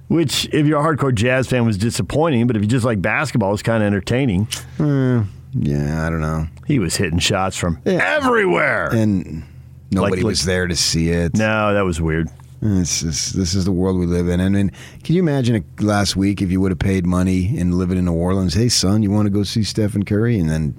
which, 0.08 0.46
if 0.52 0.66
you're 0.66 0.80
a 0.80 0.82
hardcore 0.82 1.14
Jazz 1.14 1.46
fan, 1.46 1.64
was 1.64 1.78
disappointing. 1.78 2.46
But 2.46 2.56
if 2.56 2.62
you 2.62 2.68
just 2.68 2.84
like 2.84 3.00
basketball, 3.00 3.50
it 3.50 3.52
was 3.52 3.62
kind 3.62 3.82
of 3.82 3.86
entertaining. 3.86 4.46
Mm, 4.78 5.28
yeah, 5.54 6.06
I 6.06 6.10
don't 6.10 6.20
know. 6.20 6.46
He 6.66 6.78
was 6.80 6.96
hitting 6.96 7.20
shots 7.20 7.56
from 7.56 7.80
yeah. 7.84 8.00
everywhere. 8.02 8.88
And 8.92 9.44
nobody 9.90 10.16
like, 10.16 10.24
was 10.24 10.44
there 10.44 10.66
to 10.66 10.74
see 10.74 11.10
it. 11.10 11.36
No, 11.36 11.72
that 11.72 11.82
was 11.82 12.00
weird. 12.00 12.28
This 12.60 13.02
is, 13.02 13.32
this 13.32 13.54
is 13.54 13.66
the 13.66 13.72
world 13.72 13.98
we 13.98 14.06
live 14.06 14.28
in. 14.28 14.40
And, 14.40 14.56
and 14.56 14.72
can 15.04 15.14
you 15.14 15.22
imagine 15.22 15.56
a, 15.56 15.82
last 15.82 16.16
week 16.16 16.42
if 16.42 16.50
you 16.50 16.60
would 16.60 16.72
have 16.72 16.78
paid 16.78 17.06
money 17.06 17.56
and 17.58 17.74
living 17.74 17.98
in 17.98 18.06
New 18.06 18.14
Orleans? 18.14 18.54
Hey, 18.54 18.68
son, 18.68 19.02
you 19.02 19.10
want 19.10 19.26
to 19.26 19.30
go 19.30 19.42
see 19.42 19.62
Stephen 19.62 20.04
Curry? 20.04 20.38
And 20.38 20.48
then 20.48 20.74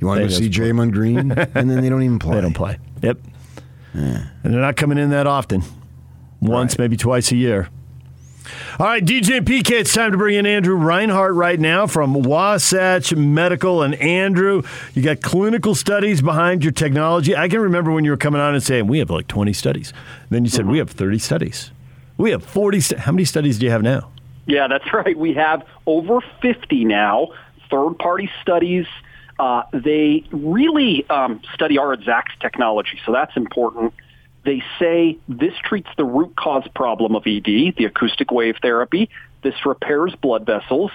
you 0.00 0.06
want 0.06 0.20
to 0.20 0.26
go 0.26 0.32
see 0.32 0.48
Draymond 0.48 0.92
Green, 0.92 1.32
and 1.54 1.70
then 1.70 1.80
they 1.80 1.88
don't 1.88 2.02
even 2.02 2.18
play. 2.18 2.36
They 2.36 2.40
don't 2.40 2.54
play. 2.54 2.78
Yep. 3.02 3.18
Yeah. 3.94 4.26
And 4.42 4.52
they're 4.52 4.60
not 4.60 4.76
coming 4.76 4.98
in 4.98 5.10
that 5.10 5.26
often. 5.26 5.62
Once, 6.40 6.72
right. 6.72 6.80
maybe 6.80 6.96
twice 6.96 7.32
a 7.32 7.36
year. 7.36 7.68
All 8.78 8.86
right, 8.86 9.04
DJ 9.04 9.38
and 9.38 9.46
PK, 9.46 9.70
it's 9.70 9.94
time 9.94 10.12
to 10.12 10.18
bring 10.18 10.34
in 10.34 10.46
Andrew 10.46 10.74
Reinhardt 10.74 11.34
right 11.34 11.58
now 11.58 11.86
from 11.86 12.12
Wasatch 12.12 13.14
Medical. 13.14 13.82
And 13.82 13.94
Andrew, 13.94 14.62
you 14.94 15.02
got 15.02 15.22
clinical 15.22 15.74
studies 15.74 16.20
behind 16.20 16.62
your 16.62 16.72
technology. 16.72 17.36
I 17.36 17.48
can 17.48 17.60
remember 17.60 17.92
when 17.92 18.04
you 18.04 18.10
were 18.10 18.16
coming 18.16 18.40
on 18.40 18.52
and 18.52 18.62
saying, 18.62 18.86
we 18.86 18.98
have 18.98 19.10
like 19.10 19.28
20 19.28 19.52
studies. 19.52 19.92
And 20.22 20.30
then 20.30 20.44
you 20.44 20.50
said, 20.50 20.62
mm-hmm. 20.62 20.72
we 20.72 20.78
have 20.78 20.90
30 20.90 21.18
studies. 21.18 21.70
We 22.18 22.32
have 22.32 22.44
40. 22.44 22.80
St- 22.80 23.00
How 23.00 23.12
many 23.12 23.24
studies 23.24 23.58
do 23.58 23.66
you 23.66 23.72
have 23.72 23.82
now? 23.82 24.10
Yeah, 24.46 24.66
that's 24.68 24.92
right. 24.92 25.16
We 25.16 25.34
have 25.34 25.64
over 25.86 26.20
50 26.42 26.84
now, 26.84 27.28
third 27.70 27.98
party 27.98 28.30
studies 28.42 28.86
uh, 29.38 29.62
they 29.72 30.24
really 30.30 31.08
um, 31.10 31.40
study 31.54 31.78
our 31.78 31.92
exact 31.92 32.40
technology, 32.40 33.00
so 33.04 33.12
that's 33.12 33.36
important. 33.36 33.94
They 34.44 34.62
say 34.78 35.18
this 35.28 35.54
treats 35.64 35.88
the 35.96 36.04
root 36.04 36.36
cause 36.36 36.68
problem 36.74 37.16
of 37.16 37.26
ED, 37.26 37.74
the 37.76 37.86
acoustic 37.86 38.30
wave 38.30 38.56
therapy. 38.60 39.08
This 39.42 39.54
repairs 39.64 40.14
blood 40.20 40.46
vessels. 40.46 40.90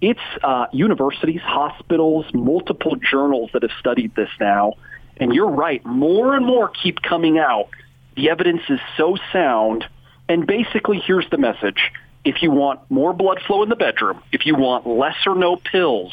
It's 0.00 0.20
uh, 0.42 0.66
universities, 0.72 1.40
hospitals, 1.42 2.26
multiple 2.34 2.96
journals 2.96 3.50
that 3.52 3.62
have 3.62 3.72
studied 3.78 4.14
this 4.14 4.30
now. 4.40 4.74
And 5.16 5.34
you're 5.34 5.50
right, 5.50 5.84
more 5.84 6.34
and 6.34 6.46
more 6.46 6.68
keep 6.68 7.02
coming 7.02 7.38
out 7.38 7.70
The 8.18 8.30
evidence 8.30 8.62
is 8.68 8.80
so 8.96 9.16
sound. 9.32 9.84
And 10.28 10.44
basically, 10.44 10.98
here's 10.98 11.28
the 11.30 11.38
message. 11.38 11.92
If 12.24 12.42
you 12.42 12.50
want 12.50 12.80
more 12.90 13.12
blood 13.12 13.40
flow 13.46 13.62
in 13.62 13.68
the 13.68 13.76
bedroom, 13.76 14.20
if 14.32 14.44
you 14.44 14.56
want 14.56 14.86
less 14.88 15.16
or 15.24 15.36
no 15.36 15.54
pills, 15.56 16.12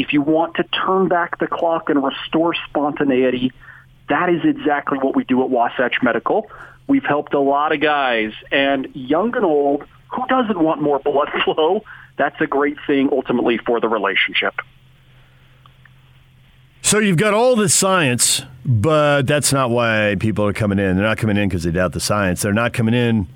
if 0.00 0.14
you 0.14 0.22
want 0.22 0.54
to 0.54 0.64
turn 0.64 1.08
back 1.08 1.38
the 1.38 1.46
clock 1.46 1.90
and 1.90 2.02
restore 2.02 2.54
spontaneity, 2.54 3.52
that 4.08 4.30
is 4.30 4.40
exactly 4.44 4.96
what 4.98 5.14
we 5.14 5.24
do 5.24 5.42
at 5.42 5.50
Wasatch 5.50 5.96
Medical. 6.02 6.50
We've 6.86 7.04
helped 7.04 7.34
a 7.34 7.38
lot 7.38 7.72
of 7.72 7.82
guys, 7.82 8.32
and 8.50 8.88
young 8.94 9.36
and 9.36 9.44
old, 9.44 9.84
who 10.08 10.26
doesn't 10.26 10.58
want 10.58 10.80
more 10.80 10.98
blood 11.04 11.28
flow? 11.44 11.84
That's 12.16 12.40
a 12.40 12.46
great 12.46 12.78
thing 12.86 13.10
ultimately 13.12 13.58
for 13.58 13.78
the 13.78 13.88
relationship. 13.88 14.54
So 16.80 16.98
you've 16.98 17.18
got 17.18 17.34
all 17.34 17.54
this 17.54 17.74
science, 17.74 18.42
but 18.64 19.26
that's 19.26 19.52
not 19.52 19.68
why 19.68 20.16
people 20.18 20.46
are 20.46 20.54
coming 20.54 20.78
in. 20.78 20.96
They're 20.96 21.04
not 21.04 21.18
coming 21.18 21.36
in 21.36 21.50
because 21.50 21.64
they 21.64 21.72
doubt 21.72 21.92
the 21.92 22.00
science. 22.00 22.40
They're 22.40 22.54
not 22.54 22.72
coming 22.72 22.94
in 22.94 23.28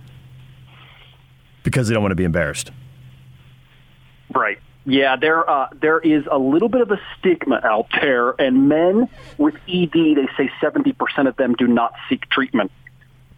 because 1.62 1.89
they 1.89 1.95
don't 1.95 2.03
want 2.03 2.12
to 2.12 2.17
be 2.17 2.25
embarrassed. 2.25 2.71
Right. 4.35 4.59
Yeah, 4.87 5.16
there 5.16 5.49
uh, 5.49 5.68
there 5.80 5.99
is 5.99 6.24
a 6.30 6.37
little 6.37 6.68
bit 6.68 6.82
of 6.82 6.91
a 6.91 7.01
stigma 7.18 7.61
out 7.64 7.87
there, 8.01 8.30
and 8.32 8.68
men 8.68 9.09
with 9.39 9.55
ED, 9.66 9.93
they 9.93 10.28
say 10.37 10.51
70% 10.62 11.26
of 11.26 11.37
them 11.37 11.55
do 11.55 11.66
not 11.66 11.95
seek 12.09 12.28
treatment. 12.28 12.70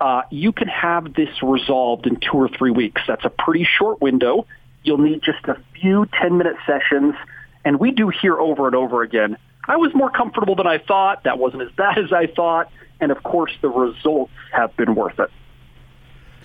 Uh, 0.00 0.22
you 0.30 0.52
can 0.52 0.68
have 0.68 1.14
this 1.14 1.28
resolved 1.42 2.06
in 2.06 2.16
two 2.16 2.36
or 2.36 2.48
three 2.48 2.72
weeks. 2.72 3.00
That's 3.06 3.24
a 3.24 3.30
pretty 3.30 3.64
short 3.78 4.00
window. 4.00 4.46
You'll 4.82 4.98
need 4.98 5.22
just 5.22 5.44
a 5.46 5.56
few 5.80 6.06
10-minute 6.06 6.56
sessions, 6.66 7.14
and 7.64 7.78
we 7.78 7.92
do 7.92 8.08
hear 8.08 8.38
over 8.38 8.66
and 8.66 8.74
over 8.74 9.02
again, 9.02 9.36
I 9.68 9.76
was 9.76 9.94
more 9.94 10.10
comfortable 10.10 10.54
than 10.54 10.66
I 10.66 10.78
thought. 10.78 11.24
That 11.24 11.38
wasn't 11.38 11.62
as 11.62 11.70
bad 11.76 11.98
as 11.98 12.12
I 12.12 12.26
thought. 12.26 12.70
And 13.00 13.12
of 13.12 13.22
course, 13.22 13.52
the 13.60 13.68
results 13.68 14.32
have 14.52 14.76
been 14.76 14.94
worth 14.94 15.18
it. 15.18 15.30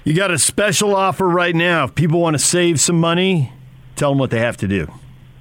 You 0.04 0.14
got 0.14 0.32
a 0.32 0.40
special 0.40 0.96
offer 0.96 1.28
right 1.28 1.56
now. 1.56 1.86
If 1.86 1.96
people 1.96 2.20
want 2.20 2.34
to 2.34 2.40
save 2.40 2.80
some 2.80 3.00
money, 3.00 3.54
tell 3.96 4.12
them 4.12 4.20
what 4.20 4.32
they 4.32 4.40
have 4.40 4.58
to 4.58 4.68
do. 4.68 4.92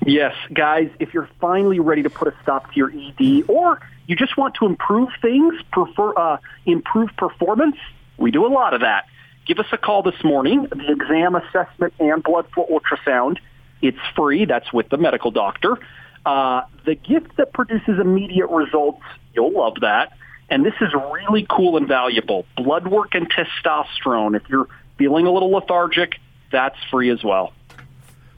Yes, 0.07 0.35
guys, 0.53 0.91
if 0.99 1.13
you're 1.13 1.29
finally 1.41 1.79
ready 1.79 2.03
to 2.03 2.11
put 2.11 2.29
a 2.29 2.35
stop 2.43 2.73
to 2.73 2.77
your 2.77 2.91
ED 2.91 3.45
or 3.49 3.81
you 4.07 4.17
just 4.17 4.37
want 4.37 4.55
to 4.57 4.67
improve 4.67 5.11
things, 5.21 5.55
prefer, 5.73 6.15
uh, 6.17 6.39
improve 6.65 7.11
performance, 7.17 7.77
we 8.17 8.31
do 8.31 8.47
a 8.47 8.49
lot 8.49 8.75
of 8.75 8.81
that. 8.81 9.07
Give 9.47 9.59
us 9.59 9.67
a 9.73 9.79
call 9.79 10.03
this 10.03 10.23
morning. 10.25 10.67
The 10.71 10.93
exam 10.93 11.35
assessment 11.35 11.95
and 11.99 12.23
blood 12.23 12.47
flow 12.55 12.67
ultrasound, 12.67 13.39
it's 13.83 13.99
free. 14.17 14.47
That's 14.47 14.73
with 14.73 14.89
the 14.89 14.97
medical 14.97 15.31
doctor. 15.31 15.79
Uh, 16.25 16.63
the 16.85 16.95
gift 16.95 17.37
that 17.37 17.53
produces 17.53 17.99
immediate 17.99 18.49
results, 18.49 19.03
you'll 19.35 19.53
love 19.53 19.77
that. 19.81 20.13
And 20.49 20.65
this 20.65 20.75
is 20.81 20.93
really 20.93 21.47
cool 21.49 21.77
and 21.77 21.87
valuable. 21.87 22.45
Blood 22.57 22.87
work 22.89 23.15
and 23.15 23.31
testosterone. 23.31 24.37
If 24.37 24.49
you're 24.49 24.69
feeling 24.99 25.27
a 25.27 25.31
little 25.31 25.51
lethargic, 25.51 26.17
that's 26.51 26.77
free 26.91 27.11
as 27.11 27.23
well. 27.23 27.53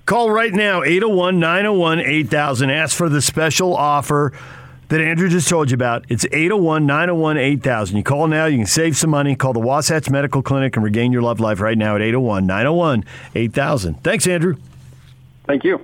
Call 0.05 0.31
right 0.31 0.53
now, 0.53 0.83
801 0.83 1.39
901 1.39 2.01
8000. 2.01 2.71
Ask 2.71 2.97
for 2.97 3.09
the 3.09 3.23
special 3.23 3.77
offer 3.77 4.33
that 4.89 5.01
Andrew 5.01 5.29
just 5.29 5.49
told 5.49 5.71
you 5.71 5.75
about. 5.75 6.05
It's 6.09 6.27
801 6.27 6.87
901 6.87 7.39
8000. 7.39 7.97
You 7.97 8.03
call 8.03 8.27
now, 8.27 8.47
you 8.47 8.59
can 8.59 8.67
save 8.67 8.97
some 8.97 9.11
money. 9.11 9.37
Call 9.37 9.53
the 9.53 9.61
Wasatch 9.61 10.11
Medical 10.11 10.43
Clinic 10.43 10.77
and 10.77 10.85
regain 10.85 11.13
your 11.13 11.23
love 11.23 11.41
life 11.41 11.61
right 11.61 11.79
now 11.79 11.95
at 11.95 12.03
801 12.03 12.47
901 12.47 13.05
8000. 13.35 14.03
Thanks, 14.03 14.27
Andrew. 14.27 14.57
Thank 15.47 15.65
you. 15.65 15.81